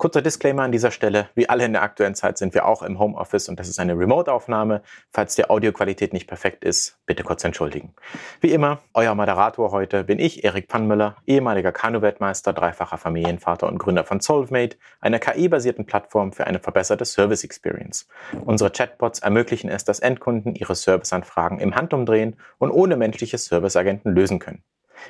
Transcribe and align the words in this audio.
Kurzer 0.00 0.22
Disclaimer 0.22 0.62
an 0.62 0.72
dieser 0.72 0.92
Stelle. 0.92 1.28
Wie 1.34 1.50
alle 1.50 1.66
in 1.66 1.74
der 1.74 1.82
aktuellen 1.82 2.14
Zeit 2.14 2.38
sind 2.38 2.54
wir 2.54 2.64
auch 2.64 2.82
im 2.82 2.98
Homeoffice 2.98 3.50
und 3.50 3.60
das 3.60 3.68
ist 3.68 3.78
eine 3.78 3.98
Remote-Aufnahme. 3.98 4.80
Falls 5.12 5.34
die 5.34 5.44
Audioqualität 5.44 6.14
nicht 6.14 6.26
perfekt 6.26 6.64
ist, 6.64 6.98
bitte 7.04 7.22
kurz 7.22 7.44
entschuldigen. 7.44 7.92
Wie 8.40 8.50
immer, 8.50 8.78
euer 8.94 9.14
Moderator 9.14 9.72
heute 9.72 10.04
bin 10.04 10.18
ich, 10.18 10.42
Erik 10.42 10.68
Pannmüller, 10.68 11.16
ehemaliger 11.26 11.70
Kanu-Weltmeister, 11.70 12.54
dreifacher 12.54 12.96
Familienvater 12.96 13.68
und 13.68 13.76
Gründer 13.76 14.04
von 14.04 14.20
Solvemate, 14.20 14.78
einer 15.02 15.18
KI-basierten 15.18 15.84
Plattform 15.84 16.32
für 16.32 16.46
eine 16.46 16.60
verbesserte 16.60 17.04
Service 17.04 17.44
Experience. 17.44 18.08
Unsere 18.46 18.70
Chatbots 18.70 19.18
ermöglichen 19.18 19.68
es, 19.68 19.84
dass 19.84 20.00
Endkunden 20.00 20.54
ihre 20.54 20.76
Serviceanfragen 20.76 21.58
im 21.58 21.74
Handumdrehen 21.74 22.36
und 22.56 22.70
ohne 22.70 22.96
menschliche 22.96 23.36
Serviceagenten 23.36 24.14
lösen 24.14 24.38
können. 24.38 24.64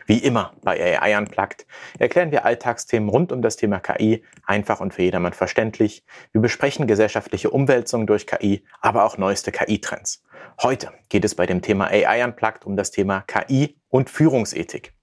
Wie 0.06 0.18
immer 0.18 0.54
bei 0.62 1.00
AI 1.00 1.18
Unplugged 1.18 1.66
erklären 1.98 2.30
wir 2.30 2.44
Alltagsthemen 2.44 3.08
rund 3.08 3.32
um 3.32 3.42
das 3.42 3.56
Thema 3.56 3.80
KI 3.80 4.24
einfach 4.44 4.80
und 4.80 4.94
für 4.94 5.02
jedermann 5.02 5.32
verständlich. 5.32 6.04
Wir 6.32 6.40
besprechen 6.40 6.86
gesellschaftliche 6.86 7.50
Umwälzungen 7.50 8.06
durch 8.06 8.26
KI, 8.26 8.64
aber 8.80 9.04
auch 9.04 9.18
neueste 9.18 9.52
KI-Trends. 9.52 10.22
Heute 10.62 10.92
geht 11.08 11.24
es 11.24 11.34
bei 11.34 11.46
dem 11.46 11.62
Thema 11.62 11.86
AI 11.86 12.24
Unplugged 12.24 12.64
um 12.66 12.76
das 12.76 12.90
Thema 12.90 13.22
KI 13.26 13.76
und 13.88 14.10
Führungsethik. 14.10 14.94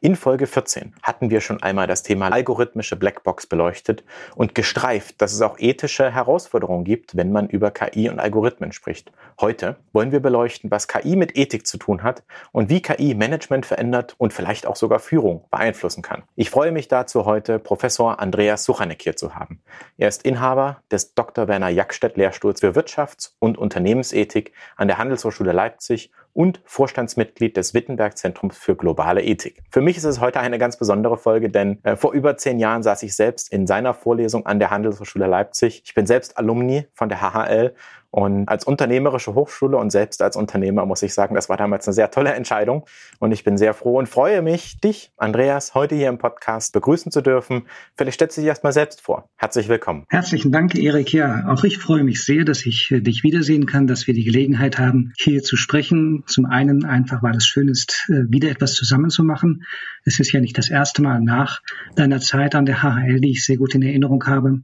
In 0.00 0.16
Folge 0.16 0.46
14 0.46 0.94
hatten 1.02 1.30
wir 1.30 1.40
schon 1.40 1.62
einmal 1.62 1.86
das 1.86 2.02
Thema 2.02 2.30
algorithmische 2.32 2.96
Blackbox 2.96 3.46
beleuchtet 3.46 4.04
und 4.34 4.54
gestreift, 4.54 5.20
dass 5.20 5.32
es 5.32 5.42
auch 5.42 5.58
ethische 5.58 6.10
Herausforderungen 6.12 6.84
gibt, 6.84 7.16
wenn 7.16 7.32
man 7.32 7.48
über 7.48 7.70
KI 7.70 8.08
und 8.08 8.20
Algorithmen 8.20 8.72
spricht. 8.72 9.12
Heute 9.40 9.76
wollen 9.92 10.12
wir 10.12 10.20
beleuchten, 10.20 10.70
was 10.70 10.88
KI 10.88 11.16
mit 11.16 11.36
Ethik 11.36 11.66
zu 11.66 11.78
tun 11.78 12.02
hat 12.02 12.22
und 12.52 12.70
wie 12.70 12.82
KI 12.82 13.14
Management 13.14 13.66
verändert 13.66 14.14
und 14.18 14.32
vielleicht 14.32 14.66
auch 14.66 14.76
sogar 14.76 14.98
Führung 14.98 15.44
beeinflussen 15.50 16.02
kann. 16.02 16.22
Ich 16.34 16.50
freue 16.50 16.72
mich 16.72 16.88
dazu 16.88 17.24
heute, 17.24 17.58
Professor 17.58 18.20
Andreas 18.20 18.64
Suchanek 18.64 19.02
hier 19.02 19.16
zu 19.16 19.34
haben. 19.34 19.60
Er 19.96 20.08
ist 20.08 20.24
Inhaber 20.24 20.82
des 20.90 21.14
Dr. 21.14 21.48
Werner 21.48 21.68
Jackstedt 21.68 22.16
Lehrstuhls 22.16 22.60
für 22.60 22.72
Wirtschafts- 22.72 23.32
und 23.38 23.58
Unternehmensethik 23.58 24.52
an 24.76 24.88
der 24.88 24.98
Handelshochschule 24.98 25.52
Leipzig 25.52 26.10
und 26.36 26.60
Vorstandsmitglied 26.66 27.56
des 27.56 27.72
Wittenberg 27.72 28.18
Zentrums 28.18 28.58
für 28.58 28.76
globale 28.76 29.22
Ethik. 29.22 29.62
Für 29.70 29.80
mich 29.80 29.96
ist 29.96 30.04
es 30.04 30.20
heute 30.20 30.38
eine 30.40 30.58
ganz 30.58 30.76
besondere 30.76 31.16
Folge, 31.16 31.48
denn 31.48 31.78
äh, 31.82 31.96
vor 31.96 32.12
über 32.12 32.36
zehn 32.36 32.58
Jahren 32.58 32.82
saß 32.82 33.02
ich 33.04 33.16
selbst 33.16 33.50
in 33.50 33.66
seiner 33.66 33.94
Vorlesung 33.94 34.44
an 34.44 34.58
der 34.58 34.70
Handelshochschule 34.70 35.26
Leipzig. 35.26 35.82
Ich 35.86 35.94
bin 35.94 36.06
selbst 36.06 36.36
Alumni 36.36 36.86
von 36.92 37.08
der 37.08 37.22
HHL 37.22 37.74
und 38.16 38.48
als 38.48 38.64
unternehmerische 38.64 39.34
Hochschule 39.34 39.76
und 39.76 39.90
selbst 39.90 40.22
als 40.22 40.36
Unternehmer 40.36 40.86
muss 40.86 41.02
ich 41.02 41.12
sagen, 41.12 41.34
das 41.34 41.50
war 41.50 41.58
damals 41.58 41.86
eine 41.86 41.92
sehr 41.92 42.10
tolle 42.10 42.32
Entscheidung. 42.32 42.86
Und 43.18 43.30
ich 43.30 43.44
bin 43.44 43.58
sehr 43.58 43.74
froh 43.74 43.98
und 43.98 44.08
freue 44.08 44.40
mich, 44.40 44.80
dich, 44.80 45.12
Andreas, 45.18 45.74
heute 45.74 45.96
hier 45.96 46.08
im 46.08 46.16
Podcast 46.16 46.72
begrüßen 46.72 47.12
zu 47.12 47.20
dürfen. 47.20 47.64
Vielleicht 47.94 48.14
stellst 48.14 48.38
du 48.38 48.40
dich 48.40 48.48
erstmal 48.48 48.72
selbst 48.72 49.02
vor. 49.02 49.28
Herzlich 49.36 49.68
willkommen. 49.68 50.04
Herzlichen 50.08 50.50
Dank, 50.50 50.74
Erik. 50.76 51.12
Ja, 51.12 51.46
auch 51.48 51.62
ich 51.62 51.76
freue 51.76 52.04
mich 52.04 52.24
sehr, 52.24 52.46
dass 52.46 52.64
ich 52.64 52.90
äh, 52.90 53.02
dich 53.02 53.22
wiedersehen 53.22 53.66
kann, 53.66 53.86
dass 53.86 54.06
wir 54.06 54.14
die 54.14 54.24
Gelegenheit 54.24 54.78
haben, 54.78 55.12
hier 55.18 55.42
zu 55.42 55.58
sprechen. 55.58 56.24
Zum 56.26 56.46
einen 56.46 56.86
einfach, 56.86 57.22
weil 57.22 57.36
es 57.36 57.44
schön 57.44 57.68
ist, 57.68 58.08
äh, 58.08 58.22
wieder 58.30 58.48
etwas 58.48 58.72
zusammenzumachen. 58.72 59.66
Es 60.06 60.20
ist 60.20 60.32
ja 60.32 60.40
nicht 60.40 60.56
das 60.56 60.70
erste 60.70 61.02
Mal 61.02 61.20
nach 61.20 61.60
deiner 61.96 62.20
Zeit 62.20 62.54
an 62.54 62.64
der 62.64 62.82
HHL, 62.82 63.20
die 63.20 63.32
ich 63.32 63.44
sehr 63.44 63.58
gut 63.58 63.74
in 63.74 63.82
Erinnerung 63.82 64.24
habe. 64.24 64.62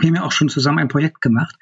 Wir 0.00 0.08
haben 0.08 0.16
ja 0.16 0.24
auch 0.24 0.32
schon 0.32 0.48
zusammen 0.48 0.78
ein 0.78 0.88
Projekt 0.88 1.20
gemacht. 1.20 1.54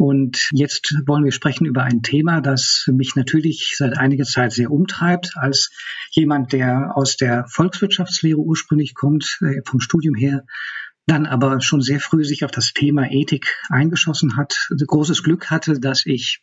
Und 0.00 0.48
jetzt 0.52 0.94
wollen 1.04 1.24
wir 1.24 1.30
sprechen 1.30 1.66
über 1.66 1.82
ein 1.82 2.00
Thema, 2.00 2.40
das 2.40 2.88
mich 2.90 3.16
natürlich 3.16 3.74
seit 3.76 3.98
einiger 3.98 4.24
Zeit 4.24 4.50
sehr 4.50 4.70
umtreibt, 4.70 5.32
als 5.34 5.70
jemand, 6.12 6.54
der 6.54 6.96
aus 6.96 7.18
der 7.18 7.44
Volkswirtschaftslehre 7.50 8.38
ursprünglich 8.38 8.94
kommt, 8.94 9.36
äh, 9.42 9.60
vom 9.66 9.78
Studium 9.78 10.14
her, 10.14 10.46
dann 11.04 11.26
aber 11.26 11.60
schon 11.60 11.82
sehr 11.82 12.00
früh 12.00 12.24
sich 12.24 12.46
auf 12.46 12.50
das 12.50 12.72
Thema 12.72 13.10
Ethik 13.10 13.58
eingeschossen 13.68 14.38
hat, 14.38 14.70
großes 14.70 15.22
Glück 15.22 15.50
hatte, 15.50 15.78
dass 15.78 16.06
ich 16.06 16.40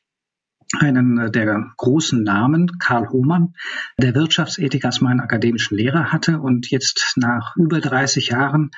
einen 0.79 1.17
äh, 1.17 1.31
der 1.31 1.71
großen 1.77 2.21
Namen, 2.23 2.79
Karl 2.79 3.09
Hohmann, 3.09 3.53
der 3.97 4.15
Wirtschaftsethik 4.15 4.85
als 4.85 5.01
meinen 5.01 5.19
akademischen 5.19 5.77
Lehrer 5.77 6.11
hatte 6.11 6.39
und 6.39 6.69
jetzt 6.69 7.13
nach 7.15 7.55
über 7.55 7.79
30 7.79 8.29
Jahren 8.29 8.71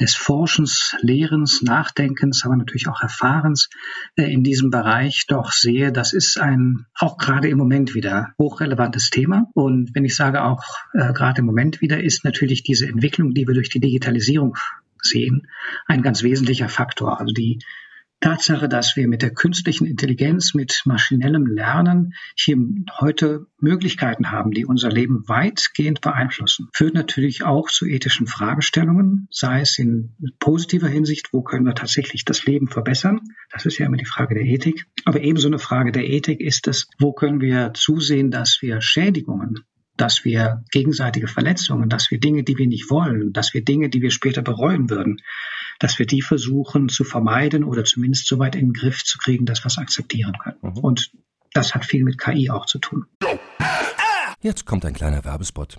des 0.00 0.14
Forschens, 0.14 0.96
Lehrens, 1.00 1.62
Nachdenkens, 1.62 2.44
aber 2.44 2.56
natürlich 2.56 2.88
auch 2.88 3.02
Erfahrens 3.02 3.68
äh, 4.16 4.32
in 4.32 4.42
diesem 4.42 4.70
Bereich 4.70 5.26
doch 5.28 5.52
sehe, 5.52 5.92
das 5.92 6.12
ist 6.12 6.40
ein 6.40 6.86
auch 6.98 7.18
gerade 7.18 7.48
im 7.48 7.58
Moment 7.58 7.94
wieder 7.94 8.32
hochrelevantes 8.38 9.10
Thema. 9.10 9.50
Und 9.54 9.94
wenn 9.94 10.04
ich 10.04 10.16
sage 10.16 10.42
auch 10.44 10.64
äh, 10.92 11.12
gerade 11.12 11.40
im 11.40 11.46
Moment 11.46 11.80
wieder, 11.80 12.02
ist 12.02 12.24
natürlich 12.24 12.62
diese 12.62 12.86
Entwicklung, 12.86 13.34
die 13.34 13.46
wir 13.46 13.54
durch 13.54 13.68
die 13.68 13.80
Digitalisierung 13.80 14.56
sehen, 15.02 15.48
ein 15.86 16.02
ganz 16.02 16.22
wesentlicher 16.22 16.68
Faktor. 16.68 17.20
Also 17.20 17.32
die 17.34 17.58
Tatsache, 18.20 18.68
dass 18.68 18.96
wir 18.96 19.06
mit 19.06 19.22
der 19.22 19.34
künstlichen 19.34 19.86
Intelligenz, 19.86 20.54
mit 20.54 20.82
maschinellem 20.86 21.46
Lernen 21.46 22.14
hier 22.36 22.56
heute 22.98 23.46
Möglichkeiten 23.60 24.30
haben, 24.30 24.50
die 24.50 24.64
unser 24.64 24.90
Leben 24.90 25.28
weitgehend 25.28 26.00
beeinflussen, 26.00 26.68
führt 26.72 26.94
natürlich 26.94 27.44
auch 27.44 27.68
zu 27.68 27.86
ethischen 27.86 28.26
Fragestellungen, 28.26 29.28
sei 29.30 29.60
es 29.60 29.78
in 29.78 30.16
positiver 30.38 30.88
Hinsicht, 30.88 31.32
wo 31.32 31.42
können 31.42 31.66
wir 31.66 31.74
tatsächlich 31.74 32.24
das 32.24 32.44
Leben 32.46 32.68
verbessern. 32.68 33.20
Das 33.50 33.66
ist 33.66 33.78
ja 33.78 33.86
immer 33.86 33.98
die 33.98 34.06
Frage 34.06 34.34
der 34.34 34.44
Ethik. 34.44 34.86
Aber 35.04 35.20
ebenso 35.20 35.48
eine 35.48 35.58
Frage 35.58 35.92
der 35.92 36.08
Ethik 36.08 36.40
ist 36.40 36.66
es, 36.66 36.88
wo 36.98 37.12
können 37.12 37.40
wir 37.40 37.72
zusehen, 37.74 38.30
dass 38.30 38.58
wir 38.62 38.80
Schädigungen 38.80 39.60
dass 39.96 40.24
wir 40.24 40.64
gegenseitige 40.72 41.28
Verletzungen, 41.28 41.88
dass 41.88 42.10
wir 42.10 42.18
Dinge, 42.18 42.42
die 42.42 42.58
wir 42.58 42.66
nicht 42.66 42.90
wollen, 42.90 43.32
dass 43.32 43.54
wir 43.54 43.64
Dinge, 43.64 43.90
die 43.90 44.02
wir 44.02 44.10
später 44.10 44.42
bereuen 44.42 44.90
würden, 44.90 45.18
dass 45.78 45.98
wir 45.98 46.06
die 46.06 46.22
versuchen 46.22 46.88
zu 46.88 47.04
vermeiden 47.04 47.64
oder 47.64 47.84
zumindest 47.84 48.26
so 48.26 48.38
weit 48.38 48.54
in 48.54 48.68
den 48.68 48.72
Griff 48.72 49.04
zu 49.04 49.18
kriegen, 49.18 49.46
dass 49.46 49.64
wir 49.64 49.66
es 49.66 49.78
akzeptieren 49.78 50.34
können. 50.42 50.58
Mhm. 50.62 50.78
Und 50.78 51.12
das 51.52 51.74
hat 51.74 51.84
viel 51.84 52.04
mit 52.04 52.18
KI 52.18 52.50
auch 52.50 52.66
zu 52.66 52.78
tun. 52.78 53.06
Jetzt 54.40 54.66
kommt 54.66 54.84
ein 54.84 54.92
kleiner 54.92 55.24
Werbespot. 55.24 55.78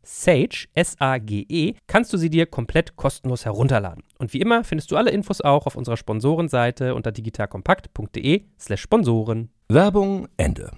Sage, 0.03 0.67
S-A-G-E, 0.73 1.75
kannst 1.87 2.11
du 2.13 2.17
sie 2.17 2.29
dir 2.29 2.45
komplett 2.45 2.95
kostenlos 2.95 3.45
herunterladen. 3.45 4.03
Und 4.17 4.33
wie 4.33 4.41
immer 4.41 4.63
findest 4.63 4.91
du 4.91 4.97
alle 4.97 5.11
Infos 5.11 5.41
auch 5.41 5.67
auf 5.67 5.75
unserer 5.75 5.97
Sponsorenseite 5.97 6.95
unter 6.95 7.11
digitalkompakt.de 7.11 8.43
slash 8.59 8.81
Sponsoren. 8.81 9.49
Werbung 9.69 10.27
Ende. 10.37 10.71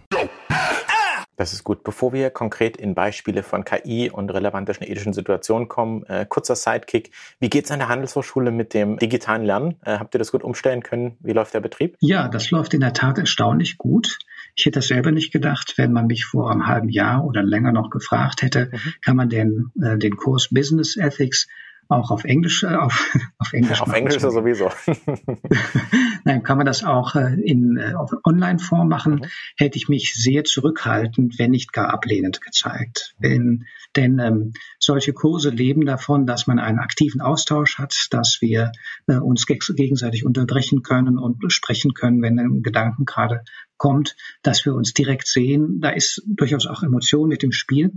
Das 1.36 1.52
ist 1.52 1.64
gut. 1.64 1.84
Bevor 1.84 2.14
wir 2.14 2.30
konkret 2.30 2.78
in 2.78 2.94
Beispiele 2.94 3.42
von 3.42 3.66
KI 3.66 4.12
und 4.12 4.30
relevanten 4.30 4.76
ethischen 4.82 5.14
Situationen 5.14 5.68
kommen, 5.68 6.04
äh, 6.04 6.26
kurzer 6.30 6.56
Sidekick. 6.56 7.12
Wie 7.40 7.50
geht 7.50 7.66
es 7.66 7.72
an 7.72 7.80
der 7.80 7.90
Handelshochschule 7.90 8.52
mit 8.52 8.74
dem 8.74 8.98
digitalen 8.98 9.44
Lernen? 9.44 9.76
Äh, 9.84 9.98
habt 9.98 10.14
ihr 10.14 10.20
das 10.20 10.32
gut 10.32 10.44
umstellen 10.44 10.84
können? 10.84 11.18
Wie 11.22 11.32
läuft 11.32 11.54
der 11.54 11.60
Betrieb? 11.62 11.98
Ja, 12.02 12.28
das 12.28 12.52
läuft 12.52 12.74
in 12.76 12.82
der 12.82 12.94
Tat 12.94 13.18
erstaunlich 13.18 13.78
gut. 13.78 14.20
Ich 14.56 14.66
hätte 14.66 14.80
das 14.80 14.88
selber 14.88 15.12
nicht 15.12 15.32
gedacht, 15.32 15.74
wenn 15.78 15.94
man 15.94 16.08
mich 16.08 16.26
vor 16.26 16.52
einem 16.52 16.68
halben 16.68 16.90
Jahr 16.90 17.24
oder 17.26 17.44
länger 17.44 17.72
noch 17.72 17.90
gefragt 17.90 18.42
hätte, 18.42 18.70
mhm. 18.72 18.94
kann 19.02 19.16
man 19.16 19.30
denn 19.30 19.72
äh, 19.82 19.98
den 19.98 20.16
Kurs 20.16 20.50
Business 20.50 20.96
Ethics 20.98 21.48
auch 21.90 22.12
auf 22.12 22.24
Englisch, 22.24 22.64
äh, 22.64 22.76
auf, 22.76 23.16
auf 23.38 23.54
Englisch. 23.54 23.82
auf 23.82 23.94
Englisch 23.94 24.22
sowieso. 24.22 24.72
Nein, 26.24 26.44
kann 26.44 26.58
man 26.58 26.66
das 26.66 26.84
auch 26.84 27.16
äh, 27.16 27.34
in 27.42 27.78
äh, 27.78 27.94
Online-Form 28.24 28.88
machen, 28.88 29.16
mhm. 29.16 29.26
hätte 29.58 29.78
ich 29.78 29.90
mich 29.90 30.14
sehr 30.16 30.44
zurückhaltend, 30.44 31.38
wenn 31.40 31.52
nicht 31.52 31.74
gar 31.74 31.94
ablehnend 31.94 32.42
gezeigt. 32.42 33.16
Wenn, 33.20 33.66
denn 33.96 34.20
ähm, 34.20 34.54
solche 34.80 35.14
Kurse 35.14 35.50
leben 35.50 35.86
davon, 35.86 36.26
dass 36.26 36.48
man 36.48 36.60
einen 36.60 36.80
aktiven 36.80 37.22
Austausch 37.22 37.78
hat, 37.78 38.08
dass 38.12 38.40
wir 38.42 38.72
äh, 39.08 39.18
uns 39.18 39.46
gegenseitig 39.46 40.26
unterbrechen 40.26 40.82
können 40.84 41.18
und 41.18 41.52
sprechen 41.52 41.94
können, 41.94 42.22
wenn 42.22 42.40
ein 42.40 42.64
Gedanken 42.64 43.06
gerade 43.06 43.44
kommt, 43.78 44.16
dass 44.42 44.66
wir 44.66 44.74
uns 44.74 44.94
direkt 44.94 45.28
sehen. 45.28 45.80
Da 45.82 45.90
ist 45.90 46.22
durchaus 46.26 46.68
auch 46.68 46.84
Emotion 46.84 47.28
mit 47.28 47.44
dem 47.44 47.52
Spiel. 47.52 47.92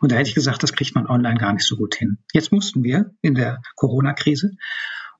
Und 0.00 0.12
da 0.12 0.16
hätte 0.16 0.28
ich 0.28 0.34
gesagt, 0.34 0.62
das 0.62 0.72
kriegt 0.72 0.94
man 0.94 1.06
online 1.06 1.38
gar 1.38 1.52
nicht 1.52 1.66
so 1.66 1.76
gut 1.76 1.94
hin. 1.94 2.18
Jetzt 2.32 2.52
mussten 2.52 2.84
wir 2.84 3.14
in 3.20 3.34
der 3.34 3.60
Corona-Krise. 3.74 4.52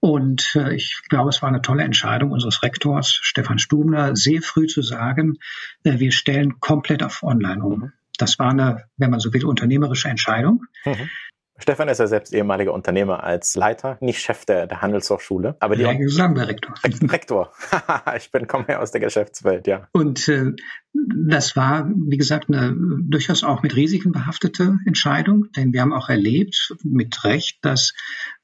Und 0.01 0.57
äh, 0.57 0.75
ich 0.75 1.01
glaube, 1.09 1.31
es 1.31 1.43
war 1.43 1.49
eine 1.49 1.63
tolle 1.63 1.85
Entscheidung 1.85 2.33
unseres 2.33 2.63
Rektors 2.65 3.09
Stefan 3.09 3.61
Stubner, 3.61 4.17
sehr 4.17 4.43
früh 4.43 4.67
zu 4.67 4.83
sagen, 4.83 5.39
äh, 5.85 6.01
wir 6.01 6.11
stellen 6.11 6.59
komplett 6.59 7.05
auf 7.05 7.23
Online 7.23 7.63
um. 7.63 7.93
Das 8.23 8.39
war 8.39 8.51
eine, 8.51 8.85
wenn 8.97 9.11
man 9.11 9.19
so 9.19 9.33
will, 9.35 9.45
unternehmerische 9.45 10.09
Entscheidung. 10.09 10.63
Mhm. 10.85 11.11
Stefan 11.59 11.89
ist 11.89 11.99
ja 11.99 12.07
selbst 12.07 12.33
ehemaliger 12.33 12.73
Unternehmer 12.73 13.23
als 13.23 13.57
Leiter, 13.57 13.99
nicht 14.01 14.21
Chef 14.21 14.45
der, 14.45 14.67
der 14.67 14.81
Handelshochschule. 14.81 15.57
Aber 15.61 15.77
die 15.77 15.83
ja, 15.83 15.93
sagen 16.09 16.35
wir 16.35 16.49
Rektor. 16.49 16.75
Rektor. 16.85 17.53
ich 18.17 18.31
bin, 18.31 18.47
komme 18.47 18.67
ja 18.69 18.79
aus 18.81 18.91
der 18.91 19.01
Geschäftswelt, 19.01 19.67
ja. 19.67 19.87
Und 19.93 20.29
äh, 20.29 20.53
das 20.93 21.57
war, 21.57 21.89
wie 21.89 22.17
gesagt, 22.17 22.49
eine 22.49 22.75
durchaus 22.77 23.45
auch 23.45 23.63
mit 23.63 23.77
Risiken 23.77 24.13
behaftete 24.13 24.79
Entscheidung, 24.87 25.53
denn 25.57 25.73
wir 25.73 25.83
haben 25.83 25.93
auch 25.93 26.09
erlebt, 26.09 26.75
mit 26.85 27.23
Recht, 27.25 27.59
dass 27.63 27.93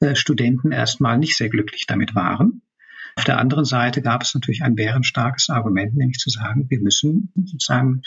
äh, 0.01 0.15
Studenten 0.15 0.71
erstmal 0.71 1.17
nicht 1.17 1.35
sehr 1.35 1.49
glücklich 1.49 1.87
damit 1.87 2.15
waren. 2.15 2.61
Auf 3.15 3.25
der 3.25 3.37
anderen 3.37 3.65
Seite 3.65 4.01
gab 4.01 4.21
es 4.21 4.33
natürlich 4.33 4.63
ein 4.63 4.75
bärenstarkes 4.75 5.49
Argument, 5.49 5.95
nämlich 5.95 6.19
zu 6.19 6.29
sagen, 6.29 6.69
wir 6.69 6.79
müssen 6.79 7.33
sozusagen 7.35 8.01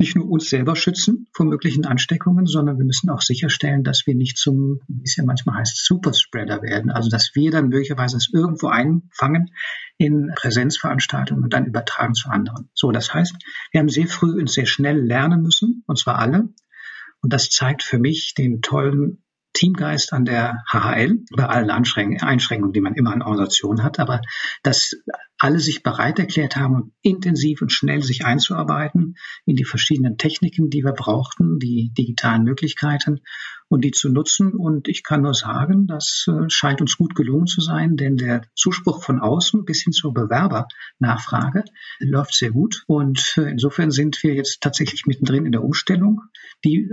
nicht 0.00 0.16
nur 0.16 0.28
uns 0.28 0.48
selber 0.48 0.74
schützen 0.76 1.28
vor 1.32 1.46
möglichen 1.46 1.84
Ansteckungen, 1.84 2.46
sondern 2.46 2.78
wir 2.78 2.84
müssen 2.84 3.10
auch 3.10 3.20
sicherstellen, 3.20 3.84
dass 3.84 4.06
wir 4.06 4.14
nicht 4.14 4.38
zum, 4.38 4.80
wie 4.88 5.04
es 5.04 5.16
ja 5.16 5.24
manchmal 5.24 5.58
heißt, 5.58 5.84
Superspreader 5.84 6.62
werden. 6.62 6.90
Also 6.90 7.10
dass 7.10 7.32
wir 7.34 7.50
dann 7.50 7.68
möglicherweise 7.68 8.16
es 8.16 8.30
irgendwo 8.32 8.68
einfangen 8.68 9.50
in 9.98 10.32
Präsenzveranstaltungen 10.34 11.44
und 11.44 11.52
dann 11.52 11.66
übertragen 11.66 12.14
zu 12.14 12.30
anderen. 12.30 12.70
So, 12.74 12.90
das 12.90 13.12
heißt, 13.12 13.36
wir 13.70 13.80
haben 13.80 13.90
sehr 13.90 14.06
früh 14.06 14.40
und 14.40 14.50
sehr 14.50 14.66
schnell 14.66 14.98
lernen 14.98 15.42
müssen, 15.42 15.84
und 15.86 15.98
zwar 15.98 16.18
alle. 16.18 16.48
Und 17.20 17.32
das 17.32 17.50
zeigt 17.50 17.82
für 17.82 17.98
mich 17.98 18.32
den 18.34 18.62
tollen 18.62 19.22
Teamgeist 19.52 20.12
an 20.12 20.24
der 20.24 20.62
HHL, 20.72 21.24
bei 21.36 21.44
allen 21.44 21.70
Einschränkungen, 21.70 22.72
die 22.72 22.80
man 22.80 22.94
immer 22.94 23.12
an 23.12 23.22
Organisationen 23.22 23.82
hat, 23.82 23.98
aber 23.98 24.20
dass 24.62 24.92
alle 25.40 25.58
sich 25.58 25.82
bereit 25.82 26.18
erklärt 26.18 26.56
haben, 26.56 26.92
intensiv 27.00 27.62
und 27.62 27.72
schnell 27.72 28.02
sich 28.02 28.26
einzuarbeiten 28.26 29.16
in 29.46 29.56
die 29.56 29.64
verschiedenen 29.64 30.18
Techniken, 30.18 30.68
die 30.68 30.84
wir 30.84 30.92
brauchten, 30.92 31.58
die 31.58 31.92
digitalen 31.96 32.44
Möglichkeiten 32.44 33.20
und 33.68 33.82
die 33.82 33.90
zu 33.90 34.10
nutzen. 34.10 34.52
Und 34.52 34.86
ich 34.86 35.02
kann 35.02 35.22
nur 35.22 35.32
sagen, 35.32 35.86
das 35.86 36.26
äh, 36.28 36.50
scheint 36.50 36.82
uns 36.82 36.98
gut 36.98 37.14
gelungen 37.14 37.46
zu 37.46 37.62
sein, 37.62 37.96
denn 37.96 38.18
der 38.18 38.42
Zuspruch 38.54 39.02
von 39.02 39.18
außen 39.18 39.64
bis 39.64 39.82
hin 39.82 39.94
zur 39.94 40.12
Bewerbernachfrage 40.12 41.64
läuft 42.00 42.34
sehr 42.34 42.50
gut. 42.50 42.84
Und 42.86 43.34
äh, 43.38 43.50
insofern 43.50 43.90
sind 43.90 44.22
wir 44.22 44.34
jetzt 44.34 44.60
tatsächlich 44.60 45.04
mittendrin 45.06 45.46
in 45.46 45.52
der 45.52 45.64
Umstellung, 45.64 46.20
die 46.64 46.90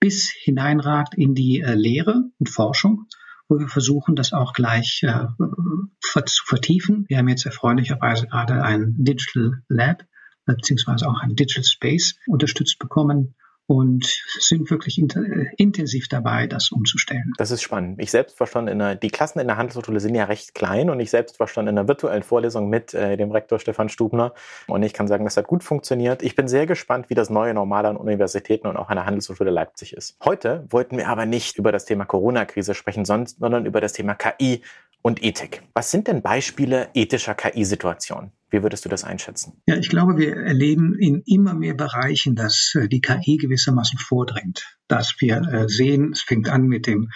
bis 0.00 0.32
hineinragt 0.32 1.14
in 1.14 1.36
die 1.36 1.60
äh, 1.60 1.74
Lehre 1.74 2.24
und 2.38 2.48
Forschung, 2.48 3.06
wo 3.48 3.58
wir 3.58 3.68
versuchen, 3.68 4.16
das 4.16 4.32
auch 4.32 4.52
gleich 4.52 5.02
äh, 5.02 5.26
zu 6.26 6.44
vertiefen. 6.46 7.04
Wir 7.08 7.18
haben 7.18 7.28
jetzt 7.28 7.46
erfreulicherweise 7.46 8.26
gerade 8.26 8.62
ein 8.62 8.94
Digital 8.98 9.62
Lab 9.68 10.04
beziehungsweise 10.46 11.08
auch 11.08 11.20
ein 11.20 11.34
Digital 11.34 11.64
Space 11.64 12.16
unterstützt 12.26 12.78
bekommen, 12.78 13.34
und 13.66 14.22
sind 14.38 14.70
wirklich 14.70 14.98
intensiv 15.56 16.08
dabei, 16.08 16.46
das 16.46 16.70
umzustellen. 16.70 17.32
Das 17.38 17.50
ist 17.50 17.62
spannend. 17.62 18.00
Ich 18.00 18.10
selbst 18.10 18.38
war 18.38 18.46
schon 18.46 18.68
in 18.68 18.78
der, 18.78 18.94
die 18.94 19.08
Klassen 19.08 19.38
in 19.38 19.46
der 19.46 19.56
Handelshochschule 19.56 20.00
sind 20.00 20.14
ja 20.14 20.24
recht 20.24 20.54
klein 20.54 20.90
und 20.90 21.00
ich 21.00 21.10
selbst 21.10 21.40
war 21.40 21.48
schon 21.48 21.66
in 21.66 21.78
einer 21.78 21.88
virtuellen 21.88 22.22
Vorlesung 22.22 22.68
mit 22.68 22.92
äh, 22.92 23.16
dem 23.16 23.30
Rektor 23.30 23.58
Stefan 23.58 23.88
Stubner 23.88 24.34
und 24.66 24.82
ich 24.82 24.92
kann 24.92 25.08
sagen, 25.08 25.24
das 25.24 25.36
hat 25.36 25.46
gut 25.46 25.64
funktioniert. 25.64 26.22
Ich 26.22 26.34
bin 26.34 26.46
sehr 26.46 26.66
gespannt, 26.66 27.08
wie 27.08 27.14
das 27.14 27.30
neue 27.30 27.54
Normal 27.54 27.86
an 27.86 27.96
Universitäten 27.96 28.66
und 28.66 28.76
auch 28.76 28.90
an 28.90 28.96
der 28.96 29.06
Handelshochschule 29.06 29.50
Leipzig 29.50 29.94
ist. 29.94 30.16
Heute 30.22 30.66
wollten 30.68 30.98
wir 30.98 31.08
aber 31.08 31.24
nicht 31.24 31.56
über 31.56 31.72
das 31.72 31.86
Thema 31.86 32.04
Corona-Krise 32.04 32.74
sprechen, 32.74 33.04
sondern 33.04 33.64
über 33.64 33.80
das 33.80 33.94
Thema 33.94 34.14
KI 34.14 34.62
und 35.00 35.22
Ethik. 35.22 35.62
Was 35.74 35.90
sind 35.90 36.08
denn 36.08 36.22
Beispiele 36.22 36.88
ethischer 36.94 37.34
KI-Situationen? 37.34 38.32
Wie 38.54 38.62
würdest 38.62 38.84
du 38.84 38.88
das 38.88 39.02
einschätzen? 39.02 39.60
Ja, 39.66 39.74
ich 39.74 39.88
glaube, 39.88 40.16
wir 40.16 40.36
erleben 40.36 40.94
in 40.96 41.24
immer 41.26 41.54
mehr 41.54 41.74
Bereichen, 41.74 42.36
dass 42.36 42.72
äh, 42.76 42.86
die 42.86 43.00
KI 43.00 43.36
gewissermaßen 43.36 43.98
vordrängt. 43.98 44.78
Dass 44.86 45.16
wir 45.18 45.38
äh, 45.38 45.68
sehen, 45.68 46.12
es 46.12 46.20
fängt 46.20 46.48
an 46.48 46.68
mit 46.68 46.86
dem 46.86 47.10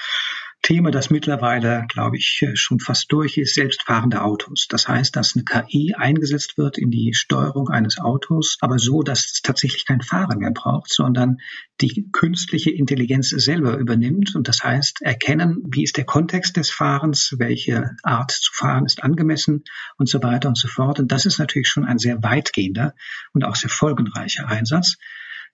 Thema, 0.62 0.90
das 0.90 1.08
mittlerweile, 1.08 1.86
glaube 1.88 2.16
ich, 2.16 2.44
schon 2.54 2.80
fast 2.80 3.10
durch 3.12 3.38
ist, 3.38 3.54
selbstfahrende 3.54 4.22
Autos. 4.22 4.66
Das 4.68 4.88
heißt, 4.88 5.16
dass 5.16 5.34
eine 5.34 5.44
KI 5.44 5.94
eingesetzt 5.96 6.58
wird 6.58 6.78
in 6.78 6.90
die 6.90 7.14
Steuerung 7.14 7.68
eines 7.68 7.98
Autos, 7.98 8.58
aber 8.60 8.78
so, 8.78 9.02
dass 9.02 9.20
es 9.20 9.40
tatsächlich 9.42 9.86
kein 9.86 10.02
Fahrer 10.02 10.36
mehr 10.36 10.50
braucht, 10.50 10.92
sondern 10.92 11.38
die 11.80 12.08
künstliche 12.12 12.70
Intelligenz 12.70 13.30
selber 13.30 13.78
übernimmt. 13.78 14.34
Und 14.34 14.48
das 14.48 14.62
heißt, 14.62 15.00
erkennen, 15.02 15.62
wie 15.70 15.84
ist 15.84 15.96
der 15.96 16.04
Kontext 16.04 16.56
des 16.56 16.70
Fahrens, 16.70 17.34
welche 17.38 17.96
Art 18.02 18.32
zu 18.32 18.52
fahren 18.52 18.84
ist 18.84 19.02
angemessen 19.02 19.64
und 19.96 20.08
so 20.08 20.22
weiter 20.22 20.48
und 20.48 20.58
so 20.58 20.68
fort. 20.68 20.98
Und 20.98 21.12
das 21.12 21.24
ist 21.24 21.38
natürlich 21.38 21.68
schon 21.68 21.84
ein 21.84 21.98
sehr 21.98 22.22
weitgehender 22.22 22.94
und 23.32 23.44
auch 23.44 23.56
sehr 23.56 23.70
folgenreicher 23.70 24.48
Einsatz. 24.48 24.96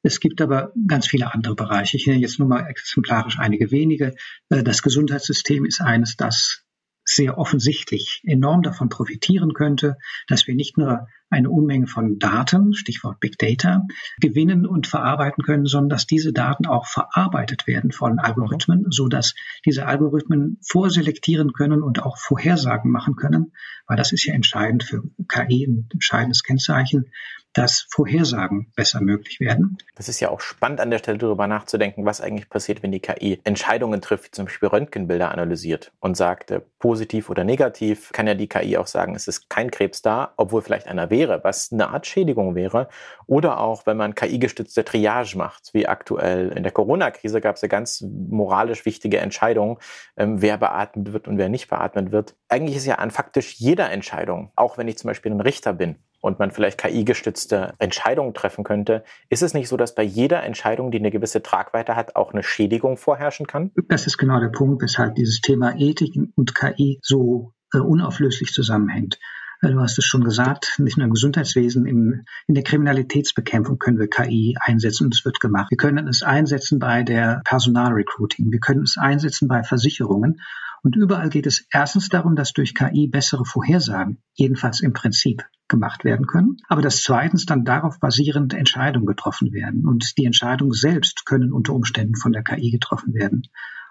Es 0.05 0.21
gibt 0.21 0.43
aber 0.43 0.73
ganz 0.87 1.06
viele 1.06 1.33
andere 1.33 1.55
Bereiche. 1.55 1.97
Ich 1.97 2.06
nenne 2.06 2.21
jetzt 2.21 2.39
nur 2.39 2.47
mal 2.47 2.67
exemplarisch 2.69 3.39
einige 3.39 3.71
wenige. 3.71 4.15
Äh, 4.51 4.62
das 4.62 4.83
Gesundheitssystem 4.83 5.65
ist 5.65 5.81
eines, 5.81 6.17
das 6.17 6.65
sehr 7.06 7.39
offensichtlich 7.39 8.21
enorm 8.25 8.62
davon 8.62 8.89
profitieren 8.89 9.55
könnte, 9.55 9.97
dass 10.27 10.47
wir 10.47 10.55
nicht 10.55 10.77
nur 10.79 11.06
eine 11.31 11.51
Unmenge 11.51 11.87
von 11.87 12.19
Daten, 12.19 12.75
Stichwort 12.75 13.19
Big 13.21 13.39
Data, 13.39 13.83
gewinnen 14.21 14.67
und 14.67 14.87
verarbeiten 14.87 15.43
können, 15.43 15.67
sondern 15.67 15.89
dass 15.89 16.07
diese 16.07 16.33
Daten 16.33 16.67
auch 16.67 16.87
verarbeitet 16.87 17.67
werden 17.67 17.90
von 17.90 18.19
Algorithmen, 18.19 18.87
so 18.90 19.09
dass 19.09 19.35
diese 19.64 19.87
Algorithmen 19.87 20.59
vorselektieren 20.67 21.52
können 21.52 21.83
und 21.83 22.02
auch 22.02 22.19
Vorhersagen 22.19 22.90
machen 22.90 23.17
können, 23.17 23.52
weil 23.87 23.97
das 23.97 24.12
ist 24.12 24.25
ja 24.26 24.35
entscheidend 24.35 24.85
für 24.85 25.02
KI, 25.28 25.67
ein 25.67 25.88
entscheidendes 25.93 26.43
Kennzeichen, 26.43 27.11
dass 27.54 27.87
Vorhersagen 27.90 28.73
besser 28.75 29.00
möglich 29.00 29.40
werden. 29.40 29.78
Das 29.94 30.08
ist 30.08 30.20
ja 30.20 30.28
auch 30.28 30.40
spannend 30.40 30.80
an 30.80 30.90
der 30.90 30.99
Stelle 30.99 31.18
darüber 31.18 31.46
nachzudenken, 31.46 32.04
was 32.04 32.20
eigentlich 32.20 32.50
passiert, 32.50 32.82
wenn 32.82 32.92
die 32.92 33.00
KI 33.00 33.40
Entscheidungen 33.44 34.00
trifft, 34.00 34.26
wie 34.26 34.30
zum 34.32 34.46
Beispiel 34.46 34.68
Röntgenbilder 34.68 35.30
analysiert 35.30 35.92
und 36.00 36.16
sagt, 36.16 36.50
äh, 36.50 36.61
positiv 36.80 37.30
oder 37.30 37.44
negativ, 37.44 38.11
kann 38.12 38.26
ja 38.26 38.34
die 38.34 38.49
KI 38.49 38.76
auch 38.76 38.88
sagen, 38.88 39.14
es 39.14 39.28
ist 39.28 39.49
kein 39.49 39.70
Krebs 39.70 40.02
da, 40.02 40.34
obwohl 40.37 40.62
vielleicht 40.62 40.88
einer 40.88 41.11
wäre, 41.11 41.42
was 41.44 41.73
eine 41.73 41.88
Art 41.90 42.06
Schädigung 42.06 42.56
wäre. 42.56 42.88
Oder 43.26 43.61
auch, 43.61 43.87
wenn 43.87 43.96
man 43.96 44.14
KI-gestützte 44.14 44.84
Triage 44.84 45.38
macht, 45.38 45.73
wie 45.73 45.87
aktuell 45.87 46.49
in 46.49 46.64
der 46.64 46.73
Corona-Krise 46.73 47.40
gab 47.40 47.56
es 47.56 47.62
ja 47.62 47.68
ganz 47.68 48.02
moralisch 48.02 48.84
wichtige 48.84 49.18
Entscheidungen, 49.18 49.78
ähm, 50.16 50.42
wer 50.42 50.58
beatmet 50.58 51.12
wird 51.12 51.28
und 51.28 51.38
wer 51.38 51.49
nicht 51.49 51.68
beatmet 51.68 52.11
wird. 52.11 52.34
Eigentlich 52.49 52.76
ist 52.76 52.87
ja 52.87 52.96
an 52.96 53.12
faktisch 53.12 53.54
jeder 53.54 53.90
Entscheidung, 53.90 54.50
auch 54.56 54.76
wenn 54.76 54.88
ich 54.88 54.99
zum 54.99 55.08
Beispiel 55.08 55.32
ein 55.32 55.40
Richter 55.40 55.73
bin, 55.73 55.96
und 56.25 56.38
man 56.38 56.50
vielleicht 56.50 56.78
KI-gestützte 56.78 57.75
Entscheidungen 57.78 58.33
treffen 58.33 58.64
könnte, 58.64 59.04
ist 59.28 59.43
es 59.43 59.52
nicht 59.52 59.69
so, 59.69 59.76
dass 59.76 59.95
bei 59.95 60.02
jeder 60.02 60.43
Entscheidung, 60.43 60.90
die 60.90 60.99
eine 60.99 61.11
gewisse 61.11 61.43
Tragweite 61.43 61.97
hat, 61.97 62.16
auch 62.16 62.33
eine 62.33 62.43
Schädigung 62.43 62.97
vorherrschen 62.97 63.47
kann? 63.47 63.73
Das 63.88 64.07
ist 64.07 64.16
genau 64.16 64.40
der 64.40 64.49
Punkt, 64.49 64.83
weshalb 64.83 65.16
dieses 65.16 65.43
Thema 65.43 65.75
Ethik 65.76 66.16
und 66.35 66.54
KI 66.54 66.99
so 67.02 67.52
äh, 67.75 67.78
unauflöslich 67.78 68.52
zusammenhängt. 68.52 69.19
Äh, 69.61 69.73
du 69.73 69.81
hast 69.81 69.99
es 69.99 70.07
schon 70.07 70.25
gesagt, 70.25 70.76
nicht 70.78 70.97
nur 70.97 71.07
im 71.07 71.12
Gesundheitswesen, 71.12 71.85
im, 71.85 72.25
in 72.47 72.54
der 72.54 72.64
Kriminalitätsbekämpfung 72.64 73.78
können 73.78 73.99
wir 73.99 74.09
KI 74.09 74.57
einsetzen 74.59 75.04
und 75.04 75.14
es 75.14 75.26
wird 75.26 75.40
gemacht. 75.40 75.71
Wir 75.71 75.76
können 75.76 76.09
es 76.09 76.23
einsetzen 76.23 76.78
bei 76.78 77.02
der 77.02 77.43
Personalrecruiting. 77.45 78.50
Wir 78.50 78.61
können 78.61 78.85
es 78.85 78.97
einsetzen 78.97 79.47
bei 79.47 79.62
Versicherungen. 79.62 80.40
Und 80.83 80.97
überall 80.97 81.28
geht 81.28 81.47
es 81.47 81.66
erstens 81.71 82.09
darum, 82.09 82.35
dass 82.35 82.54
durch 82.54 82.75
KI 82.75 83.09
bessere 83.09 83.45
Vorhersagen, 83.45 84.23
jedenfalls 84.35 84.81
im 84.81 84.95
Prinzip, 84.95 85.45
gemacht 85.68 86.04
werden 86.04 86.26
können, 86.26 86.59
aber 86.68 86.83
dass 86.83 87.02
zweitens 87.02 87.47
dann 87.47 87.64
darauf 87.64 87.99
basierend 87.99 88.54
Entscheidungen 88.54 89.06
getroffen 89.06 89.52
werden. 89.52 89.87
Und 89.87 90.18
die 90.18 90.25
Entscheidungen 90.25 90.73
selbst 90.73 91.25
können 91.26 91.52
unter 91.52 91.73
Umständen 91.73 92.16
von 92.16 92.33
der 92.33 92.42
KI 92.42 92.71
getroffen 92.71 93.14
werden. 93.14 93.49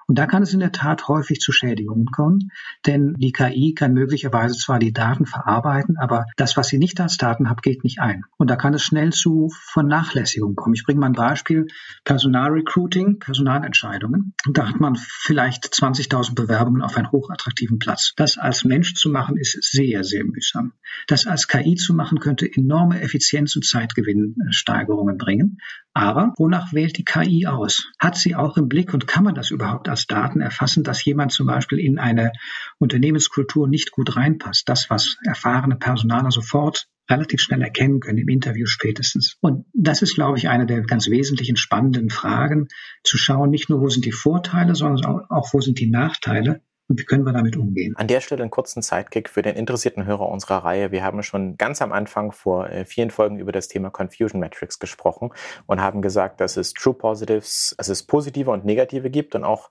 Und 0.08 0.18
da 0.18 0.26
kann 0.26 0.44
es 0.44 0.54
in 0.54 0.60
der 0.60 0.72
Tat 0.72 1.08
häufig 1.08 1.40
zu 1.40 1.52
Schädigungen 1.52 2.06
kommen, 2.08 2.52
denn 2.86 3.14
die 3.16 3.32
KI 3.32 3.74
kann 3.74 3.94
möglicherweise 3.94 4.56
zwar 4.56 4.80
die 4.80 4.94
Daten 4.94 5.26
verarbeiten, 5.26 5.98
aber 5.98 6.26
das, 6.36 6.58
was 6.58 6.68
sie 6.68 6.78
nicht 6.78 7.00
als 7.00 7.18
Daten 7.18 7.50
hat, 7.50 7.62
geht 7.62 7.84
nicht 7.84 8.00
ein. 8.00 8.24
Und 8.38 8.50
da 8.50 8.56
kann 8.56 8.74
es 8.74 8.84
schnell 8.84 9.12
zu 9.12 9.50
Vernachlässigung 9.72 10.56
kommen. 10.56 10.76
Ich 10.76 10.84
bringe 10.84 11.00
mal 11.00 11.08
ein 11.08 11.14
Beispiel. 11.14 11.68
Personalrecruiting, 12.04 13.20
Personalentscheidungen. 13.20 14.34
Da 14.52 14.68
hat 14.68 14.80
man 14.80 14.96
vielleicht 14.96 15.66
20.000 15.66 16.36
Bewerbungen 16.36 16.82
auf 16.82 16.98
einen 16.98 17.12
hochattraktiven 17.12 17.80
Platz. 17.80 18.14
Das 18.16 18.38
als 18.38 18.64
Mensch 18.64 18.96
zu 18.96 19.10
machen, 19.10 19.38
ist 19.38 19.58
sehr, 19.64 20.04
sehr 20.04 20.24
mühsam. 20.26 20.74
Das 21.08 21.26
als 21.28 21.48
KI 21.48 21.76
zu 21.76 21.94
machen, 21.94 22.20
könnte 22.20 22.50
enorme 22.52 23.02
Effizienz 23.02 23.56
und 23.56 23.66
Zeitgewinnsteigerungen 23.66 25.18
bringen. 25.18 25.58
Aber 25.94 26.34
wonach 26.38 26.74
wählt 26.74 26.98
die 26.98 27.06
KI 27.06 27.46
aus? 27.46 27.92
Hat 28.00 28.16
sie 28.18 28.36
auch 28.36 28.58
im 28.58 28.68
Blick 28.68 28.94
und 28.94 29.08
kann 29.08 29.24
man 29.24 29.36
das 29.36 29.52
überhaupt 29.52 29.88
als 29.90 30.08
Daten 30.08 30.42
erfassen, 30.42 30.84
dass 30.84 31.06
jemand 31.06 31.32
zum 31.32 31.46
Beispiel 31.46 31.80
in 31.80 32.00
eine 32.00 32.32
Unternehmenskultur 32.80 33.68
nicht 33.68 33.92
gut 33.92 34.16
reinpasst? 34.16 34.68
Das, 34.68 34.90
was 34.90 35.18
erfahrene 35.24 35.76
Personaler 35.76 36.32
sofort 36.32 36.88
relativ 37.10 37.42
schnell 37.42 37.62
erkennen 37.62 38.00
können, 38.00 38.18
im 38.18 38.30
Interview 38.30 38.66
spätestens. 38.66 39.38
Und 39.42 39.66
das 39.74 40.02
ist, 40.02 40.16
glaube 40.16 40.38
ich, 40.38 40.50
eine 40.50 40.66
der 40.66 40.82
ganz 40.82 41.10
wesentlichen 41.10 41.58
spannenden 41.58 42.10
Fragen, 42.10 42.70
zu 43.04 43.18
schauen, 43.18 43.50
nicht 43.50 43.70
nur, 43.70 43.82
wo 43.82 43.90
sind 43.90 44.06
die 44.06 44.12
Vorteile, 44.12 44.74
sondern 44.74 45.26
auch, 45.30 45.54
wo 45.54 45.62
sind 45.62 45.80
die 45.80 45.90
Nachteile 45.90 46.62
und 46.90 47.00
wie 47.00 47.06
können 47.06 47.26
wir 47.26 47.34
damit 47.34 47.56
umgehen? 47.56 47.96
An 47.96 48.08
der 48.08 48.20
Stelle 48.20 48.42
einen 48.42 48.52
kurzen 48.52 48.82
Sidekick 48.82 49.30
für 49.30 49.42
den 49.42 49.56
interessierten 49.56 50.06
Hörer 50.06 50.28
unserer 50.28 50.66
Reihe. 50.66 50.92
Wir 50.92 51.04
haben 51.04 51.24
schon 51.24 51.58
ganz 51.58 51.82
am 51.82 51.92
Anfang 51.92 52.32
vor 52.32 52.70
äh, 52.70 52.86
vielen 52.86 53.10
Folgen 53.10 53.40
über 53.40 53.52
das 53.52 53.68
Thema 53.68 53.90
Confusion 53.90 54.40
Metrics 54.40 54.80
gesprochen 54.80 55.32
und 55.66 55.82
haben 55.82 56.02
gesagt, 56.02 56.42
dass 56.42 56.58
es 56.58 56.74
True 56.74 56.94
Positives, 56.94 57.74
dass 57.78 57.88
es 57.88 58.04
positive 58.04 58.52
und 58.52 58.66
negative 58.66 59.10
gibt 59.10 59.36
und 59.36 59.44
auch 59.44 59.70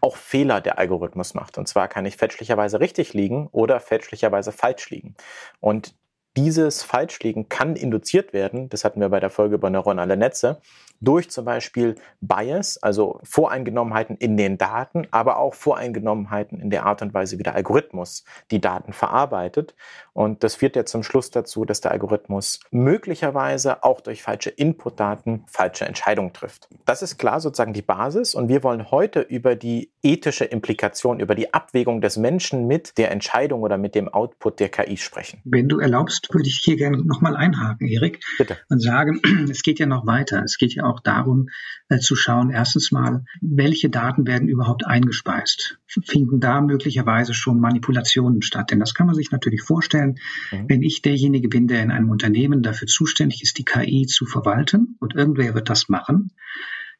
auch 0.00 0.16
Fehler 0.16 0.60
der 0.60 0.78
Algorithmus 0.78 1.34
macht. 1.34 1.58
Und 1.58 1.66
zwar 1.66 1.88
kann 1.88 2.06
ich 2.06 2.16
fälschlicherweise 2.16 2.78
richtig 2.78 3.14
liegen 3.14 3.48
oder 3.48 3.80
fälschlicherweise 3.80 4.52
falsch 4.52 4.90
liegen. 4.90 5.16
Und 5.58 5.96
dieses 6.36 6.84
Falschliegen 6.84 7.48
kann 7.48 7.74
induziert 7.74 8.32
werden, 8.32 8.68
das 8.68 8.84
hatten 8.84 9.00
wir 9.00 9.08
bei 9.08 9.18
der 9.18 9.30
Folge 9.30 9.56
über 9.56 9.70
neuronale 9.70 10.16
Netze, 10.16 10.60
durch 11.00 11.30
zum 11.30 11.44
Beispiel 11.44 11.96
Bias, 12.20 12.78
also 12.82 13.20
Voreingenommenheiten 13.22 14.16
in 14.16 14.36
den 14.36 14.58
Daten, 14.58 15.06
aber 15.10 15.38
auch 15.38 15.54
Voreingenommenheiten 15.54 16.60
in 16.60 16.70
der 16.70 16.86
Art 16.86 17.02
und 17.02 17.14
Weise, 17.14 17.38
wie 17.38 17.42
der 17.42 17.54
Algorithmus 17.54 18.24
die 18.50 18.60
Daten 18.60 18.92
verarbeitet. 18.92 19.74
Und 20.12 20.42
das 20.42 20.56
führt 20.56 20.74
ja 20.74 20.84
zum 20.84 21.02
Schluss 21.02 21.30
dazu, 21.30 21.64
dass 21.64 21.80
der 21.80 21.92
Algorithmus 21.92 22.60
möglicherweise 22.70 23.84
auch 23.84 24.00
durch 24.00 24.22
falsche 24.22 24.50
Inputdaten 24.50 25.44
falsche 25.46 25.84
Entscheidungen 25.84 26.32
trifft. 26.32 26.68
Das 26.86 27.02
ist 27.02 27.18
klar 27.18 27.40
sozusagen 27.40 27.72
die 27.72 27.82
Basis 27.82 28.34
und 28.34 28.48
wir 28.48 28.62
wollen 28.62 28.90
heute 28.90 29.20
über 29.20 29.54
die 29.54 29.92
ethische 30.02 30.44
Implikation, 30.44 31.20
über 31.20 31.34
die 31.34 31.54
Abwägung 31.54 32.00
des 32.00 32.16
Menschen 32.16 32.66
mit 32.66 32.98
der 32.98 33.10
Entscheidung 33.10 33.62
oder 33.62 33.78
mit 33.78 33.94
dem 33.94 34.08
Output 34.08 34.60
der 34.60 34.68
KI 34.68 34.96
sprechen. 34.96 35.40
Wenn 35.44 35.68
du 35.68 35.78
erlaubst, 35.78 36.32
würde 36.32 36.48
ich 36.48 36.60
hier 36.64 36.76
gerne 36.76 36.98
nochmal 36.98 37.36
einhaken, 37.36 37.86
Erik, 37.86 38.20
Bitte. 38.38 38.56
und 38.68 38.80
sagen, 38.80 39.20
es 39.50 39.62
geht 39.62 39.78
ja 39.78 39.86
noch 39.86 40.06
weiter. 40.06 40.42
Es 40.42 40.58
geht 40.58 40.74
ja 40.74 40.87
auch 40.88 41.00
darum 41.00 41.48
äh, 41.88 41.98
zu 41.98 42.16
schauen, 42.16 42.50
erstens 42.50 42.90
mal, 42.90 43.24
welche 43.40 43.90
Daten 43.90 44.26
werden 44.26 44.48
überhaupt 44.48 44.86
eingespeist? 44.86 45.78
Finden 45.86 46.40
da 46.40 46.60
möglicherweise 46.60 47.34
schon 47.34 47.60
Manipulationen 47.60 48.42
statt? 48.42 48.70
Denn 48.70 48.80
das 48.80 48.94
kann 48.94 49.06
man 49.06 49.14
sich 49.14 49.30
natürlich 49.30 49.62
vorstellen, 49.62 50.18
mhm. 50.50 50.64
wenn 50.68 50.82
ich 50.82 51.02
derjenige 51.02 51.48
bin, 51.48 51.68
der 51.68 51.82
in 51.82 51.90
einem 51.90 52.10
Unternehmen 52.10 52.62
dafür 52.62 52.88
zuständig 52.88 53.42
ist, 53.42 53.58
die 53.58 53.64
KI 53.64 54.06
zu 54.06 54.26
verwalten 54.26 54.96
und 55.00 55.14
irgendwer 55.14 55.54
wird 55.54 55.70
das 55.70 55.88
machen. 55.88 56.32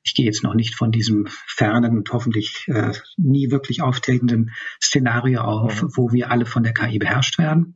Ich 0.04 0.14
gehe 0.14 0.26
jetzt 0.26 0.42
noch 0.42 0.54
nicht 0.54 0.74
von 0.74 0.92
diesem 0.92 1.26
fernen 1.26 1.98
und 1.98 2.12
hoffentlich 2.12 2.64
äh, 2.68 2.92
nie 3.16 3.50
wirklich 3.50 3.82
auftretenden 3.82 4.52
Szenario 4.80 5.40
auf, 5.42 5.82
mhm. 5.82 5.90
wo 5.94 6.12
wir 6.12 6.30
alle 6.30 6.46
von 6.46 6.62
der 6.62 6.72
KI 6.72 6.98
beherrscht 6.98 7.38
werden. 7.38 7.74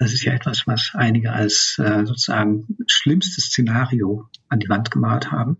Das 0.00 0.14
ist 0.14 0.24
ja 0.24 0.32
etwas, 0.32 0.66
was 0.66 0.92
einige 0.94 1.30
als 1.30 1.78
äh, 1.78 2.06
sozusagen 2.06 2.66
schlimmstes 2.86 3.44
Szenario 3.44 4.26
an 4.48 4.58
die 4.58 4.68
Wand 4.70 4.90
gemalt 4.90 5.30
haben. 5.30 5.58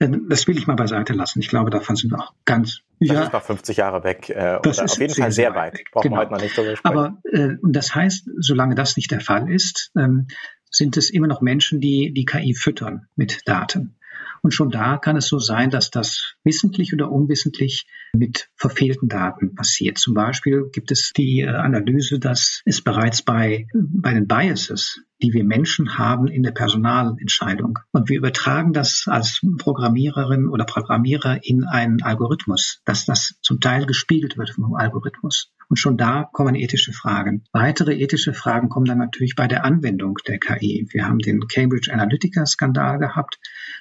Ähm, 0.00 0.26
das 0.28 0.48
will 0.48 0.58
ich 0.58 0.66
mal 0.66 0.74
beiseite 0.74 1.12
lassen. 1.12 1.38
Ich 1.38 1.48
glaube, 1.48 1.70
davon 1.70 1.94
sind 1.94 2.10
wir 2.10 2.18
auch 2.18 2.34
ganz. 2.44 2.80
Das 2.98 3.08
ja, 3.08 3.22
ist 3.22 3.32
noch 3.32 3.42
50 3.42 3.76
Jahre 3.76 4.02
weg. 4.02 4.28
Äh, 4.28 4.58
das 4.64 4.78
ist 4.78 4.92
auf 4.92 4.98
jeden 4.98 5.14
Fall 5.14 5.30
sehr 5.30 5.54
weit. 5.54 5.74
weit. 5.74 5.84
Brauchen 5.92 6.08
genau. 6.08 6.16
wir 6.16 6.20
heute 6.22 6.32
noch 6.32 6.40
nicht 6.42 6.56
drüber 6.56 6.76
sprechen. 6.76 6.98
Aber 6.98 7.18
äh, 7.30 7.50
das 7.62 7.94
heißt, 7.94 8.28
solange 8.38 8.74
das 8.74 8.96
nicht 8.96 9.12
der 9.12 9.20
Fall 9.20 9.48
ist, 9.48 9.92
ähm, 9.96 10.26
sind 10.68 10.96
es 10.96 11.08
immer 11.08 11.28
noch 11.28 11.40
Menschen, 11.40 11.80
die 11.80 12.12
die 12.12 12.24
KI 12.24 12.54
füttern 12.54 13.06
mit 13.14 13.46
Daten. 13.46 13.96
Und 14.42 14.52
schon 14.52 14.70
da 14.70 14.96
kann 14.96 15.16
es 15.16 15.28
so 15.28 15.38
sein, 15.38 15.70
dass 15.70 15.90
das 15.90 16.34
wissentlich 16.44 16.92
oder 16.92 17.10
unwissentlich 17.10 17.86
mit 18.12 18.48
verfehlten 18.56 19.08
Daten 19.08 19.54
passiert. 19.54 19.98
Zum 19.98 20.14
Beispiel 20.14 20.70
gibt 20.72 20.90
es 20.90 21.12
die 21.16 21.40
äh, 21.40 21.48
Analyse, 21.48 22.18
dass 22.18 22.62
es 22.64 22.82
bereits 22.82 23.22
bei, 23.22 23.66
bei 23.74 24.14
den 24.14 24.26
Biases, 24.26 25.00
die 25.22 25.32
wir 25.32 25.44
Menschen 25.44 25.98
haben 25.98 26.26
in 26.26 26.42
der 26.42 26.52
Personalentscheidung. 26.52 27.78
Und 27.92 28.08
wir 28.08 28.18
übertragen 28.18 28.72
das 28.72 29.04
als 29.06 29.40
Programmiererin 29.58 30.48
oder 30.48 30.64
Programmierer 30.64 31.40
in 31.42 31.64
einen 31.64 32.02
Algorithmus, 32.02 32.80
dass 32.84 33.04
das 33.04 33.34
zum 33.42 33.60
Teil 33.60 33.86
gespiegelt 33.86 34.38
wird 34.38 34.50
vom 34.50 34.74
Algorithmus. 34.74 35.52
Und 35.68 35.76
schon 35.76 35.96
da 35.96 36.28
kommen 36.32 36.56
ethische 36.56 36.92
Fragen. 36.92 37.44
Weitere 37.52 37.94
ethische 37.94 38.34
Fragen 38.34 38.68
kommen 38.68 38.86
dann 38.86 38.98
natürlich 38.98 39.36
bei 39.36 39.46
der 39.46 39.64
Anwendung 39.64 40.18
der 40.26 40.38
KI. 40.40 40.88
Wir 40.90 41.06
haben 41.06 41.20
den 41.20 41.46
Cambridge 41.46 41.92
Analytica-Skandal 41.92 42.98
gehabt, 42.98 43.38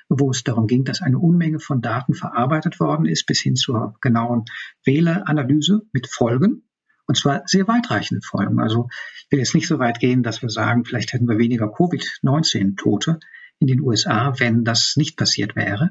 wo 0.07 0.29
es 0.29 0.43
darum 0.43 0.67
ging, 0.67 0.83
dass 0.83 1.01
eine 1.01 1.17
Unmenge 1.17 1.59
von 1.59 1.81
Daten 1.81 2.13
verarbeitet 2.13 2.48
worden 2.49 3.05
ist, 3.05 3.25
bis 3.25 3.39
hin 3.39 3.55
zur 3.55 3.95
genauen 4.01 4.45
Wähleranalyse 4.83 5.81
mit 5.91 6.07
Folgen. 6.07 6.63
Und 7.07 7.17
zwar 7.17 7.41
sehr 7.45 7.67
weitreichende 7.67 8.21
Folgen. 8.21 8.59
Also 8.59 8.87
ich 9.25 9.31
will 9.31 9.39
jetzt 9.39 9.55
nicht 9.55 9.67
so 9.67 9.79
weit 9.79 9.99
gehen, 9.99 10.21
dass 10.21 10.41
wir 10.41 10.49
sagen, 10.49 10.85
vielleicht 10.85 11.13
hätten 11.13 11.27
wir 11.27 11.39
weniger 11.39 11.71
Covid-19-Tote 11.71 13.19
in 13.59 13.67
den 13.67 13.81
USA, 13.81 14.33
wenn 14.37 14.63
das 14.63 14.93
nicht 14.95 15.17
passiert 15.17 15.55
wäre. 15.55 15.89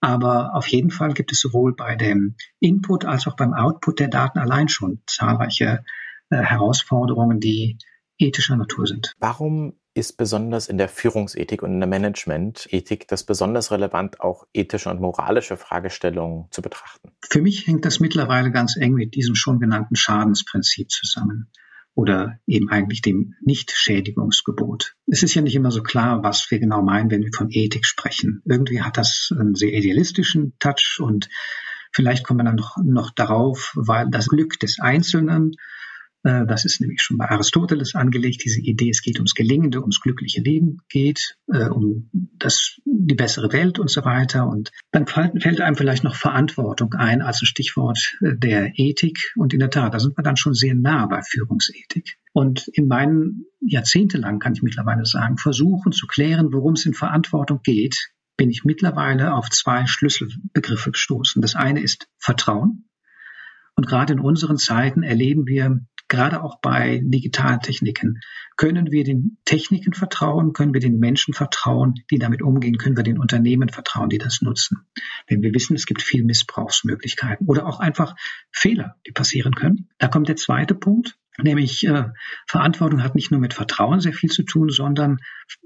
Aber 0.00 0.54
auf 0.54 0.66
jeden 0.66 0.90
Fall 0.90 1.14
gibt 1.14 1.32
es 1.32 1.40
sowohl 1.40 1.74
bei 1.74 1.94
dem 1.94 2.36
Input 2.58 3.04
als 3.04 3.26
auch 3.26 3.36
beim 3.36 3.54
Output 3.54 4.00
der 4.00 4.08
Daten 4.08 4.38
allein 4.38 4.68
schon 4.68 5.00
zahlreiche 5.06 5.84
äh, 6.30 6.36
Herausforderungen, 6.36 7.38
die 7.38 7.78
ethischer 8.18 8.56
Natur 8.56 8.86
sind. 8.86 9.14
Warum 9.18 9.74
ist 9.94 10.16
besonders 10.16 10.68
in 10.68 10.78
der 10.78 10.88
Führungsethik 10.88 11.62
und 11.62 11.72
in 11.72 11.80
der 11.80 11.88
Managementethik 11.88 13.08
das 13.08 13.24
besonders 13.24 13.70
relevant, 13.70 14.20
auch 14.20 14.46
ethische 14.54 14.90
und 14.90 15.00
moralische 15.00 15.56
Fragestellungen 15.56 16.46
zu 16.50 16.62
betrachten? 16.62 17.10
Für 17.20 17.42
mich 17.42 17.66
hängt 17.66 17.84
das 17.84 18.00
mittlerweile 18.00 18.50
ganz 18.50 18.76
eng 18.76 18.94
mit 18.94 19.14
diesem 19.14 19.34
schon 19.34 19.58
genannten 19.58 19.96
Schadensprinzip 19.96 20.90
zusammen 20.90 21.50
oder 21.94 22.38
eben 22.46 22.70
eigentlich 22.70 23.02
dem 23.02 23.34
Nichtschädigungsgebot. 23.42 24.94
Es 25.06 25.22
ist 25.22 25.34
ja 25.34 25.42
nicht 25.42 25.54
immer 25.54 25.70
so 25.70 25.82
klar, 25.82 26.22
was 26.22 26.50
wir 26.50 26.58
genau 26.58 26.82
meinen, 26.82 27.10
wenn 27.10 27.22
wir 27.22 27.32
von 27.36 27.50
Ethik 27.50 27.84
sprechen. 27.84 28.42
Irgendwie 28.46 28.80
hat 28.80 28.96
das 28.96 29.30
einen 29.38 29.54
sehr 29.54 29.72
idealistischen 29.72 30.54
Touch 30.58 31.00
und 31.00 31.28
vielleicht 31.92 32.24
kommen 32.24 32.40
wir 32.40 32.44
dann 32.44 32.56
noch, 32.56 32.78
noch 32.82 33.10
darauf, 33.10 33.72
weil 33.76 34.08
das 34.10 34.28
Glück 34.28 34.58
des 34.58 34.78
Einzelnen 34.80 35.52
das 36.46 36.64
ist 36.64 36.80
nämlich 36.80 37.02
schon 37.02 37.18
bei 37.18 37.28
Aristoteles 37.28 37.94
angelegt, 37.94 38.44
diese 38.44 38.60
Idee, 38.60 38.90
es 38.90 39.02
geht 39.02 39.18
ums 39.18 39.34
gelingende, 39.34 39.80
ums 39.80 40.00
glückliche 40.00 40.40
Leben 40.40 40.78
geht, 40.88 41.36
äh, 41.52 41.68
um 41.68 42.10
das, 42.38 42.80
die 42.84 43.14
bessere 43.14 43.52
Welt 43.52 43.78
und 43.78 43.90
so 43.90 44.04
weiter. 44.04 44.46
Und 44.46 44.70
dann 44.92 45.06
fällt 45.06 45.60
einem 45.60 45.76
vielleicht 45.76 46.04
noch 46.04 46.14
Verantwortung 46.14 46.94
ein 46.94 47.22
als 47.22 47.42
ein 47.42 47.46
Stichwort 47.46 47.98
äh, 48.20 48.36
der 48.36 48.72
Ethik. 48.76 49.32
Und 49.36 49.52
in 49.52 49.60
der 49.60 49.70
Tat, 49.70 49.94
da 49.94 49.98
sind 49.98 50.16
wir 50.16 50.22
dann 50.22 50.36
schon 50.36 50.54
sehr 50.54 50.74
nah 50.74 51.06
bei 51.06 51.22
Führungsethik. 51.22 52.18
Und 52.32 52.68
in 52.68 52.86
meinen 52.86 53.44
jahrzehntelang, 53.60 54.38
kann 54.38 54.54
ich 54.54 54.62
mittlerweile 54.62 55.04
sagen, 55.04 55.38
Versuchen 55.38 55.92
zu 55.92 56.06
klären, 56.06 56.52
worum 56.52 56.74
es 56.74 56.86
in 56.86 56.94
Verantwortung 56.94 57.60
geht, 57.62 58.12
bin 58.36 58.48
ich 58.48 58.64
mittlerweile 58.64 59.34
auf 59.34 59.50
zwei 59.50 59.86
Schlüsselbegriffe 59.86 60.92
gestoßen. 60.92 61.42
Das 61.42 61.54
eine 61.56 61.82
ist 61.82 62.08
Vertrauen. 62.18 62.88
Und 63.74 63.86
gerade 63.86 64.12
in 64.12 64.20
unseren 64.20 64.58
Zeiten 64.58 65.02
erleben 65.02 65.46
wir 65.46 65.80
gerade 66.12 66.42
auch 66.42 66.60
bei 66.60 67.00
digitalen 67.02 67.60
Techniken. 67.60 68.20
Können 68.58 68.92
wir 68.92 69.02
den 69.02 69.38
Techniken 69.46 69.94
vertrauen? 69.94 70.52
Können 70.52 70.74
wir 70.74 70.80
den 70.80 70.98
Menschen 70.98 71.32
vertrauen, 71.32 71.94
die 72.10 72.18
damit 72.18 72.42
umgehen? 72.42 72.76
Können 72.76 72.98
wir 72.98 73.02
den 73.02 73.18
Unternehmen 73.18 73.70
vertrauen, 73.70 74.10
die 74.10 74.18
das 74.18 74.42
nutzen? 74.42 74.86
Denn 75.30 75.42
wir 75.42 75.54
wissen, 75.54 75.74
es 75.74 75.86
gibt 75.86 76.02
viel 76.02 76.22
Missbrauchsmöglichkeiten 76.24 77.46
oder 77.46 77.66
auch 77.66 77.80
einfach 77.80 78.14
Fehler, 78.52 78.96
die 79.06 79.12
passieren 79.12 79.54
können. 79.54 79.88
Da 79.98 80.08
kommt 80.08 80.28
der 80.28 80.36
zweite 80.36 80.74
Punkt. 80.74 81.16
Nämlich 81.38 81.86
äh, 81.86 82.10
Verantwortung 82.46 83.02
hat 83.02 83.14
nicht 83.14 83.30
nur 83.30 83.40
mit 83.40 83.54
Vertrauen 83.54 84.00
sehr 84.00 84.12
viel 84.12 84.30
zu 84.30 84.42
tun, 84.42 84.68
sondern 84.68 85.16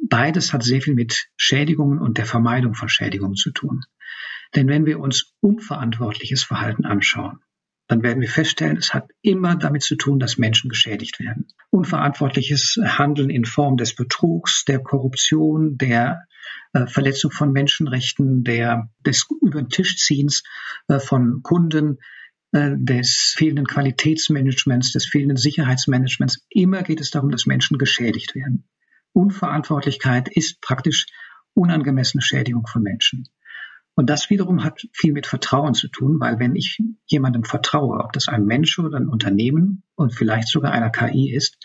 beides 0.09 0.53
hat 0.53 0.63
sehr 0.63 0.81
viel 0.81 0.95
mit 0.95 1.27
Schädigungen 1.37 1.99
und 1.99 2.19
der 2.19 2.25
Vermeidung 2.25 2.75
von 2.75 2.89
Schädigungen 2.89 3.35
zu 3.35 3.51
tun. 3.51 3.81
Denn 4.55 4.69
wenn 4.69 4.87
wir 4.87 5.01
uns 5.01 5.35
unverantwortliches 5.41 6.45
Verhalten 6.45 6.85
anschauen, 6.85 7.41
dann 7.89 8.03
werden 8.03 8.21
wir 8.21 8.29
feststellen, 8.29 8.77
es 8.77 8.95
hat 8.95 9.09
immer 9.23 9.57
damit 9.57 9.83
zu 9.83 9.97
tun, 9.97 10.19
dass 10.19 10.39
Menschen 10.39 10.69
geschädigt 10.69 11.21
werden. 11.21 11.47
Unverantwortliches 11.71 12.79
Handeln 12.83 13.31
in 13.31 13.45
Form 13.45 13.77
des 13.77 13.95
Betrugs, 13.95 14.65
der 14.65 14.81
Korruption, 14.81 15.79
der 15.79 16.27
äh, 16.73 16.87
Verletzung 16.87 17.31
von 17.31 17.53
Menschenrechten, 17.53 18.43
der, 18.43 18.91
des 19.05 19.27
über 19.41 19.63
den 19.63 19.69
Tischziehens 19.69 20.43
äh, 20.89 20.99
von 20.99 21.43
Kunden, 21.43 21.99
äh, 22.53 22.73
des 22.77 23.35
fehlenden 23.37 23.67
Qualitätsmanagements, 23.67 24.93
des 24.93 25.07
fehlenden 25.07 25.37
Sicherheitsmanagements. 25.37 26.45
Immer 26.51 26.83
geht 26.83 27.01
es 27.01 27.11
darum, 27.11 27.31
dass 27.31 27.47
Menschen 27.47 27.79
geschädigt 27.79 28.35
werden. 28.35 28.65
Unverantwortlichkeit 29.13 30.29
ist 30.29 30.61
praktisch 30.61 31.07
unangemessene 31.55 32.23
Schädigung 32.23 32.67
von 32.67 32.83
Menschen. 32.83 33.29
Und 33.97 34.11
das 34.11 34.29
wiederum 34.29 34.63
hat 34.63 34.87
viel 34.93 35.13
mit 35.13 35.27
Vertrauen 35.27 35.73
zu 35.73 35.89
tun, 35.89 36.21
weil 36.21 36.39
wenn 36.39 36.55
ich 36.55 36.79
jemandem 37.07 37.45
vertraue, 37.45 38.05
ob 38.05 38.13
das 38.13 38.29
ein 38.29 38.45
Mensch 38.45 38.79
oder 38.79 38.99
ein 38.99 39.09
Unternehmen 39.09 39.83
und 39.95 40.15
vielleicht 40.15 40.49
sogar 40.49 40.73
einer 40.73 40.91
KI 40.91 41.35
ist, 41.35 41.59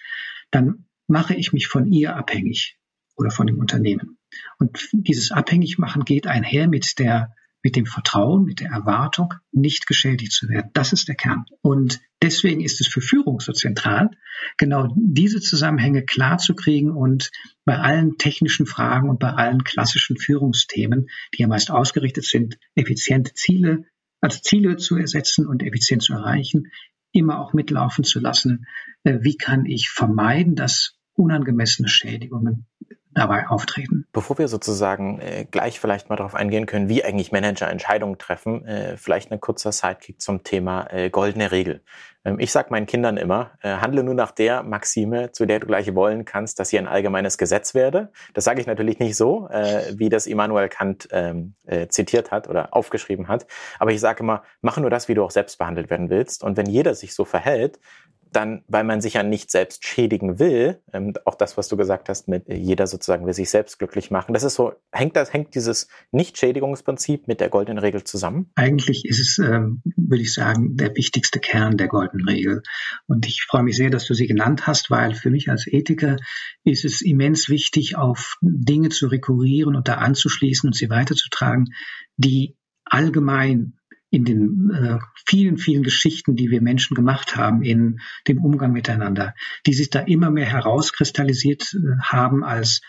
dann 0.50 0.86
mache 1.08 1.36
ich 1.36 1.52
mich 1.52 1.68
von 1.68 1.86
ihr 1.92 2.16
abhängig 2.16 2.80
oder 3.18 3.32
von 3.32 3.48
dem 3.48 3.60
Unternehmen. 3.60 4.18
Und 4.58 4.90
dieses 4.94 5.32
Abhängigmachen 5.32 6.06
geht 6.06 6.26
einher 6.26 6.70
mit 6.70 6.98
der 7.00 7.36
mit 7.64 7.76
dem 7.76 7.86
Vertrauen, 7.86 8.44
mit 8.44 8.60
der 8.60 8.72
Erwartung, 8.72 9.34
nicht 9.52 9.88
geschädigt 9.88 10.32
zu 10.32 10.50
werden. 10.50 10.72
Das 10.74 10.94
ist 10.94 11.08
der 11.08 11.16
Kern. 11.16 11.46
Und 11.62 12.02
deswegen 12.22 12.62
ist 12.62 12.82
es 12.82 12.88
für 12.88 13.02
Führung 13.02 13.40
so 13.40 13.54
zentral, 13.54 14.10
genau 14.58 14.94
diese 14.96 15.40
Zusammenhänge 15.40 16.04
klar 16.04 16.38
zu 16.38 16.56
kriegen 16.56 16.92
und 16.92 17.32
bei 17.66 17.78
allen 17.78 18.18
technischen 18.18 18.66
Fragen 18.66 19.10
und 19.10 19.20
bei 19.20 19.32
allen 19.32 19.64
klassischen 19.64 20.18
Führungsthemen, 20.18 21.10
die 21.34 21.42
ja 21.42 21.48
meist 21.48 21.72
ausgerichtet 21.72 22.26
sind, 22.26 22.58
effiziente 22.76 23.34
Ziele, 23.34 23.86
also 24.22 24.40
Ziele 24.40 24.78
zu 24.78 24.98
ersetzen 24.98 25.48
und 25.48 25.64
effizient 25.64 26.04
zu 26.04 26.14
erreichen, 26.14 26.72
immer 27.12 27.40
auch 27.40 27.54
mitlaufen 27.54 28.04
zu 28.04 28.20
lassen. 28.20 28.66
Äh, 29.04 29.20
wie 29.22 29.38
kann 29.38 29.66
ich 29.66 29.90
vermeiden, 29.90 30.56
dass 30.56 30.96
unangemessene 31.22 31.88
Schädigungen 31.88 32.66
dabei 33.14 33.48
auftreten. 33.48 34.06
Bevor 34.14 34.38
wir 34.38 34.48
sozusagen 34.48 35.20
äh, 35.20 35.46
gleich 35.50 35.80
vielleicht 35.80 36.10
mal 36.10 36.16
darauf 36.16 36.36
eingehen 36.36 36.66
können, 36.66 36.88
wie 36.88 37.04
eigentlich 37.04 37.32
Manager 37.32 37.70
Entscheidungen 37.70 38.18
treffen, 38.18 38.66
äh, 38.66 38.98
vielleicht 38.98 39.32
ein 39.32 39.42
kurzer 39.42 39.72
Sidekick 39.72 40.22
zum 40.22 40.44
Thema 40.44 40.88
äh, 40.92 41.10
goldene 41.10 41.52
Regel. 41.52 41.84
Ähm, 42.24 42.40
ich 42.40 42.52
sage 42.52 42.70
meinen 42.72 42.86
Kindern 42.86 43.18
immer, 43.18 43.52
äh, 43.62 43.70
handle 43.70 44.04
nur 44.04 44.14
nach 44.14 44.32
der 44.32 44.64
Maxime, 44.64 45.32
zu 45.32 45.46
der 45.46 45.60
du 45.60 45.68
gleich 45.68 45.94
wollen 45.94 46.26
kannst, 46.26 46.60
dass 46.60 46.70
sie 46.70 46.80
ein 46.80 46.88
allgemeines 46.88 47.38
Gesetz 47.38 47.74
werde. 47.74 48.12
Das 48.34 48.46
sage 48.46 48.62
ich 48.62 48.68
natürlich 48.68 49.00
nicht 49.00 49.18
so, 49.18 49.48
äh, 49.50 49.94
wie 49.96 50.10
das 50.10 50.28
Immanuel 50.28 50.70
Kant 50.70 51.10
ähm, 51.12 51.56
äh, 51.66 51.88
zitiert 51.88 52.32
hat 52.32 52.48
oder 52.48 52.74
aufgeschrieben 52.74 53.28
hat. 53.28 53.46
Aber 53.80 53.92
ich 53.92 54.00
sage 54.00 54.24
immer, 54.24 54.44
mache 54.62 54.80
nur 54.80 54.90
das, 54.90 55.10
wie 55.10 55.16
du 55.16 55.24
auch 55.24 55.32
selbst 55.32 55.58
behandelt 55.58 55.90
werden 55.90 56.10
willst. 56.10 56.44
Und 56.44 56.56
wenn 56.56 56.68
jeder 56.68 56.96
sich 56.96 57.14
so 57.14 57.26
verhält, 57.26 57.80
dann, 58.32 58.64
weil 58.68 58.84
man 58.84 59.02
sich 59.02 59.16
ja 59.16 59.24
nicht 59.24 59.52
selbst 59.52 59.86
schädigen 59.86 60.40
will, 60.40 60.80
ähm, 60.94 61.14
auch 61.26 61.36
das, 61.36 61.58
was 61.58 61.68
du 61.68 61.78
gesagt 61.78 62.10
hast, 62.10 62.28
mit 62.28 62.48
äh, 62.48 62.56
jeder 62.56 62.88
sozusagen 62.88 63.26
will 63.26 63.34
sich 63.34 63.50
selbst 63.50 63.78
glücklich 63.78 64.10
machen. 64.10 64.34
Das 64.34 64.44
ist 64.44 64.56
so, 64.56 64.74
hängt 64.92 65.16
das, 65.16 65.34
hängt 65.34 65.54
dieses 65.54 65.88
Nicht-Schädigungsprinzip 66.12 67.28
mit 67.28 67.42
der 67.42 67.50
goldenen 67.50 67.78
Regel 67.78 68.04
zusammen? 68.04 68.50
Eigentlich 68.56 69.06
ist 69.06 69.20
es, 69.20 69.38
ähm, 69.38 69.82
würde 69.98 70.24
ich 70.24 70.34
sagen, 70.34 70.78
der 70.78 70.96
wichtigste 70.96 71.40
Kern 71.40 71.78
der 71.78 71.88
goldenen 71.88 72.28
Regel. 72.28 72.64
Und 73.08 73.28
ich 73.28 73.44
freue 73.44 73.64
mich 73.64 73.76
sehr, 73.76 73.90
dass 73.90 74.06
du 74.06 74.14
sie 74.14 74.28
genannt 74.28 74.66
hast, 74.66 74.90
weil 74.90 75.14
für 75.14 75.30
mich 75.30 75.50
als 75.50 75.68
Ethiker 75.68 76.18
ist 76.64 76.86
es 76.86 77.02
immens 77.02 77.50
wichtig, 77.50 77.98
auf 77.98 78.38
Dinge 78.42 78.90
zu 78.90 79.08
rekurrieren 79.08 79.76
und 79.76 79.88
da 79.88 79.96
anzuschließen 79.96 80.70
und 80.70 80.74
sie 80.74 80.90
weiterzutragen, 80.90 81.74
die 82.16 82.56
allgemein 82.86 83.74
in 84.12 84.26
den 84.26 84.70
äh, 84.72 85.00
vielen, 85.26 85.58
vielen 85.58 85.84
Geschichten, 85.84 86.36
die 86.36 86.52
wir 86.52 86.62
Menschen 86.62 86.96
gemacht 86.96 87.38
haben 87.38 87.64
in 87.64 88.02
dem 88.28 88.44
Umgang 88.44 88.74
miteinander, 88.74 89.34
die 89.66 89.74
sich 89.74 89.90
da 89.90 90.02
immer 90.02 90.30
mehr 90.30 90.46
herauskristallisiert 90.46 91.74
äh, 91.74 92.02
haben 92.04 92.44
als 92.44 92.82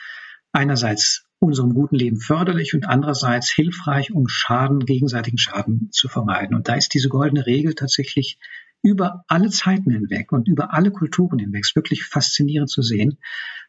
einerseits 0.53 1.25
unserem 1.39 1.75
guten 1.75 1.97
Leben 1.97 2.19
förderlich 2.19 2.75
und 2.75 2.87
andererseits 2.89 3.53
hilfreich, 3.53 4.13
um 4.13 4.29
Schaden, 4.29 4.81
gegenseitigen 4.81 5.39
Schaden 5.39 5.89
zu 5.93 6.09
vermeiden. 6.09 6.57
Und 6.57 6.69
da 6.69 6.75
ist 6.75 6.93
diese 6.93 7.09
goldene 7.09 7.47
Regel 7.47 7.75
tatsächlich 7.75 8.39
über 8.83 9.25
alle 9.29 9.51
Zeiten 9.51 9.91
hinweg 9.93 10.33
und 10.33 10.49
über 10.49 10.75
alle 10.75 10.91
Kulturen 10.91 11.39
hinweg 11.39 11.65
wirklich 11.75 12.05
faszinierend 12.05 12.69
zu 12.69 12.83
sehen, 12.83 13.19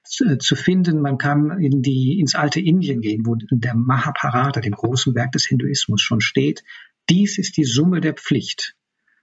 zu, 0.04 0.26
äh, 0.26 0.56
finden. 0.56 1.02
Man 1.02 1.20
kann 1.20 1.60
in 1.60 1.84
die, 1.84 2.20
ins 2.20 2.34
alte 2.34 2.60
Indien 2.60 3.02
gehen, 3.02 3.26
wo 3.26 3.36
der 3.36 3.76
Mahabharata, 3.76 4.60
dem 4.60 4.74
großen 4.74 5.14
Werk 5.14 5.32
des 5.34 5.46
Hinduismus, 5.46 6.02
schon 6.02 6.20
steht, 6.20 6.64
dies 7.10 7.38
ist 7.38 7.58
die 7.58 7.66
Summe 7.66 8.02
der 8.02 8.14
Pflicht. 8.14 8.76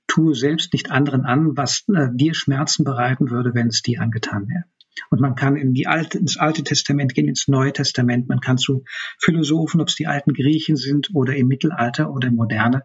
Tue 0.06 0.34
selbst 0.34 0.73
nicht 0.73 0.90
anderen 0.90 1.25
an, 1.25 1.56
was 1.56 1.84
äh, 1.95 2.08
dir 2.12 2.34
Schmerzen 2.34 2.84
bereiten 2.84 3.30
würde, 3.30 3.54
wenn 3.54 3.69
es 3.69 3.82
dir 3.82 4.00
angetan 4.00 4.49
wäre. 4.49 4.64
Und 5.08 5.21
man 5.21 5.34
kann 5.34 5.56
in 5.56 5.73
die 5.73 5.86
alte, 5.86 6.19
ins 6.19 6.36
Alte 6.36 6.62
Testament 6.62 7.14
gehen, 7.14 7.28
ins 7.28 7.49
Neue 7.49 7.73
Testament. 7.73 8.28
Man 8.28 8.40
kann 8.40 8.58
zu 8.58 8.84
Philosophen, 9.19 9.80
ob 9.80 9.88
es 9.88 9.95
die 9.95 10.06
alten 10.06 10.34
Griechen 10.34 10.76
sind 10.76 11.10
oder 11.14 11.36
im 11.36 11.49
Mittelalter 11.49 12.12
oder 12.12 12.28
im 12.28 12.36
Moderne. 12.36 12.82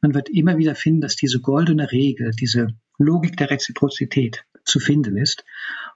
Man 0.00 0.14
wird 0.14 0.28
immer 0.28 0.56
wieder 0.56 0.74
finden, 0.74 1.00
dass 1.00 1.16
diese 1.16 1.40
goldene 1.40 1.90
Regel, 1.90 2.30
diese 2.30 2.68
Logik 2.96 3.36
der 3.36 3.50
Reziprozität 3.50 4.44
zu 4.64 4.80
finden 4.80 5.16
ist. 5.16 5.44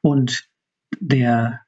Und 0.03 0.49
der 1.01 1.61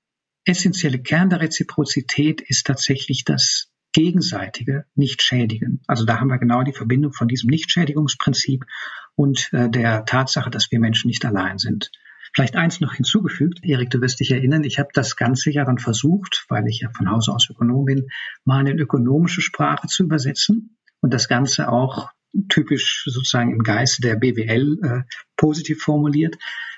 essentielle 0.45 1.01
Kern 1.01 1.31
der 1.31 1.41
Reziprozität 1.41 2.41
ist 2.41 2.67
tatsächlich 2.67 3.25
das 3.25 3.71
gegenseitige 3.95 4.85
nicht 4.95 5.23
schädigen. 5.23 5.81
Also 5.87 6.05
da 6.05 6.21
haben 6.21 6.29
wir 6.29 6.39
genau 6.39 6.63
die 6.63 6.73
Verbindung 6.73 7.13
von 7.13 7.29
diesem 7.29 7.49
Nichtschädigungsprinzip 7.49 8.67
und 9.15 9.49
äh, 9.53 9.71
der 9.71 10.05
Tatsache, 10.05 10.51
dass 10.51 10.71
wir 10.71 10.81
Menschen 10.81 11.09
nicht 11.09 11.25
allein 11.25 11.59
sind. 11.59 11.91
Vielleicht 12.35 12.57
eins 12.57 12.81
noch 12.81 12.95
hinzugefügt, 12.95 13.61
Erik, 13.63 13.91
du 13.91 14.01
wirst 14.01 14.19
dich 14.19 14.33
erinnern, 14.33 14.65
ich 14.65 14.81
habe 14.81 14.89
das 14.93 15.15
Ganze 15.15 15.53
ja 15.53 15.65
dann 15.65 15.79
versucht, 15.79 16.45
weil 16.49 16.67
ich 16.67 16.81
ja 16.81 16.91
von 16.91 17.09
Hause 17.09 17.33
aus 17.33 17.49
Ökonom 17.49 17.85
bin, 17.85 18.09
mal 18.45 18.67
in 18.67 18.79
ökonomische 18.79 19.41
Sprache 19.41 19.87
zu 19.87 20.03
übersetzen 20.03 20.77
und 21.01 21.15
das 21.15 21.29
Ganze 21.29 21.69
auch 21.69 22.11
typisch 22.49 23.05
sozusagen 23.07 23.53
im 23.53 23.63
Geiste 23.63 24.03
der 24.03 24.17
BWL 24.17 24.79
äh, 24.83 25.03
positiv 25.37 25.81
formuliert, 25.81 26.35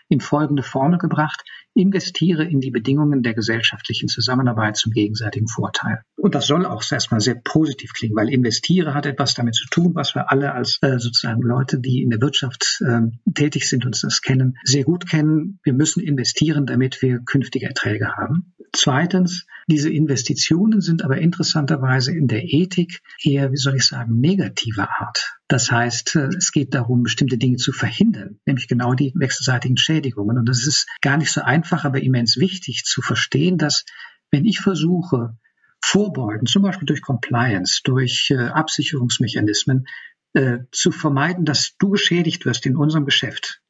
in 0.09 0.21
folgende 0.21 0.63
Formel 0.63 0.99
gebracht 0.99 1.43
investiere 1.77 2.45
in 2.45 2.61
die 2.61 2.71
Bedingungen 2.71 3.23
der 3.23 3.35
gesellschaftlichen 3.35 4.09
Zusammenarbeit 4.09 4.77
zum 4.77 4.93
gegenseitigen 4.93 5.49
Vorteil. 5.49 6.03
Und 6.17 6.35
das 6.35 6.47
soll 6.47 6.67
auch 6.67 6.83
erstmal 6.91 7.21
sehr 7.21 7.35
positiv 7.35 7.93
klingen, 7.93 8.17
weil 8.17 8.29
investiere 8.29 8.95
hat 8.95 9.07
etwas 9.07 9.35
damit 9.35 9.55
zu 9.55 9.67
tun, 9.69 9.95
was 9.95 10.15
wir 10.15 10.31
alle 10.31 10.53
als 10.53 10.79
äh, 10.83 10.99
sozusagen 10.99 11.43
Leute, 11.43 11.79
die 11.79 12.03
in 12.03 12.11
der 12.11 12.21
Wirtschaft 12.21 12.81
äh, 12.85 13.03
tätig 13.33 13.69
sind, 13.69 13.85
uns 13.87 14.01
das 14.01 14.23
kennen, 14.23 14.57
sehr 14.65 14.85
gut 14.85 15.09
kennen. 15.09 15.59
Wir 15.62 15.75
müssen 15.75 16.01
investieren, 16.01 16.67
damit 16.67 17.03
wir 17.03 17.21
künftige 17.21 17.67
Erträge 17.67 18.17
haben. 18.17 18.55
Zweitens, 18.73 19.47
diese 19.69 19.91
Investitionen 19.91 20.81
sind 20.81 21.05
aber 21.05 21.19
interessanterweise 21.19 22.12
in 22.12 22.29
der 22.29 22.45
Ethik 22.45 23.01
eher, 23.23 23.51
wie 23.53 23.57
soll 23.57 23.77
ich 23.77 23.85
sagen, 23.85 24.21
negativer 24.21 24.89
Art. 25.01 25.37
Das 25.49 25.71
heißt, 25.71 26.17
äh, 26.17 26.29
es 26.37 26.51
geht 26.53 26.75
darum, 26.75 27.03
bestimmte 27.03 27.39
Dinge 27.39 27.57
zu 27.57 27.73
verhindern, 27.73 28.39
nämlich 28.47 28.69
genau 28.69 28.95
die 28.95 29.12
wechselseitigen 29.15 29.77
Schädigungen. 29.77 30.39
Und 30.39 30.49
das 30.49 30.67
ist 30.67 30.87
gar 31.01 31.17
nicht 31.17 31.33
so 31.33 31.41
einfach, 31.41 31.66
aber 31.73 32.03
immens 32.03 32.37
wichtig 32.37 32.85
zu 32.85 33.03
verstehen, 33.03 33.59
dass 33.59 33.85
wenn 34.31 34.45
ich 34.45 34.61
versuche, 34.61 35.37
vorbeugen, 35.81 36.47
zum 36.47 36.63
Beispiel 36.63 36.87
durch 36.87 37.03
Compliance, 37.03 37.81
durch 37.85 38.31
äh, 38.31 38.49
Absicherungsmechanismen, 38.49 39.87
äh, 40.33 40.59
zu 40.73 40.91
vermeiden, 40.91 41.45
dass 41.45 41.77
du 41.79 41.91
geschädigt 41.91 42.45
wirst 42.47 42.67
in 42.67 42.77
unserem 42.77 43.05
Geschäft, 43.05 43.63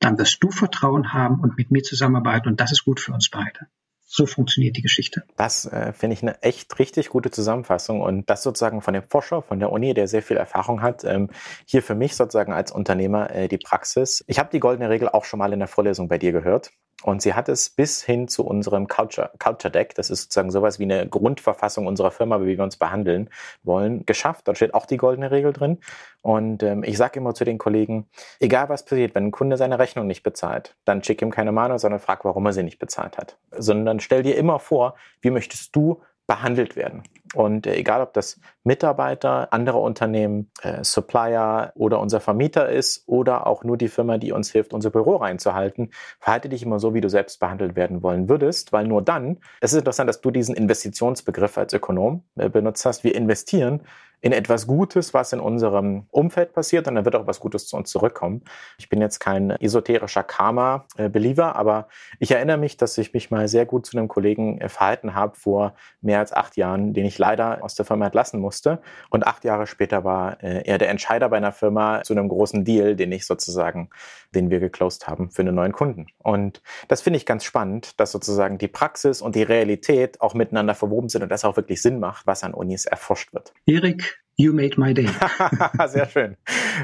dann 0.00 0.18
wirst 0.18 0.42
du 0.42 0.50
Vertrauen 0.50 1.12
haben 1.12 1.40
und 1.40 1.56
mit 1.56 1.70
mir 1.70 1.82
zusammenarbeiten 1.82 2.48
und 2.48 2.60
das 2.60 2.72
ist 2.72 2.84
gut 2.84 3.00
für 3.00 3.12
uns 3.12 3.30
beide 3.30 3.68
so 4.14 4.26
funktioniert 4.26 4.76
die 4.76 4.82
Geschichte. 4.82 5.24
Das 5.36 5.66
äh, 5.66 5.92
finde 5.92 6.14
ich 6.14 6.22
eine 6.22 6.40
echt 6.42 6.78
richtig 6.78 7.08
gute 7.08 7.30
Zusammenfassung 7.30 8.00
und 8.00 8.30
das 8.30 8.42
sozusagen 8.42 8.80
von 8.80 8.94
dem 8.94 9.02
Forscher, 9.02 9.42
von 9.42 9.58
der 9.58 9.72
Uni, 9.72 9.92
der 9.92 10.06
sehr 10.06 10.22
viel 10.22 10.36
Erfahrung 10.36 10.82
hat. 10.82 11.04
Ähm, 11.04 11.30
hier 11.66 11.82
für 11.82 11.94
mich 11.96 12.14
sozusagen 12.14 12.52
als 12.52 12.70
Unternehmer 12.70 13.30
äh, 13.30 13.48
die 13.48 13.58
Praxis. 13.58 14.24
Ich 14.28 14.38
habe 14.38 14.50
die 14.52 14.60
goldene 14.60 14.88
Regel 14.88 15.08
auch 15.08 15.24
schon 15.24 15.38
mal 15.38 15.52
in 15.52 15.58
der 15.58 15.68
Vorlesung 15.68 16.08
bei 16.08 16.18
dir 16.18 16.32
gehört 16.32 16.70
und 17.02 17.20
sie 17.20 17.34
hat 17.34 17.48
es 17.48 17.68
bis 17.68 18.02
hin 18.02 18.28
zu 18.28 18.46
unserem 18.46 18.88
Culture, 18.88 19.30
Culture 19.38 19.70
Deck, 19.70 19.94
das 19.94 20.10
ist 20.10 20.22
sozusagen 20.22 20.50
sowas 20.50 20.78
wie 20.78 20.84
eine 20.84 21.06
Grundverfassung 21.06 21.86
unserer 21.86 22.10
Firma, 22.10 22.40
wie 22.40 22.56
wir 22.56 22.64
uns 22.64 22.76
behandeln 22.76 23.28
wollen, 23.62 24.06
geschafft. 24.06 24.48
Dort 24.48 24.56
steht 24.56 24.72
auch 24.74 24.86
die 24.86 24.96
goldene 24.96 25.30
Regel 25.30 25.52
drin. 25.52 25.78
Und 26.22 26.62
ähm, 26.62 26.82
ich 26.82 26.96
sage 26.96 27.20
immer 27.20 27.34
zu 27.34 27.44
den 27.44 27.58
Kollegen, 27.58 28.06
egal 28.40 28.70
was 28.70 28.84
passiert, 28.84 29.14
wenn 29.14 29.26
ein 29.26 29.32
Kunde 29.32 29.58
seine 29.58 29.78
Rechnung 29.78 30.06
nicht 30.06 30.22
bezahlt, 30.22 30.74
dann 30.86 31.04
schick 31.04 31.20
ihm 31.20 31.30
keine 31.30 31.52
Mahnung, 31.52 31.78
sondern 31.78 32.00
frag, 32.00 32.24
warum 32.24 32.46
er 32.46 32.52
sie 32.54 32.62
nicht 32.62 32.78
bezahlt 32.78 33.18
hat. 33.18 33.36
Sondern 33.50 34.00
stell 34.00 34.22
dir 34.22 34.36
immer 34.36 34.58
vor, 34.58 34.94
wie 35.20 35.30
möchtest 35.30 35.76
du 35.76 36.00
behandelt 36.26 36.74
werden. 36.76 37.02
Und 37.34 37.66
äh, 37.66 37.74
egal, 37.74 38.00
ob 38.00 38.12
das 38.12 38.40
Mitarbeiter, 38.62 39.52
andere 39.52 39.78
Unternehmen, 39.78 40.50
äh, 40.62 40.82
Supplier 40.84 41.72
oder 41.74 42.00
unser 42.00 42.20
Vermieter 42.20 42.68
ist 42.68 43.04
oder 43.06 43.46
auch 43.46 43.64
nur 43.64 43.76
die 43.76 43.88
Firma, 43.88 44.18
die 44.18 44.32
uns 44.32 44.50
hilft, 44.50 44.72
unser 44.72 44.90
Büro 44.90 45.16
reinzuhalten, 45.16 45.90
verhalte 46.18 46.48
dich 46.48 46.62
immer 46.62 46.78
so, 46.78 46.94
wie 46.94 47.00
du 47.00 47.08
selbst 47.08 47.40
behandelt 47.40 47.76
werden 47.76 48.02
wollen 48.02 48.28
würdest, 48.28 48.72
weil 48.72 48.86
nur 48.86 49.02
dann, 49.02 49.38
es 49.60 49.72
ist 49.72 49.78
interessant, 49.78 50.08
dass 50.08 50.20
du 50.20 50.30
diesen 50.30 50.54
Investitionsbegriff 50.54 51.58
als 51.58 51.72
Ökonom 51.72 52.22
äh, 52.36 52.48
benutzt 52.48 52.84
hast, 52.86 53.04
wir 53.04 53.14
investieren 53.14 53.80
in 54.24 54.32
etwas 54.32 54.66
Gutes, 54.66 55.12
was 55.12 55.34
in 55.34 55.40
unserem 55.40 56.06
Umfeld 56.10 56.54
passiert 56.54 56.88
und 56.88 56.94
dann 56.94 57.04
wird 57.04 57.14
auch 57.14 57.26
was 57.26 57.40
Gutes 57.40 57.66
zu 57.66 57.76
uns 57.76 57.90
zurückkommen. 57.90 58.40
Ich 58.78 58.88
bin 58.88 59.02
jetzt 59.02 59.18
kein 59.18 59.50
esoterischer 59.50 60.22
Karma-Believer, 60.22 61.56
aber 61.56 61.88
ich 62.18 62.30
erinnere 62.30 62.56
mich, 62.56 62.78
dass 62.78 62.96
ich 62.96 63.12
mich 63.12 63.30
mal 63.30 63.48
sehr 63.48 63.66
gut 63.66 63.84
zu 63.84 63.98
einem 63.98 64.08
Kollegen 64.08 64.62
äh, 64.62 64.70
verhalten 64.70 65.14
habe 65.14 65.36
vor 65.36 65.74
mehr 66.00 66.20
als 66.20 66.32
acht 66.32 66.56
Jahren, 66.56 66.94
den 66.94 67.04
ich 67.04 67.18
leider 67.24 67.64
aus 67.64 67.74
der 67.74 67.86
Firma 67.86 68.04
entlassen 68.04 68.38
musste. 68.38 68.80
Und 69.08 69.26
acht 69.26 69.44
Jahre 69.44 69.66
später 69.66 70.04
war 70.04 70.42
äh, 70.42 70.62
er 70.66 70.76
der 70.76 70.90
Entscheider 70.90 71.30
bei 71.30 71.38
einer 71.38 71.52
Firma 71.52 72.02
zu 72.02 72.12
einem 72.12 72.28
großen 72.28 72.64
Deal, 72.64 72.96
den 72.96 73.12
ich 73.12 73.24
sozusagen, 73.24 73.88
den 74.34 74.50
wir 74.50 74.60
geclosed 74.60 75.08
haben 75.08 75.30
für 75.30 75.40
einen 75.40 75.54
neuen 75.54 75.72
Kunden. 75.72 76.06
Und 76.18 76.60
das 76.88 77.00
finde 77.00 77.16
ich 77.16 77.24
ganz 77.24 77.44
spannend, 77.44 77.98
dass 77.98 78.12
sozusagen 78.12 78.58
die 78.58 78.68
Praxis 78.68 79.22
und 79.22 79.34
die 79.34 79.42
Realität 79.42 80.20
auch 80.20 80.34
miteinander 80.34 80.74
verwoben 80.74 81.08
sind 81.08 81.22
und 81.22 81.30
das 81.30 81.46
auch 81.46 81.56
wirklich 81.56 81.80
Sinn 81.80 81.98
macht, 81.98 82.26
was 82.26 82.44
an 82.44 82.52
Unis 82.52 82.84
erforscht 82.84 83.32
wird. 83.32 83.54
Erik, 83.64 84.20
you 84.36 84.52
made 84.52 84.78
my 84.78 84.92
day. 84.92 85.08
Sehr 85.86 86.08
schön. 86.08 86.36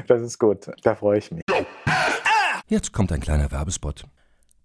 Das 0.07 0.23
ist 0.23 0.39
gut. 0.39 0.71
Da 0.81 0.95
freue 0.95 1.19
ich 1.19 1.31
mich. 1.31 1.43
Jetzt 2.67 2.93
kommt 2.93 3.11
ein 3.11 3.19
kleiner 3.19 3.51
Werbespot. 3.51 4.05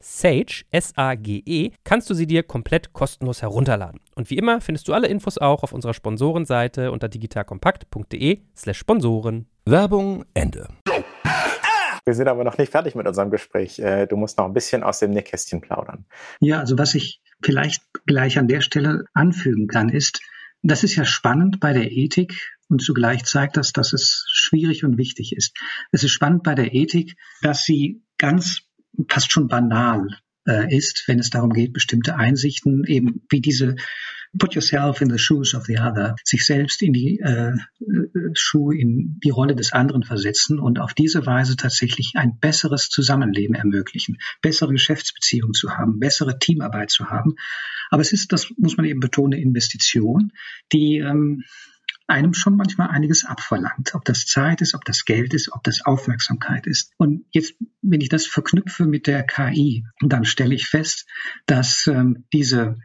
Sage, 0.00 0.64
S-A-G-E, 0.70 1.72
kannst 1.84 2.08
du 2.10 2.14
sie 2.14 2.26
dir 2.26 2.42
komplett 2.42 2.92
kostenlos 2.92 3.42
herunterladen. 3.42 4.00
Und 4.14 4.30
wie 4.30 4.38
immer 4.38 4.60
findest 4.60 4.88
du 4.88 4.94
alle 4.94 5.08
Infos 5.08 5.38
auch 5.38 5.62
auf 5.62 5.72
unserer 5.72 5.94
Sponsorenseite 5.94 6.92
unter 6.92 7.08
digitalkompakt.de 7.08 8.40
slash 8.56 8.78
Sponsoren. 8.78 9.46
Werbung 9.64 10.24
Ende. 10.34 10.68
Wir 12.04 12.14
sind 12.14 12.28
aber 12.28 12.42
noch 12.42 12.56
nicht 12.56 12.72
fertig 12.72 12.94
mit 12.94 13.06
unserem 13.06 13.30
Gespräch. 13.30 13.78
Äh, 13.78 14.06
du 14.06 14.16
musst 14.16 14.38
noch 14.38 14.46
ein 14.46 14.54
bisschen 14.54 14.82
aus 14.82 14.98
dem 14.98 15.10
Nähkästchen 15.10 15.60
plaudern. 15.60 16.06
Ja, 16.40 16.60
also 16.60 16.78
was 16.78 16.94
ich 16.94 17.20
vielleicht 17.42 17.82
gleich 18.06 18.38
an 18.38 18.48
der 18.48 18.62
Stelle 18.62 19.04
anfügen 19.12 19.66
kann, 19.66 19.90
ist, 19.90 20.20
das 20.62 20.84
ist 20.84 20.96
ja 20.96 21.04
spannend 21.04 21.60
bei 21.60 21.72
der 21.72 21.92
Ethik 21.92 22.56
und 22.68 22.82
zugleich 22.82 23.24
zeigt 23.24 23.56
das, 23.56 23.72
dass 23.72 23.92
es 23.92 24.24
schwierig 24.32 24.84
und 24.84 24.96
wichtig 24.96 25.34
ist. 25.36 25.56
Es 25.92 26.02
ist 26.02 26.12
spannend 26.12 26.42
bei 26.42 26.54
der 26.54 26.74
Ethik, 26.74 27.14
dass 27.42 27.64
sie 27.64 28.02
ganz 28.16 28.62
fast 29.08 29.32
schon 29.32 29.48
banal 29.48 30.08
äh, 30.46 30.74
ist, 30.74 31.04
wenn 31.06 31.18
es 31.18 31.30
darum 31.30 31.52
geht, 31.52 31.72
bestimmte 31.72 32.16
Einsichten, 32.16 32.84
eben 32.84 33.22
wie 33.30 33.40
diese 33.40 33.76
Put 34.36 34.54
yourself 34.54 35.00
in 35.00 35.08
the 35.08 35.18
shoes 35.18 35.54
of 35.54 35.64
the 35.64 35.78
other, 35.78 36.14
sich 36.22 36.44
selbst 36.44 36.82
in 36.82 36.92
die 36.92 37.18
äh, 37.18 37.52
Schuhe, 38.34 38.76
in 38.76 39.18
die 39.24 39.30
Rolle 39.30 39.56
des 39.56 39.72
anderen 39.72 40.02
versetzen 40.02 40.58
und 40.58 40.78
auf 40.78 40.92
diese 40.92 41.24
Weise 41.24 41.56
tatsächlich 41.56 42.12
ein 42.14 42.38
besseres 42.38 42.90
Zusammenleben 42.90 43.54
ermöglichen, 43.54 44.18
bessere 44.42 44.72
Geschäftsbeziehungen 44.72 45.54
zu 45.54 45.70
haben, 45.70 45.98
bessere 45.98 46.38
Teamarbeit 46.38 46.90
zu 46.90 47.06
haben. 47.06 47.36
Aber 47.90 48.02
es 48.02 48.12
ist, 48.12 48.32
das 48.32 48.52
muss 48.58 48.76
man 48.76 48.84
eben 48.84 49.00
betonen, 49.00 49.38
Investition, 49.38 50.32
die 50.72 50.98
ähm, 50.98 51.44
einem 52.08 52.34
schon 52.34 52.56
manchmal 52.56 52.88
einiges 52.88 53.24
abverlangt. 53.24 53.94
Ob 53.94 54.04
das 54.04 54.26
Zeit 54.26 54.60
ist, 54.60 54.74
ob 54.74 54.84
das 54.84 55.04
Geld 55.04 55.34
ist, 55.34 55.52
ob 55.52 55.62
das 55.62 55.84
Aufmerksamkeit 55.84 56.66
ist. 56.66 56.92
Und 56.96 57.26
jetzt, 57.30 57.54
wenn 57.82 58.00
ich 58.00 58.08
das 58.08 58.26
verknüpfe 58.26 58.86
mit 58.86 59.06
der 59.06 59.24
KI, 59.24 59.84
dann 60.00 60.24
stelle 60.24 60.54
ich 60.54 60.66
fest, 60.66 61.06
dass 61.46 61.86
ähm, 61.86 62.24
diese 62.32 62.76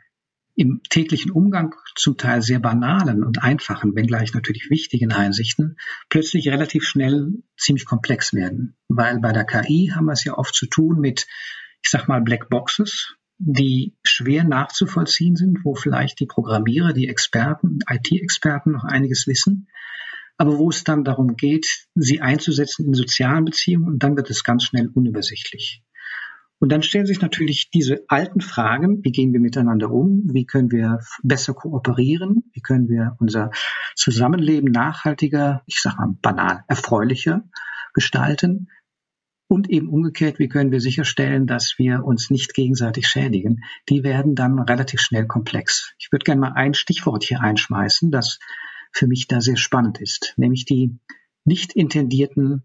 im 0.56 0.82
täglichen 0.88 1.32
Umgang 1.32 1.74
zum 1.96 2.18
Teil 2.18 2.42
sehr 2.42 2.60
banalen 2.60 3.24
und 3.24 3.42
einfachen, 3.42 3.96
wenngleich 3.96 4.34
natürlich 4.34 4.70
wichtigen 4.70 5.12
Einsichten 5.12 5.78
plötzlich 6.10 6.48
relativ 6.50 6.84
schnell 6.84 7.44
ziemlich 7.58 7.86
komplex 7.86 8.34
werden. 8.34 8.76
Weil 8.88 9.20
bei 9.20 9.32
der 9.32 9.46
KI 9.46 9.92
haben 9.96 10.06
wir 10.06 10.14
es 10.14 10.24
ja 10.24 10.38
oft 10.38 10.54
zu 10.54 10.68
tun 10.68 11.00
mit, 11.00 11.28
ich 11.82 11.90
sag 11.90 12.08
mal, 12.08 12.22
Black 12.22 12.50
Boxes, 12.50 13.16
die 13.38 13.96
schwer 14.04 14.44
nachzuvollziehen 14.44 15.36
sind, 15.36 15.60
wo 15.64 15.76
vielleicht 15.76 16.20
die 16.20 16.26
Programmierer, 16.26 16.94
die 16.94 17.08
Experten, 17.08 17.80
IT-Experten 17.90 18.72
noch 18.72 18.84
einiges 18.84 19.28
wissen, 19.28 19.68
aber 20.38 20.58
wo 20.58 20.70
es 20.70 20.84
dann 20.84 21.04
darum 21.04 21.36
geht, 21.36 21.88
sie 21.96 22.22
einzusetzen 22.22 22.86
in 22.86 22.94
sozialen 22.94 23.46
Beziehungen 23.46 23.88
und 23.88 24.04
dann 24.04 24.16
wird 24.16 24.30
es 24.30 24.44
ganz 24.44 24.64
schnell 24.64 24.88
unübersichtlich. 24.88 25.84
Und 26.60 26.72
dann 26.72 26.82
stellen 26.82 27.06
sich 27.06 27.20
natürlich 27.20 27.72
diese 27.72 28.06
alten 28.08 28.40
Fragen, 28.40 29.04
wie 29.04 29.12
gehen 29.12 29.34
wir 29.34 29.42
miteinander 29.42 29.92
um, 29.92 30.24
wie 30.32 30.46
können 30.46 30.72
wir 30.72 31.00
besser 31.22 31.54
kooperieren, 31.54 32.44
wie 32.54 32.62
können 32.62 32.88
wir 32.88 33.18
unser 33.20 33.52
Zusammenleben 33.96 34.72
nachhaltiger, 34.72 35.64
ich 35.66 35.82
sage 35.82 35.98
mal 35.98 36.16
banal, 36.22 36.64
erfreulicher 36.70 37.44
gestalten, 37.94 38.70
und 39.54 39.70
eben 39.70 39.88
umgekehrt, 39.88 40.40
wie 40.40 40.48
können 40.48 40.72
wir 40.72 40.82
sicherstellen, 40.82 41.46
dass 41.46 41.76
wir 41.78 42.04
uns 42.04 42.32
nicht 42.32 42.56
gegenseitig 42.56 43.08
schädigen, 43.08 43.64
die 43.88 44.04
werden 44.04 44.34
dann 44.34 44.58
relativ 44.58 45.00
schnell 45.00 45.28
komplex. 45.28 45.94
Ich 46.00 46.12
würde 46.12 46.24
gerne 46.24 46.42
mal 46.42 46.54
ein 46.54 46.74
Stichwort 46.74 47.24
hier 47.24 47.40
einschmeißen, 47.40 48.10
das 48.10 48.40
für 48.92 49.06
mich 49.06 49.28
da 49.28 49.42
sehr 49.42 49.56
spannend 49.56 50.02
ist, 50.02 50.34
nämlich 50.38 50.66
die 50.66 50.98
nicht 51.46 51.74
intendierten 51.74 52.64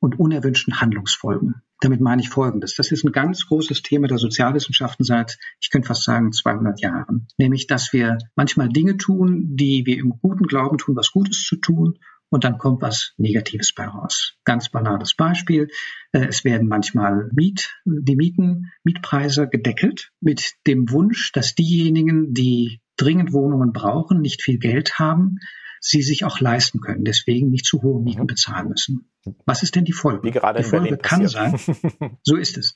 und 0.00 0.18
unerwünschten 0.18 0.80
Handlungsfolgen. 0.80 1.56
Damit 1.82 2.00
meine 2.00 2.22
ich 2.22 2.30
Folgendes. 2.30 2.76
Das 2.76 2.90
ist 2.92 3.04
ein 3.04 3.12
ganz 3.12 3.44
großes 3.46 3.82
Thema 3.82 4.08
der 4.08 4.16
Sozialwissenschaften 4.16 5.04
seit, 5.04 5.38
ich 5.60 5.68
könnte 5.68 5.88
fast 5.88 6.04
sagen, 6.04 6.32
200 6.32 6.80
Jahren. 6.80 7.26
Nämlich, 7.36 7.66
dass 7.66 7.92
wir 7.92 8.16
manchmal 8.36 8.70
Dinge 8.70 8.96
tun, 8.96 9.54
die 9.56 9.84
wir 9.84 9.98
im 9.98 10.18
guten 10.22 10.46
Glauben 10.46 10.78
tun, 10.78 10.96
was 10.96 11.10
Gutes 11.10 11.44
zu 11.44 11.56
tun 11.56 11.98
und 12.32 12.44
dann 12.44 12.56
kommt 12.56 12.80
was 12.80 13.12
Negatives 13.18 13.74
bei 13.74 13.86
raus. 13.86 14.34
Ganz 14.44 14.70
banales 14.70 15.14
Beispiel. 15.14 15.68
Äh, 16.12 16.26
es 16.26 16.44
werden 16.44 16.66
manchmal 16.66 17.30
Miet, 17.34 17.70
die 17.84 18.16
Mieten, 18.16 18.72
Mietpreise 18.84 19.48
gedeckelt 19.48 20.10
mit 20.20 20.54
dem 20.66 20.90
Wunsch, 20.90 21.30
dass 21.32 21.54
diejenigen, 21.54 22.32
die 22.32 22.80
dringend 22.96 23.34
Wohnungen 23.34 23.72
brauchen, 23.72 24.22
nicht 24.22 24.42
viel 24.42 24.58
Geld 24.58 24.98
haben, 24.98 25.36
sie 25.78 26.00
sich 26.00 26.24
auch 26.24 26.40
leisten 26.40 26.80
können, 26.80 27.04
deswegen 27.04 27.50
nicht 27.50 27.66
zu 27.66 27.82
hohe 27.82 28.02
Mieten 28.02 28.22
mhm. 28.22 28.28
bezahlen 28.28 28.68
müssen. 28.68 29.10
Was 29.44 29.62
ist 29.62 29.76
denn 29.76 29.84
die 29.84 29.92
Folge? 29.92 30.26
Wie 30.26 30.30
gerade 30.30 30.62
die 30.62 30.68
Folge 30.68 30.96
kann 30.96 31.28
sein, 31.28 31.58
so 32.22 32.36
ist 32.36 32.56
es. 32.56 32.74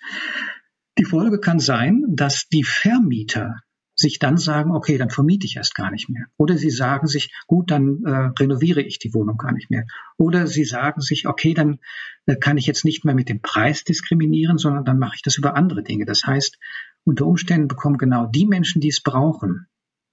Die 0.98 1.04
Folge 1.04 1.40
kann 1.40 1.60
sein, 1.60 2.04
dass 2.08 2.48
die 2.48 2.64
Vermieter 2.64 3.54
sich 3.96 4.18
dann 4.18 4.36
sagen, 4.36 4.72
okay, 4.72 4.98
dann 4.98 5.10
vermiete 5.10 5.46
ich 5.46 5.56
erst 5.56 5.74
gar 5.74 5.90
nicht 5.90 6.10
mehr. 6.10 6.26
Oder 6.36 6.58
sie 6.58 6.70
sagen 6.70 7.06
sich, 7.06 7.32
gut, 7.46 7.70
dann 7.70 8.02
äh, 8.04 8.30
renoviere 8.38 8.82
ich 8.82 8.98
die 8.98 9.14
Wohnung 9.14 9.38
gar 9.38 9.52
nicht 9.52 9.70
mehr. 9.70 9.86
Oder 10.18 10.46
sie 10.46 10.64
sagen 10.64 11.00
sich, 11.00 11.26
okay, 11.26 11.54
dann 11.54 11.78
äh, 12.26 12.36
kann 12.36 12.58
ich 12.58 12.66
jetzt 12.66 12.84
nicht 12.84 13.04
mehr 13.04 13.14
mit 13.14 13.30
dem 13.30 13.40
Preis 13.40 13.84
diskriminieren, 13.84 14.58
sondern 14.58 14.84
dann 14.84 14.98
mache 14.98 15.14
ich 15.16 15.22
das 15.22 15.38
über 15.38 15.56
andere 15.56 15.82
Dinge. 15.82 16.04
Das 16.04 16.24
heißt, 16.24 16.58
unter 17.04 17.26
Umständen 17.26 17.68
bekommen 17.68 17.96
genau 17.96 18.26
die 18.26 18.46
Menschen, 18.46 18.80
die 18.80 18.88
es 18.88 19.02
brauchen, 19.02 19.66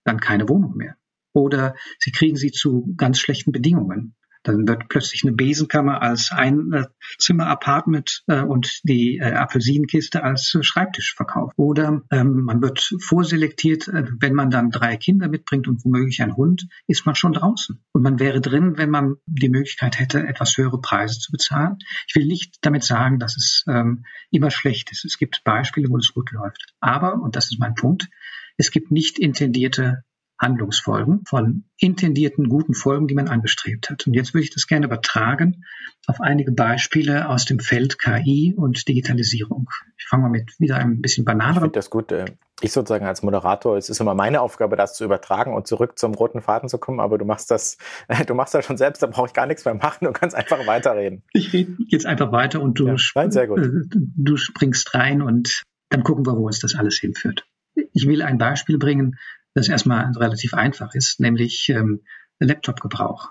dann 0.06 0.20
keine 0.20 0.48
Wohnung 0.48 0.76
mehr. 0.78 0.96
Oder 1.34 1.76
sie 2.00 2.12
kriegen 2.12 2.38
sie 2.38 2.52
zu 2.52 2.94
ganz 2.96 3.20
schlechten 3.20 3.52
Bedingungen. 3.52 4.16
Dann 4.44 4.68
wird 4.68 4.90
plötzlich 4.90 5.24
eine 5.24 5.32
Besenkammer 5.32 6.02
als 6.02 6.32
ein 6.32 6.74
äh, 6.74 6.86
Zimmer-Apartment 7.18 8.24
äh, 8.28 8.42
und 8.42 8.82
die 8.84 9.18
äh, 9.18 9.34
Apfelsinenkiste 9.34 10.24
als 10.24 10.58
Schreibtisch 10.62 11.16
verkauft. 11.16 11.54
Oder 11.58 12.04
ähm, 12.12 12.44
man 12.44 12.62
wird 12.62 12.96
vorselektiert, 13.00 13.88
wenn 13.88 14.34
man 14.34 14.50
dann 14.50 14.70
drei 14.70 14.98
Kinder 14.98 15.30
mitbringt 15.30 15.68
und 15.68 15.84
womöglich 15.86 16.22
ein 16.22 16.36
Hund, 16.36 16.68
ist 16.88 17.06
man 17.06 17.16
schon 17.16 17.34
draußen. 17.34 17.82
Und 17.94 18.02
man 18.04 18.20
wäre 18.20 18.42
drin, 18.42 18.78
wenn 18.78 18.90
man 18.90 19.16
die 19.26 19.50
Möglichkeit 19.50 20.00
hätte, 20.00 20.28
etwas 20.28 20.58
höhere 20.58 20.80
Preise 20.82 21.20
zu 21.20 21.32
bezahlen. 21.32 21.78
Ich 22.08 22.16
will 22.16 22.26
nicht 22.26 22.58
damit 22.62 22.84
sagen, 22.84 23.20
dass 23.20 23.38
es 23.38 23.64
ähm, 23.68 24.06
immer 24.30 24.52
schlecht 24.52 24.92
ist. 24.92 25.06
Es 25.06 25.18
gibt 25.18 25.44
Beispiele, 25.44 25.90
wo 25.90 25.98
es 25.98 26.14
gut 26.14 26.32
läuft. 26.32 26.74
Aber, 26.80 27.22
und 27.22 27.36
das 27.36 27.46
ist 27.46 27.60
mein 27.60 27.76
Punkt, 27.76 28.10
es 28.58 28.72
gibt 28.72 28.92
nicht 28.92 29.18
intendierte 29.18 30.04
Handlungsfolgen 30.40 31.24
von 31.28 31.66
intendierten 31.78 32.50
guten 32.50 32.74
Folgen, 32.74 33.08
die 33.08 33.16
man 33.16 33.28
angestrebt 33.28 33.90
hat. 33.90 34.08
Und 34.08 34.14
jetzt 34.14 34.34
würde 34.34 34.44
ich 34.44 34.54
das 34.54 34.68
gerne 34.68 34.86
übertragen 34.86 35.64
auf 36.08 36.20
einige 36.20 36.52
Beispiele 36.52 37.30
aus 37.30 37.46
dem 37.46 37.60
Feld 37.60 37.98
KI 38.00 38.54
und 38.58 38.88
Digitalisierung. 38.88 39.70
Ich 39.98 40.06
fange 40.06 40.24
mal 40.24 40.30
mit 40.30 40.60
wieder 40.60 40.78
ein 40.78 41.02
bisschen 41.02 41.24
banaleren. 41.24 41.56
Ich 41.56 41.62
finde 41.62 41.80
das 41.80 41.90
gut. 41.90 42.12
Äh, 42.12 42.26
ich 42.62 42.72
sozusagen 42.72 43.06
als 43.06 43.24
Moderator, 43.24 43.78
es 43.78 43.90
ist 43.90 44.00
immer 44.00 44.16
meine 44.16 44.42
Aufgabe, 44.42 44.76
das 44.78 44.96
zu 44.96 45.04
übertragen 45.04 45.54
und 45.54 45.68
zurück 45.68 45.98
zum 46.00 46.14
roten 46.14 46.42
Faden 46.42 46.70
zu 46.70 46.78
kommen, 46.78 47.00
aber 47.00 47.18
du 47.18 47.26
machst 47.26 47.52
das, 47.52 47.78
du 48.28 48.34
machst 48.36 48.54
das 48.54 48.66
schon 48.66 48.78
selbst, 48.78 49.04
da 49.04 49.08
brauche 49.08 49.28
ich 49.28 49.34
gar 49.34 49.48
nichts 49.48 49.66
mehr 49.66 49.74
machen, 49.74 50.06
du 50.06 50.12
kannst 50.12 50.36
einfach 50.36 50.66
weiterreden. 50.66 51.24
Ich 51.34 51.52
rede 51.52 51.76
jetzt 51.88 52.06
einfach 52.06 52.32
weiter 52.32 52.62
und 52.62 52.80
du, 52.80 52.88
ja, 52.88 52.96
nein. 53.16 53.32
Äh, 53.32 53.98
du 54.16 54.38
springst 54.38 54.94
rein 54.94 55.22
und 55.22 55.64
dann 55.90 56.04
gucken 56.04 56.26
wir, 56.26 56.38
wo 56.38 56.46
uns 56.46 56.60
das 56.60 56.76
alles 56.76 56.98
hinführt. 56.98 57.46
Ich 57.76 58.08
will 58.08 58.22
ein 58.22 58.38
Beispiel 58.38 58.78
bringen, 58.78 59.18
das 59.54 59.70
erstmal 59.70 60.12
relativ 60.18 60.54
einfach 60.54 60.94
ist, 60.94 61.20
nämlich 61.20 61.70
ähm, 61.70 62.02
Laptopgebrauch. 62.40 63.30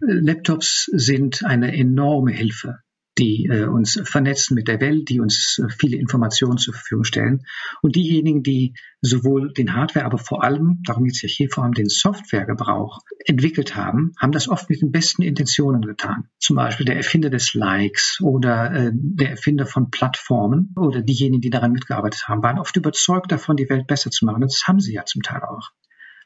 Laptops 0.00 0.90
sind 0.92 1.44
eine 1.44 1.76
enorme 1.76 2.32
Hilfe 2.32 2.83
die 3.18 3.46
äh, 3.46 3.64
uns 3.64 4.00
vernetzen 4.04 4.54
mit 4.54 4.68
der 4.68 4.80
Welt, 4.80 5.08
die 5.08 5.20
uns 5.20 5.60
äh, 5.62 5.68
viele 5.68 5.96
Informationen 5.96 6.58
zur 6.58 6.74
Verfügung 6.74 7.04
stellen. 7.04 7.46
Und 7.82 7.96
diejenigen, 7.96 8.42
die 8.42 8.74
sowohl 9.00 9.52
den 9.52 9.74
Hardware, 9.74 10.04
aber 10.04 10.18
vor 10.18 10.42
allem, 10.42 10.82
darum 10.84 11.04
geht 11.04 11.14
es 11.14 11.22
ja 11.22 11.28
hier 11.28 11.48
vor 11.50 11.64
allem, 11.64 11.74
den 11.74 11.88
Softwaregebrauch 11.88 13.00
entwickelt 13.24 13.76
haben, 13.76 14.12
haben 14.20 14.32
das 14.32 14.48
oft 14.48 14.68
mit 14.68 14.82
den 14.82 14.90
besten 14.90 15.22
Intentionen 15.22 15.82
getan. 15.82 16.28
Zum 16.38 16.56
Beispiel 16.56 16.86
der 16.86 16.96
Erfinder 16.96 17.30
des 17.30 17.54
Likes 17.54 18.18
oder 18.20 18.72
äh, 18.72 18.90
der 18.92 19.30
Erfinder 19.30 19.66
von 19.66 19.90
Plattformen 19.90 20.74
oder 20.76 21.02
diejenigen, 21.02 21.40
die 21.40 21.50
daran 21.50 21.72
mitgearbeitet 21.72 22.26
haben, 22.26 22.42
waren 22.42 22.58
oft 22.58 22.76
überzeugt 22.76 23.30
davon, 23.30 23.56
die 23.56 23.68
Welt 23.68 23.86
besser 23.86 24.10
zu 24.10 24.24
machen. 24.24 24.42
Und 24.42 24.52
das 24.52 24.66
haben 24.66 24.80
sie 24.80 24.94
ja 24.94 25.04
zum 25.04 25.22
Teil 25.22 25.42
auch. 25.42 25.70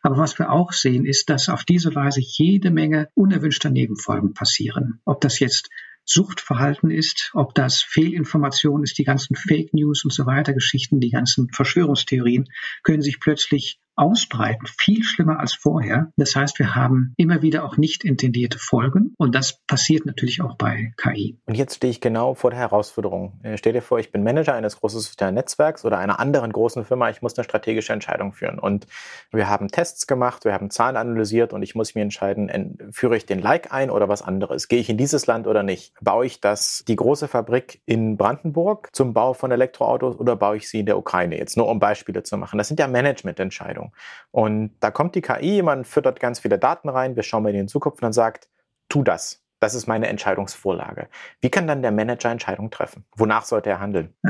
Aber 0.01 0.17
was 0.17 0.39
wir 0.39 0.53
auch 0.53 0.73
sehen, 0.73 1.05
ist, 1.05 1.29
dass 1.29 1.49
auf 1.49 1.65
diese 1.65 1.95
Weise 1.95 2.21
jede 2.23 2.71
Menge 2.71 3.09
unerwünschter 3.15 3.71
Nebenfolgen 3.71 4.33
passieren. 4.33 5.01
Ob 5.05 5.21
das 5.21 5.41
jetzt 5.41 5.71
Suchtverhalten 6.11 6.91
ist, 6.91 7.31
ob 7.35 7.55
das 7.55 7.83
Fehlinformation 7.83 8.83
ist, 8.83 8.97
die 8.99 9.05
ganzen 9.05 9.37
Fake 9.37 9.75
News 9.75 10.05
und 10.05 10.13
so 10.13 10.25
weiter 10.25 10.55
Geschichten, 10.55 11.01
die 11.01 11.11
ganzen 11.11 11.49
Verschwörungstheorien 11.53 12.49
können 12.83 13.03
sich 13.03 13.21
plötzlich 13.21 13.79
ausbreiten, 13.99 14.67
viel 14.79 15.03
schlimmer 15.03 15.41
als 15.41 15.55
vorher. 15.55 16.13
Das 16.17 16.35
heißt, 16.37 16.59
wir 16.59 16.75
haben 16.75 17.15
immer 17.17 17.43
wieder 17.43 17.65
auch 17.65 17.77
nicht 17.77 18.05
intendierte 18.05 18.59
Folgen 18.59 19.15
und 19.19 19.35
das 19.35 19.61
passiert 19.67 20.07
natürlich 20.07 20.41
auch 20.41 20.57
bei 20.57 20.93
KI. 20.97 21.39
Und 21.47 21.57
jetzt 21.57 21.77
stehe 21.77 21.91
ich 21.91 22.01
genau 22.01 22.35
vor 22.35 22.51
der 22.51 22.61
Herausforderung. 22.61 23.41
Äh, 23.43 23.59
stell 23.59 23.73
dir 23.73 23.83
vor, 23.83 23.99
ich 23.99 24.13
bin 24.13 24.23
Manager 24.23 24.55
eines 24.55 24.77
großen 24.77 25.01
sozialen 25.01 25.35
Netzwerks 25.35 25.85
oder 25.85 25.99
einer 25.99 26.21
anderen 26.21 26.53
großen 26.53 26.85
Firma, 26.85 27.11
ich 27.11 27.23
muss 27.23 27.37
eine 27.37 27.45
strategische 27.45 27.93
Entscheidung 27.93 28.33
führen 28.33 28.59
und 28.59 28.87
wir 29.33 29.49
haben 29.49 29.69
Tests 29.69 30.07
gemacht, 30.07 30.45
wir 30.45 30.53
haben 30.53 30.71
Zahlen 30.71 30.97
analysiert 30.97 31.53
und 31.53 31.63
ich 31.63 31.75
muss 31.75 31.95
mir 31.95 32.03
entscheiden, 32.03 32.79
führe 32.93 33.17
ich 33.17 33.27
den 33.27 33.41
Like 33.41 33.73
ein 33.73 33.91
oder 33.91 34.09
was 34.09 34.23
anderes? 34.23 34.69
Gehe 34.69 34.79
ich 34.79 34.89
in 34.89 34.97
dieses 34.97 35.27
Land 35.27 35.47
oder 35.47 35.63
nicht? 35.63 35.93
Baue 36.01 36.27
ich 36.27 36.41
das, 36.41 36.85
die 36.87 36.97
große 36.97 37.29
Fabrik 37.29 37.81
in 37.87 38.17
Brandenburg 38.17 38.91
zum 38.93 39.13
Bau 39.13 39.33
von 39.33 39.51
Elektroautos 39.51 40.19
oder 40.19 40.37
baue 40.37 40.57
ich 40.57 40.69
sie 40.69 40.81
in 40.81 40.87
der 40.87 40.99
Ukraine? 40.99 41.37
Jetzt 41.37 41.57
nur 41.57 41.69
um 41.69 41.81
Beispiele 41.81 42.23
zu 42.23 42.37
machen. 42.37 42.59
Das 42.59 42.69
sind 42.69 42.79
ja 42.79 42.87
Managemententscheidungen. 42.87 43.88
Und 44.31 44.77
da 44.81 44.91
kommt 44.91 45.15
die 45.15 45.23
KI, 45.23 45.63
man 45.63 45.85
füttert 45.85 46.21
ganz 46.21 46.41
viele 46.41 46.59
Daten 46.59 46.89
rein, 46.89 47.17
wir 47.17 47.23
schauen 47.23 47.43
mal 47.43 47.51
in 47.51 47.57
den 47.57 47.69
Zukunft 47.69 47.99
und 47.99 48.03
dann 48.03 48.13
sagt, 48.13 48.49
tu 48.89 49.03
das. 49.03 49.43
Das 49.61 49.75
ist 49.75 49.89
meine 49.89 50.07
Entscheidungsvorlage. 50.07 51.09
Wie 51.41 51.51
kann 51.51 51.67
dann 51.67 51.83
der 51.83 51.91
Manager 51.91 52.31
Entscheidungen 52.31 52.71
treffen? 52.71 53.05
Wonach 53.17 53.45
sollte 53.45 53.71
er 53.71 53.81
handeln? 53.81 54.15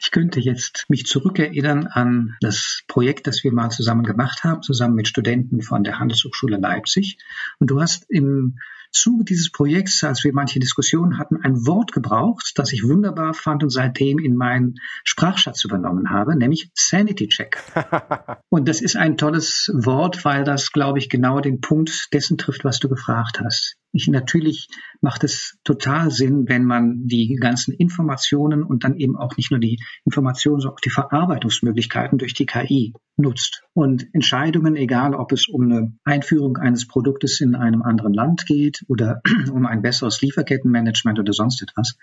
Ich 0.00 0.10
könnte 0.10 0.38
jetzt 0.38 0.84
mich 0.88 1.06
zurückerinnern 1.06 1.86
an 1.86 2.36
das 2.40 2.82
Projekt, 2.86 3.26
das 3.26 3.42
wir 3.42 3.52
mal 3.52 3.70
zusammen 3.70 4.04
gemacht 4.04 4.44
haben, 4.44 4.62
zusammen 4.62 4.94
mit 4.94 5.08
Studenten 5.08 5.62
von 5.62 5.82
der 5.82 5.98
Handelshochschule 5.98 6.58
Leipzig. 6.58 7.18
Und 7.58 7.70
du 7.70 7.80
hast 7.80 8.08
im 8.10 8.58
Zuge 8.94 9.24
dieses 9.24 9.50
Projekts, 9.50 10.02
als 10.04 10.24
wir 10.24 10.32
manche 10.32 10.60
Diskussionen 10.60 11.18
hatten, 11.18 11.36
ein 11.42 11.66
Wort 11.66 11.92
gebraucht, 11.92 12.52
das 12.56 12.72
ich 12.72 12.84
wunderbar 12.84 13.34
fand 13.34 13.62
und 13.62 13.70
seitdem 13.70 14.18
in 14.18 14.36
meinen 14.36 14.76
Sprachschatz 15.04 15.64
übernommen 15.64 16.10
habe, 16.10 16.36
nämlich 16.36 16.70
Sanity 16.74 17.28
Check. 17.28 17.62
und 18.48 18.68
das 18.68 18.80
ist 18.80 18.96
ein 18.96 19.16
tolles 19.16 19.70
Wort, 19.74 20.24
weil 20.24 20.44
das, 20.44 20.72
glaube 20.72 20.98
ich, 20.98 21.08
genau 21.08 21.40
den 21.40 21.60
Punkt 21.60 22.08
dessen 22.12 22.38
trifft, 22.38 22.64
was 22.64 22.78
du 22.80 22.88
gefragt 22.88 23.40
hast. 23.40 23.76
Ich, 23.96 24.08
natürlich 24.08 24.66
macht 25.00 25.22
es 25.22 25.56
total 25.62 26.10
Sinn, 26.10 26.48
wenn 26.48 26.64
man 26.64 27.06
die 27.06 27.36
ganzen 27.36 27.72
Informationen 27.72 28.64
und 28.64 28.82
dann 28.82 28.96
eben 28.96 29.16
auch 29.16 29.36
nicht 29.36 29.52
nur 29.52 29.60
die 29.60 29.78
Informationen, 30.04 30.58
sondern 30.58 30.74
auch 30.74 30.80
die 30.80 30.90
Verarbeitungsmöglichkeiten 30.90 32.18
durch 32.18 32.34
die 32.34 32.44
KI 32.44 32.92
nutzt. 33.16 33.62
Und 33.72 34.12
Entscheidungen, 34.12 34.74
egal 34.74 35.14
ob 35.14 35.30
es 35.30 35.46
um 35.46 35.62
eine 35.62 35.96
Einführung 36.02 36.56
eines 36.56 36.88
Produktes 36.88 37.40
in 37.40 37.54
einem 37.54 37.82
anderen 37.82 38.12
Land 38.12 38.46
geht 38.46 38.84
oder 38.88 39.22
um 39.52 39.64
ein 39.64 39.80
besseres 39.80 40.20
Lieferkettenmanagement 40.22 41.20
oder 41.20 41.32
sonst 41.32 41.62
etwas, 41.62 41.96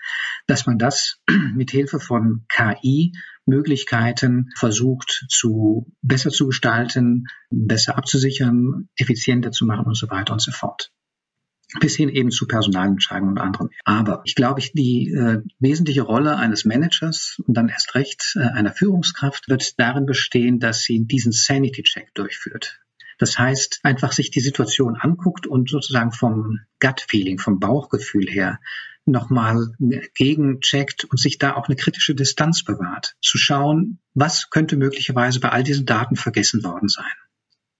dass 0.46 0.66
man 0.66 0.78
das 0.78 1.20
mit 1.54 1.70
Hilfe 1.70 2.00
von 2.00 2.46
KI 2.48 3.12
Möglichkeiten 3.44 4.48
versucht 4.56 5.26
zu 5.28 5.92
besser 6.00 6.30
zu 6.30 6.46
gestalten, 6.46 7.26
besser 7.50 7.98
abzusichern, 7.98 8.88
effizienter 8.96 9.50
zu 9.50 9.66
machen 9.66 9.84
und 9.84 9.96
so 9.96 10.08
weiter 10.08 10.32
und 10.32 10.40
so 10.40 10.52
fort 10.52 10.90
bis 11.80 11.96
hin 11.96 12.08
eben 12.08 12.30
zu 12.30 12.46
Personalentscheidungen 12.46 13.32
und 13.32 13.38
anderem. 13.38 13.70
Aber 13.84 14.22
ich 14.24 14.34
glaube, 14.34 14.60
ich, 14.60 14.72
die 14.72 15.10
äh, 15.10 15.42
wesentliche 15.58 16.02
Rolle 16.02 16.36
eines 16.36 16.64
Managers 16.64 17.40
und 17.46 17.56
dann 17.56 17.68
erst 17.68 17.94
recht 17.94 18.34
äh, 18.36 18.40
einer 18.40 18.72
Führungskraft 18.72 19.48
wird 19.48 19.78
darin 19.78 20.06
bestehen, 20.06 20.58
dass 20.58 20.82
sie 20.82 21.04
diesen 21.04 21.32
Sanity-Check 21.32 22.14
durchführt. 22.14 22.80
Das 23.18 23.38
heißt, 23.38 23.80
einfach 23.84 24.12
sich 24.12 24.30
die 24.30 24.40
Situation 24.40 24.96
anguckt 24.96 25.46
und 25.46 25.70
sozusagen 25.70 26.12
vom 26.12 26.58
Gut-Feeling, 26.80 27.38
vom 27.38 27.60
Bauchgefühl 27.60 28.26
her 28.28 28.58
nochmal 29.04 29.74
gegencheckt 30.14 31.04
und 31.04 31.18
sich 31.18 31.38
da 31.38 31.54
auch 31.54 31.68
eine 31.68 31.76
kritische 31.76 32.14
Distanz 32.14 32.64
bewahrt. 32.64 33.16
Zu 33.20 33.38
schauen, 33.38 33.98
was 34.14 34.50
könnte 34.50 34.76
möglicherweise 34.76 35.40
bei 35.40 35.50
all 35.50 35.64
diesen 35.64 35.86
Daten 35.86 36.16
vergessen 36.16 36.62
worden 36.64 36.88
sein. 36.88 37.10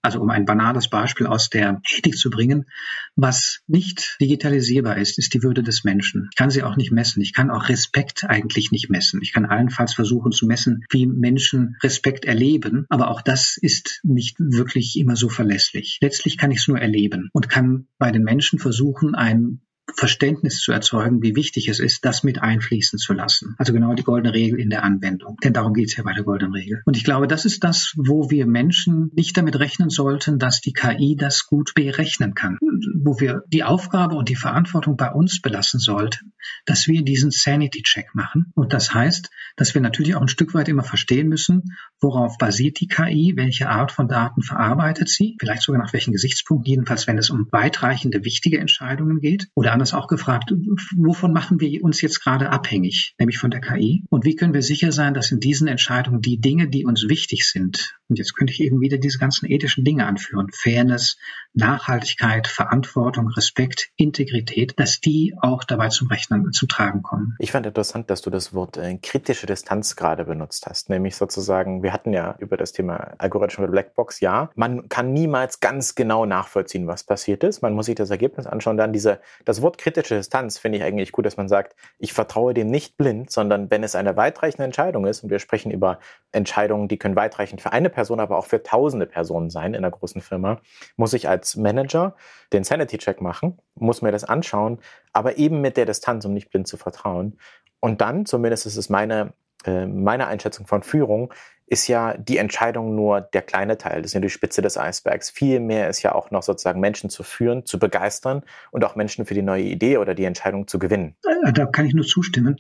Also 0.03 0.21
um 0.21 0.31
ein 0.31 0.45
banales 0.45 0.89
Beispiel 0.89 1.27
aus 1.27 1.49
der 1.49 1.81
Ethik 1.97 2.17
zu 2.17 2.29
bringen, 2.29 2.67
was 3.15 3.61
nicht 3.69 4.17
digitalisierbar 4.21 4.99
ist, 4.99 5.19
ist 5.19 5.33
die 5.33 5.43
Würde 5.43 5.63
des 5.63 5.85
Menschen. 5.85 6.29
Ich 6.33 6.37
kann 6.37 6.51
sie 6.51 6.65
auch 6.65 6.77
nicht 6.77 6.91
messen. 6.91 7.23
Ich 7.23 7.33
kann 7.33 7.51
auch 7.51 7.69
Respekt 7.69 8.25
eigentlich 8.25 8.73
nicht 8.73 8.91
messen. 8.91 9.21
Ich 9.23 9.33
kann 9.33 9.47
allenfalls 9.47 9.95
versuchen 9.95 10.33
zu 10.33 10.47
messen, 10.47 10.85
wie 10.91 11.07
Menschen 11.07 11.77
Respekt 11.83 12.25
erleben, 12.25 12.87
aber 12.89 13.11
auch 13.11 13.23
das 13.23 13.57
ist 13.61 14.01
nicht 14.03 14.37
wirklich 14.39 14.97
immer 14.97 15.15
so 15.15 15.29
verlässlich. 15.29 15.99
Letztlich 16.03 16.37
kann 16.37 16.51
ich 16.51 16.59
es 16.59 16.69
nur 16.69 16.81
erleben 16.81 17.31
und 17.33 17.49
kann 17.49 17.87
bei 17.99 18.11
den 18.11 18.25
Menschen 18.25 18.59
versuchen, 18.59 19.15
ein 19.15 19.61
Verständnis 19.95 20.61
zu 20.61 20.73
erzeugen, 20.73 21.23
wie 21.23 21.37
wichtig 21.37 21.69
es 21.69 21.81
ist, 21.81 22.05
das 22.05 22.23
mit 22.23 22.43
einfließen 22.43 22.99
zu 22.99 23.13
lassen. 23.13 23.55
Also 23.59 23.73
genau 23.73 23.95
die 23.95 24.03
goldene 24.03 24.35
Regel 24.35 24.59
in 24.59 24.71
der 24.71 24.85
Anwendung. 24.85 25.37
Denn 25.43 25.53
darum 25.53 25.75
geht 25.75 25.89
es 25.89 25.97
ja 25.97 26.03
bei 26.03 26.13
der 26.13 26.25
goldenen 26.25 26.55
Regel. 26.55 26.83
Und 26.85 26.97
ich 26.97 27.05
glaube, 27.05 27.27
das 27.29 27.45
ist 27.45 27.65
das, 27.65 27.93
wo 27.97 28.31
wir 28.31 28.47
Menschen 28.47 29.11
nicht 29.15 29.37
damit 29.37 29.59
rechnen 29.59 29.91
sollten, 29.91 30.39
dass 30.39 30.61
die 30.61 30.73
KI 30.73 31.17
das 31.17 31.47
gut 31.47 31.73
berechnen 31.75 32.35
kann. 32.35 32.59
Wo 33.03 33.21
wir 33.21 33.43
die 33.49 33.65
Aufgabe 33.65 34.17
und 34.17 34.29
die 34.29 34.37
Verantwortung 34.37 34.97
bei 34.97 35.11
uns 35.11 35.41
belassen 35.41 35.81
sollten, 35.81 36.33
dass 36.65 36.87
wir 36.87 37.03
diesen 37.03 37.31
Sanity-Check 37.31 38.15
machen. 38.15 38.53
Und 38.55 38.73
das 38.73 38.95
heißt, 38.95 39.31
dass 39.57 39.75
wir 39.75 39.81
natürlich 39.81 40.15
auch 40.15 40.21
ein 40.21 40.29
Stück 40.29 40.55
weit 40.55 40.69
immer 40.69 40.85
verstehen 40.85 41.29
müssen, 41.29 41.77
worauf 42.01 42.39
basiert 42.39 42.81
die 42.81 42.89
KI, 42.89 43.35
welche 43.37 43.69
Art 43.69 43.93
von 43.93 44.09
Daten 44.09 44.43
verarbeitet 44.43 45.09
sie, 45.09 45.37
vielleicht 45.39 45.63
sogar 45.63 45.83
nach 45.83 45.93
welchen 45.93 46.13
Gesichtspunkten, 46.13 46.71
jedenfalls 46.71 47.07
wenn 47.07 47.19
es 47.19 47.31
um 47.31 47.49
weitreichende, 47.51 48.25
wichtige 48.25 48.59
Entscheidungen 48.59 49.21
geht 49.21 49.49
oder 49.55 49.73
anders 49.73 49.95
auch 49.95 50.09
gefragt, 50.09 50.53
wovon 50.97 51.33
machen 51.33 51.61
wir 51.61 51.83
uns 51.83 52.01
jetzt 52.01 52.23
gerade 52.23 52.51
abhängig, 52.51 53.15
nämlich 53.19 53.39
von 53.39 53.51
der 53.51 53.61
KI? 53.61 54.05
Und 54.09 54.25
wie 54.25 54.37
können 54.37 54.55
wir 54.55 54.63
sicher 54.63 54.93
sein, 54.93 55.15
dass 55.15 55.31
in 55.31 55.41
diesen 55.41 55.69
Entscheidungen 55.69 56.21
die 56.21 56.41
Dinge, 56.41 56.69
die 56.69 56.85
uns 56.85 57.09
wichtig 57.09 57.45
sind, 57.45 57.95
und 58.09 58.19
jetzt 58.19 58.35
könnte 58.35 58.53
ich 58.53 58.61
eben 58.61 58.81
wieder 58.81 58.99
diese 58.99 59.19
ganzen 59.19 59.51
ethischen 59.51 59.85
Dinge 59.85 60.07
anführen, 60.07 60.49
Fairness, 60.53 61.17
Nachhaltigkeit, 61.55 62.47
Verantwortung, 62.47 63.29
Respekt, 63.29 63.89
Integrität, 63.97 64.75
dass 64.77 65.01
die 65.01 65.35
auch 65.41 65.65
dabei 65.65 65.89
zum 65.89 66.09
Rechnen 66.09 66.32
zu, 66.51 66.67
tragen 66.67 67.03
kommen. 67.03 67.37
Ich 67.39 67.53
fand 67.53 67.67
interessant, 67.67 68.11
dass 68.11 68.23
du 68.23 68.31
das 68.31 68.55
Wort 68.55 68.77
äh, 68.77 68.97
kritische 68.99 69.47
Distanz 69.47 69.97
gerade 69.97 70.25
benutzt 70.25 70.67
hast, 70.67 70.91
nämlich 70.91 71.17
sozusagen, 71.17 71.83
wir 71.83 71.93
hatten 71.93 72.13
ja 72.13 72.35
über 72.39 72.57
das 72.57 72.73
Thema 72.73 73.15
algorithmische 73.19 73.71
Blackbox, 73.71 74.21
ja, 74.21 74.51
man 74.55 74.89
kann 74.89 75.13
niemals 75.13 75.61
ganz 75.61 75.95
genau 75.95 76.27
nachvollziehen, 76.27 76.87
was 76.87 77.05
passiert 77.05 77.45
ist. 77.45 77.63
Man 77.63 77.75
muss 77.75 77.87
sich 77.87 77.95
das 77.95 78.11
Ergebnis 78.11 78.47
anschauen. 78.47 78.77
Dann 78.77 78.93
diese, 78.93 79.21
das 79.45 79.63
Wort 79.63 79.79
kritische 79.79 80.17
Distanz 80.17 80.59
finde 80.59 80.79
ich 80.79 80.85
eigentlich 80.85 81.13
gut, 81.13 81.27
dass 81.27 81.37
man 81.37 81.49
sagt, 81.49 81.75
ich 81.99 82.13
vertraue 82.13 82.55
dem 82.55 82.69
nicht 82.69 82.97
blind, 82.97 83.31
sondern 83.31 83.71
wenn 83.71 83.83
es 83.83 83.95
eine 83.95 84.17
weitreichende 84.17 84.65
Entscheidung 84.65 85.07
ist, 85.07 85.23
und 85.23 85.31
wir 85.31 85.39
sprechen 85.39 85.71
über 85.71 85.99
Entscheidungen, 86.33 86.89
die 86.89 86.99
können 86.99 87.17
weitreichend 87.17 87.61
für 87.61 87.73
eine 87.73 87.91
Person, 87.91 88.21
aber 88.21 88.39
auch 88.39 88.47
für 88.47 88.63
tausende 88.63 89.07
Personen 89.07 89.51
sein 89.51 89.75
in 89.75 89.85
einer 89.85 89.91
großen 89.91 90.21
Firma, 90.21 90.61
muss 90.97 91.13
ich 91.13 91.29
als 91.29 91.57
Manager 91.57 92.15
den 92.53 92.65
Sanity-Check 92.65 93.21
machen, 93.21 93.59
muss 93.75 94.03
mir 94.03 94.13
das 94.13 94.25
anschauen, 94.25 94.79
aber 95.13 95.39
eben 95.39 95.61
mit 95.61 95.77
der 95.77 95.87
Distanz, 95.87 96.25
um 96.25 96.33
nicht 96.33 96.51
blind 96.51 96.67
zu 96.67 96.77
vertrauen. 96.77 97.39
Und 97.81 98.01
dann, 98.01 98.27
zumindest 98.27 98.67
ist 98.67 98.77
es 98.77 98.89
meine, 98.89 99.33
äh, 99.65 99.87
meine 99.87 100.27
Einschätzung 100.27 100.67
von 100.67 100.83
Führung, 100.83 101.33
ist 101.73 101.89
ja 101.89 102.19
die 102.19 102.37
Entscheidung 102.37 102.95
nur 102.95 103.23
der 103.23 103.41
kleine 103.41 103.79
Teil, 103.79 104.03
das 104.03 104.11
ist 104.11 104.15
ja 104.15 104.21
die 104.21 104.29
Spitze 104.29 104.61
des 104.61 104.77
Eisbergs. 104.77 105.31
Viel 105.31 105.59
mehr 105.59 105.89
ist 105.89 106.03
ja 106.03 106.15
auch 106.15 106.31
noch 106.31 106.43
sozusagen 106.43 106.81
Menschen 106.81 107.09
zu 107.09 107.23
führen, 107.23 107.65
zu 107.65 107.79
begeistern 107.79 108.43
und 108.73 108.85
auch 108.85 108.95
Menschen 108.95 109.25
für 109.25 109.33
die 109.33 109.41
neue 109.41 109.63
Idee 109.63 109.97
oder 109.97 110.15
die 110.15 110.25
Entscheidung 110.25 110.69
zu 110.69 110.79
gewinnen. 110.79 111.17
Äh, 111.25 111.53
da 111.55 111.65
kann 111.65 111.87
ich 111.87 111.95
nur 111.95 112.05
zustimmen. 112.05 112.57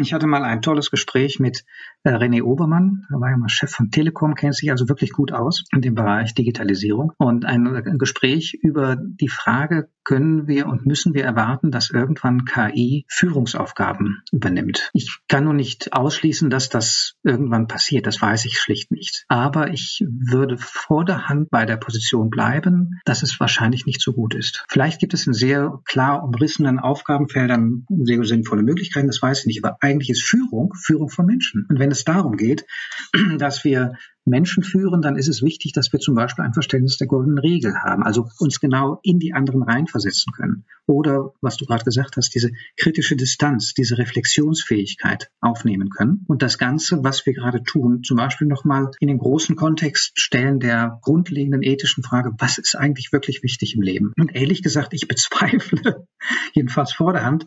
Ich 0.00 0.12
hatte 0.12 0.26
mal 0.26 0.42
ein 0.42 0.60
tolles 0.60 0.90
Gespräch 0.90 1.38
mit 1.38 1.64
äh, 2.02 2.10
René 2.10 2.42
Obermann, 2.42 3.06
er 3.12 3.20
war 3.20 3.30
ja 3.30 3.36
mal 3.36 3.48
Chef 3.48 3.70
von 3.70 3.92
Telekom, 3.92 4.34
kennt 4.34 4.56
sich 4.56 4.72
also 4.72 4.88
wirklich 4.88 5.12
gut 5.12 5.32
aus 5.32 5.64
in 5.72 5.80
dem 5.80 5.94
Bereich 5.94 6.34
Digitalisierung 6.34 7.12
und 7.18 7.44
ein 7.44 7.98
Gespräch 7.98 8.58
über 8.60 8.96
die 8.96 9.28
Frage, 9.28 9.88
können 10.04 10.46
wir 10.46 10.66
und 10.66 10.86
müssen 10.86 11.14
wir 11.14 11.24
erwarten, 11.24 11.70
dass 11.70 11.90
irgendwann 11.90 12.44
KI 12.44 13.04
Führungsaufgaben 13.08 14.22
übernimmt. 14.32 14.90
Ich 14.92 15.18
kann 15.28 15.44
nur 15.44 15.54
nicht 15.54 15.92
ausschließen, 15.92 16.50
dass 16.50 16.68
das 16.68 17.14
irgendwann 17.22 17.66
passiert. 17.66 18.06
Das 18.06 18.20
weiß 18.20 18.44
ich 18.44 18.58
schlicht 18.58 18.90
nicht. 18.90 19.24
Aber 19.28 19.70
ich 19.70 20.04
würde 20.08 20.56
vor 20.58 21.04
der 21.04 21.28
Hand 21.28 21.50
bei 21.50 21.64
der 21.64 21.76
Position 21.76 22.30
bleiben, 22.30 23.00
dass 23.04 23.22
es 23.22 23.38
wahrscheinlich 23.40 23.86
nicht 23.86 24.00
so 24.00 24.12
gut 24.12 24.34
ist. 24.34 24.64
Vielleicht 24.68 25.00
gibt 25.00 25.14
es 25.14 25.26
in 25.26 25.32
sehr 25.32 25.80
klar 25.84 26.24
umrissenen 26.24 26.78
Aufgabenfeldern 26.78 27.86
sehr 27.88 28.24
sinnvolle 28.24 28.62
Möglichkeiten, 28.62 29.06
das 29.06 29.22
weiß 29.22 29.40
ich 29.40 29.46
nicht. 29.46 29.64
Aber 29.64 29.76
eigentlich 29.80 30.10
ist 30.10 30.22
Führung 30.22 30.72
Führung 30.74 31.08
von 31.08 31.26
Menschen. 31.26 31.66
Und 31.68 31.78
wenn 31.78 31.90
es 31.90 32.04
darum 32.04 32.36
geht, 32.36 32.64
dass 33.38 33.64
wir 33.64 33.94
Menschen 34.24 34.62
führen, 34.62 35.02
dann 35.02 35.16
ist 35.16 35.28
es 35.28 35.42
wichtig, 35.42 35.72
dass 35.72 35.92
wir 35.92 36.00
zum 36.00 36.14
Beispiel 36.14 36.44
ein 36.44 36.52
Verständnis 36.52 36.96
der 36.96 37.08
goldenen 37.08 37.38
Regel 37.38 37.74
haben, 37.74 38.02
also 38.02 38.28
uns 38.38 38.60
genau 38.60 39.00
in 39.02 39.18
die 39.18 39.32
anderen 39.32 39.62
reinversetzen 39.62 40.32
können. 40.32 40.64
Oder, 40.86 41.32
was 41.40 41.56
du 41.56 41.66
gerade 41.66 41.84
gesagt 41.84 42.16
hast, 42.16 42.34
diese 42.34 42.50
kritische 42.76 43.16
Distanz, 43.16 43.74
diese 43.74 43.98
Reflexionsfähigkeit 43.98 45.28
aufnehmen 45.40 45.90
können 45.90 46.24
und 46.28 46.42
das 46.42 46.58
Ganze, 46.58 47.02
was 47.02 47.26
wir 47.26 47.34
gerade 47.34 47.62
tun, 47.62 48.02
zum 48.02 48.16
Beispiel 48.16 48.46
nochmal 48.46 48.90
in 49.00 49.08
den 49.08 49.18
großen 49.18 49.56
Kontext 49.56 50.12
stellen 50.18 50.60
der 50.60 50.98
grundlegenden 51.02 51.62
ethischen 51.62 52.04
Frage, 52.04 52.32
was 52.38 52.58
ist 52.58 52.76
eigentlich 52.76 53.12
wirklich 53.12 53.42
wichtig 53.42 53.74
im 53.74 53.82
Leben? 53.82 54.12
Und 54.18 54.34
ehrlich 54.34 54.62
gesagt, 54.62 54.94
ich 54.94 55.08
bezweifle, 55.12 56.06
jedenfalls 56.54 56.92
vor 56.92 57.12
der 57.12 57.24
Hand, 57.24 57.46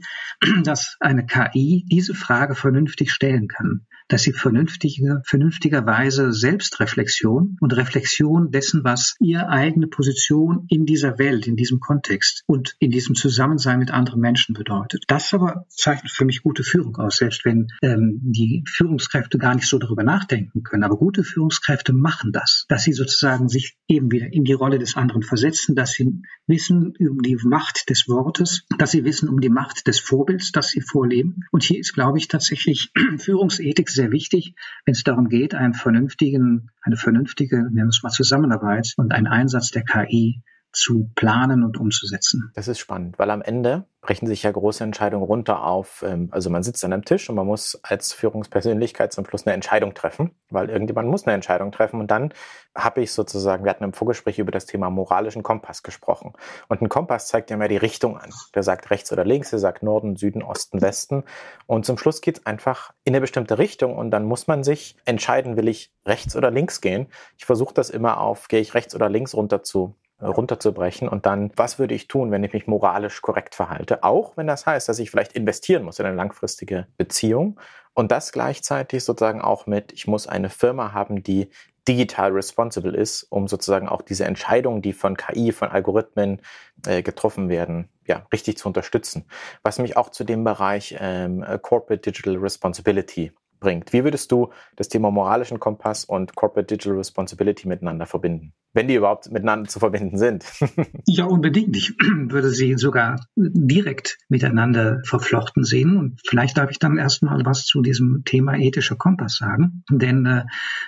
dass 0.63 0.97
eine 0.99 1.25
KI 1.25 1.85
diese 1.89 2.13
Frage 2.13 2.55
vernünftig 2.55 3.11
stellen 3.11 3.47
kann 3.47 3.85
dass 4.08 4.24
sie 4.24 4.34
vernünftige, 4.34 5.22
vernünftigerweise 5.26 6.32
Selbstreflexion 6.32 7.58
und 7.60 7.76
Reflexion 7.76 8.52
dessen, 8.52 8.84
was 8.84 9.15
ihre 9.20 9.50
eigene 9.50 9.88
Position 9.88 10.65
in 10.70 10.86
dieser 10.86 11.18
Welt, 11.18 11.48
in 11.48 11.56
diesem 11.56 11.80
Kontext 11.80 12.44
und 12.46 12.76
in 12.80 12.91
diesem 12.91 13.15
Zusammensein 13.15 13.80
mit 13.80 13.91
anderen 13.91 14.22
Menschen 14.22 14.54
bedeutet. 14.54 15.04
Das 15.08 15.34
aber 15.34 15.65
zeichnet 15.70 16.12
für 16.12 16.26
mich 16.26 16.44
gute 16.44 16.63
Führung 16.63 16.96
aus, 16.98 17.18
selbst 17.18 17.46
wenn 17.46 17.68
ähm, 17.82 18.20
die 18.22 18.63
Führungskräfte 18.68 19.38
gar 19.38 19.56
nicht 19.56 19.68
so 19.68 19.80
darüber 19.80 20.04
nachdenken 20.04 20.63
können. 20.63 20.84
Aber 20.84 20.98
gute 20.98 21.24
Führungskräfte 21.24 21.94
machen 21.94 22.32
das, 22.32 22.65
dass 22.70 22.84
sie 22.84 22.94
sozusagen 22.94 23.50
sich 23.50 23.78
eben 23.88 24.12
wieder 24.12 24.32
in 24.32 24.44
die 24.44 24.54
Rolle 24.54 24.80
des 24.80 24.96
anderen 24.96 25.24
versetzen, 25.24 25.76
dass 25.76 25.94
sie 25.94 26.22
wissen 26.48 26.94
um 27.00 27.22
die 27.22 27.36
Macht 27.36 27.89
des 27.89 28.08
Wortes, 28.08 28.65
dass 28.78 28.91
sie 28.91 29.04
wissen 29.04 29.30
um 29.30 29.39
die 29.39 29.50
Macht 29.50 29.88
des 29.88 30.00
Vorbilds, 30.00 30.52
das 30.52 30.70
sie 30.70 30.82
vorleben. 30.82 31.46
Und 31.52 31.63
hier 31.63 31.80
ist, 31.80 31.94
glaube 31.94 32.18
ich, 32.18 32.28
tatsächlich 32.28 32.91
Führungsethik 33.18 33.89
sehr 33.95 34.12
wichtig, 34.12 34.53
wenn 34.86 34.93
es 34.93 35.03
darum 35.03 35.29
geht, 35.29 35.55
einen 35.55 35.73
vernünftigen, 35.73 36.69
eine 36.81 36.97
vernünftige, 36.97 37.58
nennen 37.58 37.75
wir 37.75 37.88
es 37.88 38.03
mal 38.03 38.12
Zusammenarbeit 38.12 38.93
und 38.97 39.12
einen 39.12 39.27
Einsatz 39.27 39.71
der 39.71 39.84
KI 39.84 40.43
zu 40.75 41.09
planen 41.15 41.63
und 41.63 41.77
umzusetzen. 41.77 42.51
Das 42.53 42.67
ist 42.67 42.79
spannend, 42.79 43.17
weil 43.17 43.29
am 43.29 43.41
Ende 43.41 43.85
brechen 44.01 44.27
sich 44.27 44.43
ja 44.43 44.51
große 44.51 44.83
Entscheidungen 44.83 45.25
runter 45.25 45.63
auf, 45.63 46.03
ähm, 46.05 46.29
also 46.31 46.49
man 46.51 46.61
sitzt 46.61 46.85
an 46.85 46.93
einem 46.93 47.05
Tisch 47.05 47.27
und 47.27 47.35
man 47.35 47.47
muss 47.47 47.79
als 47.81 48.13
Führungspersönlichkeit 48.13 49.11
zum 49.11 49.25
Schluss 49.25 49.47
eine 49.47 49.53
Entscheidung 49.53 49.95
treffen, 49.95 50.31
weil 50.49 50.69
irgendjemand 50.69 51.09
muss 51.09 51.25
eine 51.25 51.33
Entscheidung 51.33 51.71
treffen 51.71 51.99
und 51.99 52.11
dann 52.11 52.31
habe 52.75 53.01
ich 53.01 53.13
sozusagen, 53.13 53.63
wir 53.63 53.71
hatten 53.71 53.83
im 53.83 53.93
Vorgespräch 53.93 54.38
über 54.38 54.51
das 54.51 54.67
Thema 54.67 54.89
moralischen 54.91 55.41
Kompass 55.41 55.81
gesprochen 55.81 56.33
und 56.67 56.81
ein 56.81 56.89
Kompass 56.89 57.27
zeigt 57.27 57.49
ja 57.49 57.57
mehr 57.57 57.67
die 57.67 57.77
Richtung 57.77 58.17
an. 58.17 58.29
Der 58.53 58.61
sagt 58.61 58.91
rechts 58.91 59.11
oder 59.11 59.25
links, 59.25 59.49
der 59.49 59.59
sagt 59.59 59.81
Norden, 59.81 60.15
Süden, 60.15 60.43
Osten, 60.43 60.81
Westen 60.81 61.23
und 61.65 61.85
zum 61.85 61.97
Schluss 61.97 62.21
geht 62.21 62.39
es 62.39 62.45
einfach 62.45 62.93
in 63.05 63.13
eine 63.13 63.21
bestimmte 63.21 63.57
Richtung 63.57 63.97
und 63.97 64.11
dann 64.11 64.25
muss 64.25 64.45
man 64.45 64.63
sich 64.63 64.97
entscheiden, 65.05 65.57
will 65.57 65.67
ich 65.67 65.91
rechts 66.05 66.35
oder 66.35 66.51
links 66.51 66.79
gehen. 66.79 67.07
Ich 67.38 67.45
versuche 67.45 67.73
das 67.73 67.89
immer 67.89 68.19
auf, 68.19 68.49
gehe 68.49 68.59
ich 68.59 68.75
rechts 68.75 68.93
oder 68.93 69.09
links 69.09 69.33
runter 69.33 69.63
zu 69.63 69.95
runterzubrechen 70.21 71.08
und 71.10 71.25
dann, 71.25 71.51
was 71.56 71.78
würde 71.80 71.93
ich 71.93 72.08
tun, 72.08 72.32
wenn 72.32 72.43
ich 72.43 72.54
mich 72.54 72.67
moralisch 72.67 73.21
korrekt 73.21 73.56
verhalte? 73.56 74.04
Auch 74.04 74.38
wenn 74.38 74.47
das 74.47 74.65
heißt, 74.65 74.88
dass 74.88 74.99
ich 74.99 75.12
vielleicht 75.12 75.34
investieren 75.34 75.84
muss 75.84 75.99
in 75.99 76.06
eine 76.06 76.15
langfristige 76.15 76.88
Beziehung 76.97 77.60
und 77.93 78.12
das 78.12 78.32
gleichzeitig 78.32 79.04
sozusagen 79.04 79.41
auch 79.41 79.67
mit, 79.67 79.91
ich 79.91 80.08
muss 80.08 80.28
eine 80.28 80.49
Firma 80.49 80.93
haben, 80.93 81.23
die 81.23 81.49
digital 81.88 82.32
responsible 82.32 82.95
ist, 82.95 83.23
um 83.23 83.47
sozusagen 83.47 83.88
auch 83.88 84.01
diese 84.01 84.25
Entscheidungen, 84.25 84.82
die 84.82 84.93
von 84.93 85.15
KI, 85.17 85.51
von 85.51 85.69
Algorithmen 85.69 86.41
äh, 86.88 87.04
getroffen 87.04 87.47
werden, 87.49 87.89
ja, 88.08 88.25
richtig 88.34 88.58
zu 88.58 88.67
unterstützen. 88.67 89.25
Was 89.63 89.80
mich 89.80 89.95
auch 89.95 90.10
zu 90.10 90.23
dem 90.23 90.43
Bereich 90.43 90.95
ähm, 90.99 91.45
Corporate 91.62 92.12
Digital 92.12 92.38
Responsibility 92.38 93.32
bringt. 93.60 93.93
Wie 93.93 94.04
würdest 94.04 94.32
du 94.32 94.51
das 94.75 94.89
Thema 94.89 95.12
moralischen 95.12 95.60
Kompass 95.60 96.06
und 96.06 96.36
Corporate 96.36 96.67
Digital 96.67 96.97
Responsibility 96.97 97.67
miteinander 97.67 98.06
verbinden? 98.06 98.54
Wenn 98.75 98.89
die 98.89 98.95
überhaupt 98.95 99.31
miteinander 99.31 99.69
zu 99.69 99.79
verbinden 99.79 100.17
sind. 100.17 100.43
ja, 101.07 101.23
unbedingt. 101.23 101.77
Ich 101.77 101.95
würde 102.27 102.49
sie 102.49 102.75
sogar 102.75 103.25
direkt 103.38 104.17
miteinander 104.27 104.99
verflochten 105.05 105.63
sehen. 105.63 105.95
Und 105.95 106.19
vielleicht 106.27 106.57
darf 106.57 106.69
ich 106.71 106.77
dann 106.77 106.97
erstmal 106.97 107.45
was 107.45 107.65
zu 107.65 107.81
diesem 107.81 108.23
Thema 108.25 108.57
ethischer 108.57 108.97
Kompass 108.97 109.38
sagen. 109.38 109.85
Denn 109.89 110.25
äh, 110.25 110.43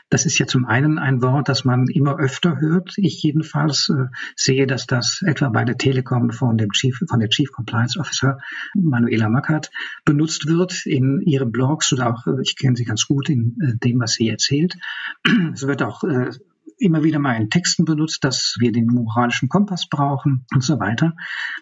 das 0.09 0.25
ist 0.25 0.37
ja 0.37 0.47
zum 0.47 0.65
einen 0.65 0.99
ein 0.99 1.21
Wort, 1.21 1.47
das 1.47 1.63
man 1.63 1.87
immer 1.87 2.19
öfter 2.19 2.59
hört. 2.59 2.93
Ich 2.97 3.23
jedenfalls 3.23 3.87
äh, 3.89 4.07
sehe, 4.35 4.67
dass 4.67 4.85
das 4.85 5.21
etwa 5.25 5.47
bei 5.47 5.63
der 5.63 5.77
Telekom 5.77 6.31
von 6.31 6.57
dem 6.57 6.71
Chief, 6.71 7.01
von 7.07 7.21
der 7.21 7.29
Chief 7.29 7.49
Compliance 7.53 7.97
Officer 7.97 8.37
Manuela 8.75 9.29
Mackert 9.29 9.71
benutzt 10.03 10.47
wird 10.47 10.85
in 10.85 11.21
ihren 11.21 11.53
Blogs 11.53 11.93
oder 11.93 12.09
auch, 12.09 12.27
äh, 12.27 12.41
ich 12.41 12.57
kenne 12.57 12.75
sie 12.75 12.83
ganz 12.83 13.07
gut 13.07 13.29
in 13.29 13.55
äh, 13.61 13.77
dem, 13.77 14.01
was 14.01 14.15
sie 14.15 14.27
erzählt. 14.27 14.75
Es 15.53 15.65
wird 15.65 15.81
auch 15.81 16.03
äh, 16.03 16.31
immer 16.77 17.03
wieder 17.03 17.19
mal 17.19 17.35
in 17.35 17.49
Texten 17.49 17.85
benutzt, 17.85 18.23
dass 18.23 18.55
wir 18.59 18.71
den 18.71 18.87
moralischen 18.87 19.49
Kompass 19.49 19.87
brauchen 19.89 20.45
und 20.53 20.63
so 20.63 20.79
weiter. 20.79 21.15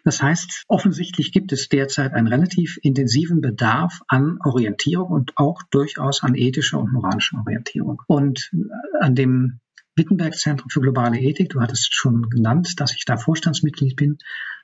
Das 0.04 0.22
heißt, 0.22 0.64
offensichtlich 0.68 1.32
gibt 1.32 1.52
es 1.52 1.70
derzeit 1.70 2.14
einen 2.14 2.28
relativ 2.28 2.78
intensiven 2.82 3.42
Bedarf 3.42 4.02
an 4.08 4.38
Orientierung 4.44 5.10
und 5.10 5.34
auch 5.36 5.62
durchaus 5.72 6.24
an 6.24 6.36
ethischer 6.36 6.80
und 6.80 6.92
moralischer 6.92 7.40
Orientierung. 7.40 8.02
Und 8.08 8.52
an 9.00 9.16
dem 9.16 9.60
Wittenberg 9.96 10.36
Zentrum 10.36 10.70
für 10.70 10.82
globale 10.82 11.20
Ethik, 11.20 11.50
du 11.50 11.62
hattest 11.62 11.96
schon 11.96 12.30
genannt, 12.30 12.80
dass 12.80 12.94
ich 12.94 13.06
da 13.06 13.18
Vorstandsmitglied 13.18 13.96
bin, 13.96 14.18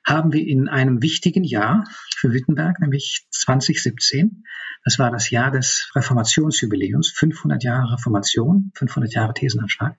haben 0.04 0.32
wir 0.32 0.46
in 0.46 0.68
einem 0.68 1.02
wichtigen 1.02 1.44
Jahr 1.44 1.84
für 2.16 2.32
Wittenberg, 2.32 2.80
nämlich 2.80 3.26
2017, 3.30 4.44
das 4.84 4.98
war 4.98 5.10
das 5.10 5.30
Jahr 5.30 5.50
des 5.50 5.90
Reformationsjubiläums, 5.94 7.12
500 7.12 7.62
Jahre 7.62 7.92
Reformation, 7.92 8.72
500 8.74 9.14
Jahre 9.14 9.32
Thesenanschlag, 9.32 9.96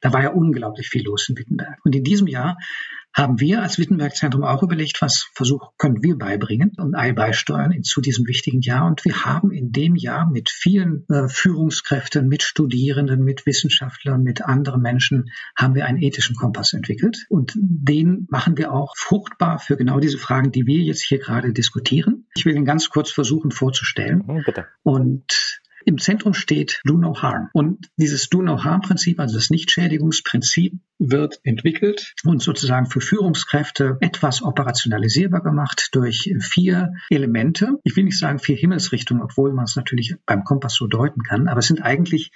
da 0.00 0.12
war 0.12 0.22
ja 0.22 0.30
unglaublich 0.30 0.88
viel 0.88 1.04
los 1.04 1.28
in 1.28 1.38
Wittenberg. 1.38 1.78
Und 1.84 1.94
in 1.94 2.04
diesem 2.04 2.26
Jahr 2.26 2.58
haben 3.14 3.38
wir 3.38 3.62
als 3.62 3.78
Wittenberg-Zentrum 3.78 4.42
auch 4.42 4.62
überlegt, 4.62 5.00
was 5.00 5.30
Versuch 5.34 5.70
können 5.78 6.02
wir 6.02 6.18
beibringen 6.18 6.72
und 6.76 6.92
beisteuern 7.14 7.82
zu 7.84 8.00
diesem 8.00 8.26
wichtigen 8.26 8.60
Jahr. 8.60 8.86
Und 8.86 9.04
wir 9.04 9.24
haben 9.24 9.52
in 9.52 9.70
dem 9.70 9.94
Jahr 9.94 10.28
mit 10.28 10.50
vielen 10.50 11.06
äh, 11.08 11.28
Führungskräften, 11.28 12.26
mit 12.28 12.42
Studierenden, 12.42 13.22
mit 13.22 13.46
Wissenschaftlern, 13.46 14.22
mit 14.22 14.42
anderen 14.42 14.82
Menschen, 14.82 15.30
haben 15.56 15.74
wir 15.74 15.86
einen 15.86 16.02
ethischen 16.02 16.34
Kompass 16.34 16.72
entwickelt. 16.72 17.24
Und 17.28 17.52
den 17.56 18.26
machen 18.30 18.58
wir 18.58 18.72
auch 18.72 18.94
fruchtbar 18.96 19.60
für 19.60 19.76
genau 19.76 20.00
diese 20.00 20.18
Fragen, 20.18 20.50
die 20.50 20.66
wir 20.66 20.80
jetzt 20.80 21.02
hier 21.02 21.18
gerade 21.18 21.52
diskutieren. 21.52 22.26
Ich 22.34 22.44
will 22.44 22.56
ihn 22.56 22.64
ganz 22.64 22.90
kurz 22.90 23.12
versuchen 23.12 23.52
vorzustellen. 23.52 24.24
Mhm, 24.26 24.42
bitte. 24.44 24.66
Und 24.82 25.62
Im 25.86 25.98
Zentrum 25.98 26.34
steht 26.34 26.80
Do 26.84 26.96
No 26.96 27.20
Harm. 27.20 27.48
Und 27.52 27.90
dieses 27.96 28.28
Do 28.28 28.42
No 28.42 28.64
Harm 28.64 28.80
Prinzip, 28.80 29.20
also 29.20 29.36
das 29.36 29.50
Nichtschädigungsprinzip, 29.50 30.74
wird 30.98 31.40
entwickelt 31.42 32.14
und 32.24 32.42
sozusagen 32.42 32.86
für 32.86 33.00
Führungskräfte 33.00 33.98
etwas 34.00 34.42
operationalisierbar 34.42 35.42
gemacht 35.42 35.88
durch 35.92 36.34
vier 36.40 36.92
Elemente. 37.10 37.78
Ich 37.84 37.96
will 37.96 38.04
nicht 38.04 38.18
sagen 38.18 38.38
vier 38.38 38.56
Himmelsrichtungen, 38.56 39.22
obwohl 39.22 39.52
man 39.52 39.64
es 39.64 39.76
natürlich 39.76 40.16
beim 40.26 40.44
Kompass 40.44 40.74
so 40.74 40.86
deuten 40.86 41.22
kann, 41.22 41.48
aber 41.48 41.58
es 41.58 41.66
sind 41.66 41.82
eigentlich 41.82 42.30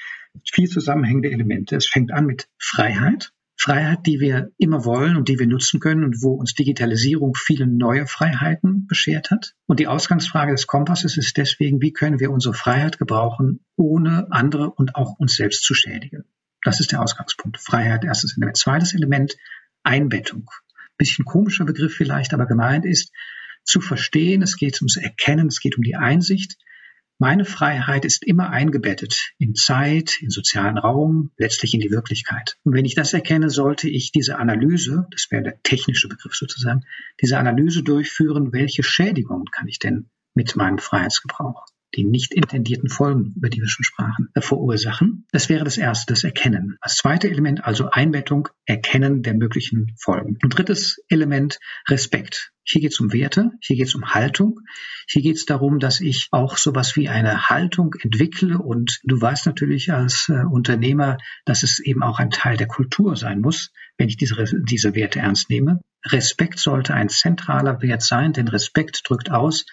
vier 0.44 0.68
zusammenhängende 0.68 1.30
Elemente. 1.30 1.76
Es 1.76 1.88
fängt 1.88 2.12
an 2.12 2.26
mit 2.26 2.48
Freiheit. 2.58 3.32
Freiheit, 3.61 4.07
die 4.07 4.21
wir 4.21 4.53
immer 4.57 4.85
wollen 4.85 5.16
und 5.16 5.29
die 5.29 5.38
wir 5.40 5.49
nutzen 5.49 5.81
können 5.81 6.05
und 6.05 6.23
wo 6.23 6.35
uns 6.35 6.55
Digitalisierung 6.55 7.35
viele 7.35 7.66
neue 7.66 8.06
Freiheiten 8.06 8.87
beschert 8.87 9.33
hat. 9.33 9.54
Und 9.67 9.81
die 9.81 9.88
Ausgangsfrage 9.88 10.52
des 10.52 10.69
Kompasses 10.69 11.17
ist 11.17 11.37
deswegen, 11.37 11.83
wie 11.83 11.92
können 11.92 12.21
wir 12.21 12.31
unsere 12.31 12.54
Freiheit 12.54 12.98
gebrauchen, 12.98 13.61
ohne 13.75 14.29
andere 14.31 14.71
und 14.71 14.94
auch 14.94 15.19
uns 15.19 15.35
selbst 15.35 15.65
zu 15.65 15.75
schädigen. 15.75 16.25
Das 16.63 16.79
ist 16.79 16.92
der 16.92 17.02
Ausgangspunkt. 17.02 17.59
Freiheit, 17.59 18.04
erstes 18.04 18.37
Element. 18.37 18.56
Zweites 18.56 18.94
Element, 18.94 19.37
Einbettung. 19.83 20.48
Bisschen 20.96 21.25
komischer 21.25 21.65
Begriff 21.65 21.94
vielleicht, 21.94 22.35
aber 22.35 22.46
gemeint 22.46 22.85
ist, 22.85 23.13
zu 23.65 23.81
verstehen, 23.81 24.40
es 24.42 24.56
geht 24.56 24.81
ums 24.81 24.96
Erkennen, 24.96 25.48
es 25.48 25.61
geht 25.61 25.77
um 25.77 25.83
die 25.83 25.96
Einsicht, 25.96 26.59
meine 27.19 27.44
Freiheit 27.44 28.04
ist 28.04 28.25
immer 28.25 28.50
eingebettet 28.50 29.33
in 29.38 29.54
Zeit, 29.54 30.21
in 30.21 30.31
sozialen 30.31 30.79
Raum, 30.79 31.31
letztlich 31.37 31.75
in 31.75 31.81
die 31.81 31.90
Wirklichkeit. 31.90 32.56
Und 32.64 32.75
wenn 32.75 32.85
ich 32.85 32.94
das 32.94 33.12
erkenne, 33.12 33.50
sollte 33.50 33.88
ich 33.88 34.12
diese 34.12 34.38
Analyse, 34.38 35.06
das 35.10 35.27
wäre 35.31 35.42
der 35.42 35.62
technische 35.62 36.08
Begriff 36.08 36.35
sozusagen, 36.35 36.83
diese 37.21 37.38
Analyse 37.38 37.83
durchführen, 37.83 38.52
welche 38.52 38.83
Schädigungen 38.83 39.46
kann 39.50 39.69
ich 39.69 39.79
denn 39.79 40.08
mit 40.35 40.54
meinem 40.56 40.79
Freiheitsgebrauch 40.79 41.66
die 41.94 42.04
nicht 42.04 42.35
intendierten 42.35 42.88
Folgen, 42.88 43.33
über 43.37 43.48
die 43.48 43.60
wir 43.60 43.69
schon 43.69 43.85
sprachen, 43.85 44.29
verursachen. 44.38 45.27
Das 45.33 45.48
wäre 45.48 45.64
das 45.64 45.79
erste, 45.79 46.12
das 46.12 46.25
Erkennen. 46.25 46.77
Als 46.81 46.96
zweite 46.96 47.31
Element 47.31 47.64
also 47.64 47.90
Einbettung, 47.90 48.48
Erkennen 48.66 49.23
der 49.23 49.35
möglichen 49.35 49.94
Folgen. 49.98 50.38
Und 50.42 50.50
drittes 50.50 51.02
Element 51.08 51.58
Respekt. 51.88 52.52
Hier 52.71 52.83
geht 52.83 52.92
es 52.92 53.00
um 53.00 53.14
Werte, 53.14 53.52
hier 53.62 53.77
geht 53.77 53.87
es 53.87 53.94
um 53.94 54.12
Haltung, 54.12 54.60
hier 55.08 55.23
geht 55.23 55.37
es 55.37 55.46
darum, 55.46 55.79
dass 55.79 56.00
ich 56.00 56.29
auch 56.33 56.58
sowas 56.58 56.96
wie 56.96 57.08
eine 57.08 57.48
Haltung 57.48 57.94
entwickle 58.02 58.58
und 58.58 59.00
du 59.04 59.19
weißt 59.19 59.46
natürlich 59.46 59.90
als 59.90 60.29
äh, 60.29 60.44
Unternehmer, 60.44 61.16
dass 61.46 61.62
es 61.62 61.79
eben 61.81 62.02
auch 62.02 62.19
ein 62.19 62.29
Teil 62.29 62.58
der 62.58 62.66
Kultur 62.66 63.16
sein 63.16 63.40
muss, 63.40 63.73
wenn 63.96 64.10
ich 64.10 64.19
diese, 64.19 64.44
diese 64.64 64.94
Werte 64.94 65.21
ernst 65.21 65.48
nehme. 65.48 65.81
Respekt 66.04 66.58
sollte 66.58 66.92
ein 66.92 67.08
zentraler 67.08 67.81
Wert 67.81 68.02
sein, 68.02 68.35
denn 68.35 68.48
Respekt 68.48 69.00
drückt 69.08 69.31
aus 69.31 69.64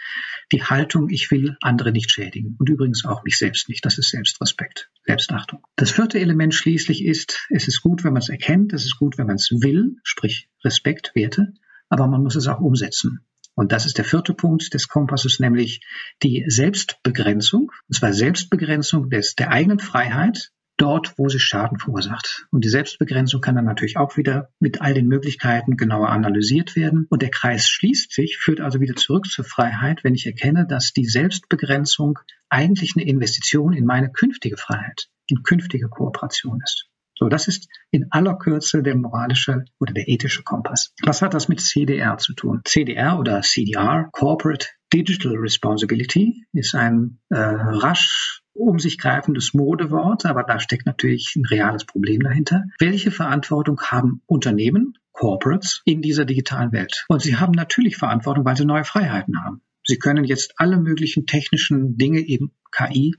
die 0.53 0.63
Haltung, 0.63 1.09
ich 1.09 1.29
will 1.31 1.57
andere 1.61 1.91
nicht 1.91 2.11
schädigen 2.11 2.55
und 2.59 2.69
übrigens 2.69 3.03
auch 3.03 3.25
mich 3.25 3.37
selbst 3.37 3.67
nicht. 3.67 3.83
Das 3.83 3.97
ist 3.97 4.09
Selbstrespekt, 4.09 4.89
Selbstachtung. 5.05 5.59
Das 5.75 5.91
vierte 5.91 6.19
Element 6.19 6.55
schließlich 6.55 7.03
ist, 7.03 7.45
es 7.49 7.67
ist 7.67 7.81
gut, 7.81 8.05
wenn 8.05 8.13
man 8.13 8.21
es 8.21 8.29
erkennt, 8.29 8.71
es 8.71 8.85
ist 8.85 8.97
gut, 8.97 9.17
wenn 9.17 9.27
man 9.27 9.35
es 9.35 9.51
will, 9.51 9.97
sprich 10.03 10.47
Respekt, 10.63 11.11
Werte 11.13 11.53
aber 11.95 12.07
man 12.07 12.23
muss 12.23 12.35
es 12.35 12.47
auch 12.47 12.59
umsetzen. 12.59 13.25
Und 13.55 13.71
das 13.71 13.85
ist 13.85 13.97
der 13.97 14.03
vierte 14.03 14.33
Punkt 14.33 14.73
des 14.73 14.89
Kompasses, 14.89 15.39
nämlich 15.39 15.79
die 16.23 16.43
Selbstbegrenzung, 16.45 17.71
und 17.87 17.95
zwar 17.95 18.11
Selbstbegrenzung 18.11 19.09
des, 19.09 19.35
der 19.35 19.49
eigenen 19.49 19.79
Freiheit 19.79 20.51
dort, 20.75 21.17
wo 21.17 21.29
sie 21.29 21.39
Schaden 21.39 21.79
verursacht. 21.79 22.47
Und 22.51 22.65
die 22.65 22.69
Selbstbegrenzung 22.69 23.39
kann 23.39 23.55
dann 23.55 23.63
natürlich 23.63 23.95
auch 23.95 24.17
wieder 24.17 24.49
mit 24.59 24.81
all 24.81 24.93
den 24.93 25.07
Möglichkeiten 25.07 25.77
genauer 25.77 26.09
analysiert 26.09 26.75
werden. 26.75 27.07
Und 27.09 27.21
der 27.21 27.29
Kreis 27.29 27.69
schließt 27.69 28.11
sich, 28.11 28.35
führt 28.35 28.59
also 28.59 28.81
wieder 28.81 28.97
zurück 28.97 29.27
zur 29.27 29.45
Freiheit, 29.45 30.03
wenn 30.03 30.15
ich 30.15 30.25
erkenne, 30.25 30.67
dass 30.67 30.91
die 30.91 31.05
Selbstbegrenzung 31.05 32.19
eigentlich 32.49 32.95
eine 32.97 33.07
Investition 33.07 33.71
in 33.71 33.85
meine 33.85 34.11
künftige 34.11 34.57
Freiheit, 34.57 35.07
in 35.27 35.43
künftige 35.43 35.87
Kooperation 35.87 36.59
ist. 36.61 36.89
So, 37.17 37.29
das 37.29 37.47
ist 37.47 37.69
in 37.91 38.07
aller 38.11 38.35
Kürze 38.37 38.83
der 38.83 38.95
moralische 38.95 39.65
oder 39.79 39.93
der 39.93 40.07
ethische 40.07 40.43
Kompass. 40.43 40.93
Was 41.03 41.21
hat 41.21 41.33
das 41.33 41.47
mit 41.47 41.61
CDR 41.61 42.17
zu 42.17 42.33
tun? 42.33 42.61
CDR 42.65 43.17
oder 43.17 43.41
CDR, 43.41 44.09
Corporate 44.11 44.67
Digital 44.93 45.35
Responsibility, 45.37 46.45
ist 46.53 46.75
ein 46.75 47.19
äh, 47.29 47.37
rasch 47.37 48.41
um 48.53 48.79
sich 48.79 48.97
greifendes 48.97 49.53
Modewort, 49.53 50.25
aber 50.25 50.43
da 50.43 50.59
steckt 50.59 50.85
natürlich 50.85 51.35
ein 51.35 51.45
reales 51.45 51.85
Problem 51.85 52.21
dahinter. 52.21 52.63
Welche 52.79 53.11
Verantwortung 53.11 53.79
haben 53.81 54.21
Unternehmen, 54.25 54.93
Corporates, 55.11 55.81
in 55.83 56.01
dieser 56.01 56.25
digitalen 56.25 56.71
Welt? 56.71 57.05
Und 57.09 57.21
sie 57.21 57.35
haben 57.35 57.51
natürlich 57.51 57.97
Verantwortung, 57.97 58.45
weil 58.45 58.55
sie 58.55 58.65
neue 58.65 58.85
Freiheiten 58.85 59.43
haben. 59.43 59.61
Sie 59.83 59.99
können 59.99 60.23
jetzt 60.23 60.53
alle 60.57 60.77
möglichen 60.77 61.25
technischen 61.25 61.97
Dinge, 61.97 62.19
eben 62.19 62.53
KI, 62.71 63.15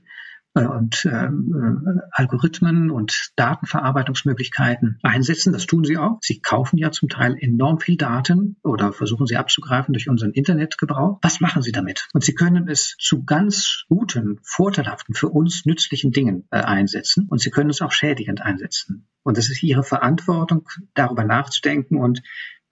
und 0.65 1.05
ähm, 1.05 1.83
äh, 1.85 1.99
Algorithmen 2.11 2.89
und 2.89 3.31
Datenverarbeitungsmöglichkeiten 3.35 4.99
einsetzen. 5.03 5.53
Das 5.53 5.65
tun 5.65 5.83
sie 5.83 5.97
auch. 5.97 6.17
Sie 6.21 6.39
kaufen 6.39 6.77
ja 6.77 6.91
zum 6.91 7.09
Teil 7.09 7.35
enorm 7.39 7.79
viel 7.79 7.97
Daten 7.97 8.57
oder 8.63 8.93
versuchen 8.93 9.27
sie 9.27 9.37
abzugreifen 9.37 9.93
durch 9.93 10.09
unseren 10.09 10.31
Internetgebrauch. 10.31 11.19
Was 11.21 11.39
machen 11.39 11.61
sie 11.61 11.71
damit? 11.71 12.07
Und 12.13 12.23
sie 12.23 12.33
können 12.33 12.67
es 12.67 12.95
zu 12.99 13.23
ganz 13.23 13.83
guten, 13.89 14.39
vorteilhaften, 14.43 15.13
für 15.13 15.29
uns 15.29 15.65
nützlichen 15.65 16.11
Dingen 16.11 16.47
äh, 16.51 16.57
einsetzen 16.57 17.27
und 17.29 17.39
sie 17.39 17.51
können 17.51 17.69
es 17.69 17.81
auch 17.81 17.91
schädigend 17.91 18.41
einsetzen. 18.41 19.07
Und 19.23 19.37
es 19.37 19.49
ist 19.49 19.61
ihre 19.61 19.83
Verantwortung, 19.83 20.67
darüber 20.93 21.23
nachzudenken 21.23 21.97
und 21.97 22.21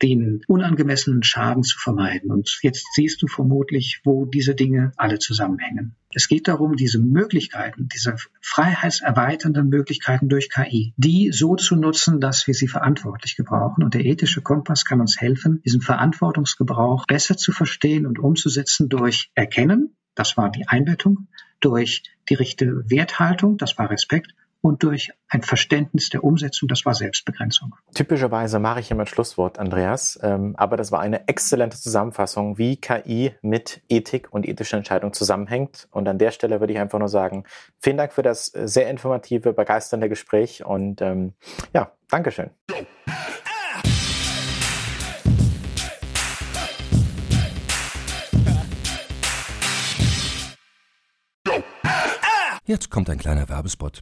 den 0.02 0.42
unangemessenen 0.48 1.24
Schaden 1.24 1.64
zu 1.64 1.78
vermeiden. 1.80 2.32
Und 2.32 2.60
jetzt 2.62 2.86
siehst 2.96 3.22
du 3.22 3.28
vermutlich, 3.28 4.02
wo 4.04 4.26
diese 4.26 4.56
Dinge 4.56 4.92
alle 4.98 5.20
zusammenhängen. 5.20 5.96
Es 6.16 6.30
geht 6.30 6.48
darum, 6.48 6.78
diese 6.78 7.00
Möglichkeiten, 7.00 7.90
diese 7.90 8.16
freiheitserweiternden 8.42 9.68
Möglichkeiten 9.68 10.30
durch 10.30 10.50
KI, 10.50 10.94
die 10.96 11.32
so 11.34 11.58
zu 11.58 11.76
nutzen, 11.76 12.22
dass 12.22 12.48
wir 12.48 12.54
sie 12.54 12.70
verantwortlich 12.70 13.36
gebrauchen. 13.36 13.84
Und 13.84 13.94
der 13.94 14.06
ethische 14.06 14.42
Kompass 14.42 14.86
kann 14.86 15.02
uns 15.02 15.20
helfen, 15.20 15.62
diesen 15.66 15.82
Verantwortungsgebrauch 15.82 17.06
besser 17.06 17.36
zu 17.36 17.52
verstehen 17.52 18.06
und 18.08 18.18
umzusetzen 18.18 18.88
durch 18.88 19.30
Erkennen, 19.36 19.98
das 20.16 20.38
war 20.38 20.50
die 20.50 20.68
Einbettung, 20.70 21.28
durch 21.60 22.04
die 22.30 22.36
richtige 22.36 22.90
Werthaltung, 22.90 23.58
das 23.58 23.78
war 23.78 23.90
Respekt, 23.90 24.34
und 24.62 24.84
durch 24.84 25.12
ein 25.28 25.42
Verständnis 25.42 26.10
der 26.10 26.24
Umsetzung, 26.24 26.68
das 26.68 26.86
war 26.86 26.94
Selbstbegrenzung. 26.94 27.76
Typischerweise 27.94 28.60
mache 28.60 28.80
ich 28.80 28.90
immer 28.90 29.04
ein 29.04 29.08
Schlusswort, 29.08 29.60
Andreas, 29.60 30.20
ähm, 30.24 30.56
aber 30.58 30.78
das 30.78 30.92
war 30.92 31.02
eine 31.02 31.28
exzellente 31.28 31.78
Zusammenfassung, 31.78 32.58
wie 32.58 32.78
KI 32.78 33.34
mit 33.42 33.82
Ethik 33.90 34.34
und 34.34 34.48
ethischen 34.48 34.78
Entscheidungen 34.78 35.14
zusammenhängt. 35.14 35.88
Und 35.92 36.08
an 36.08 36.18
der 36.18 36.32
Stelle 36.32 36.60
würde 36.60 36.74
ich 36.74 36.80
einfach 36.80 37.00
nur 37.00 37.10
sagen, 37.10 37.44
vielen 37.80 37.98
Dank 37.98 38.14
für 38.14 38.24
das 38.24 38.46
sehr 38.48 38.90
informative, 38.90 39.54
begeisternde 39.54 40.10
Gespräch 40.10 40.66
und 40.66 41.02
ähm, 41.02 41.34
ja, 41.74 41.92
Dankeschön. 42.10 42.50
Jetzt 52.68 52.90
kommt 52.90 53.12
ein 53.12 53.20
kleiner 53.20 53.48
Werbespot. 53.48 54.02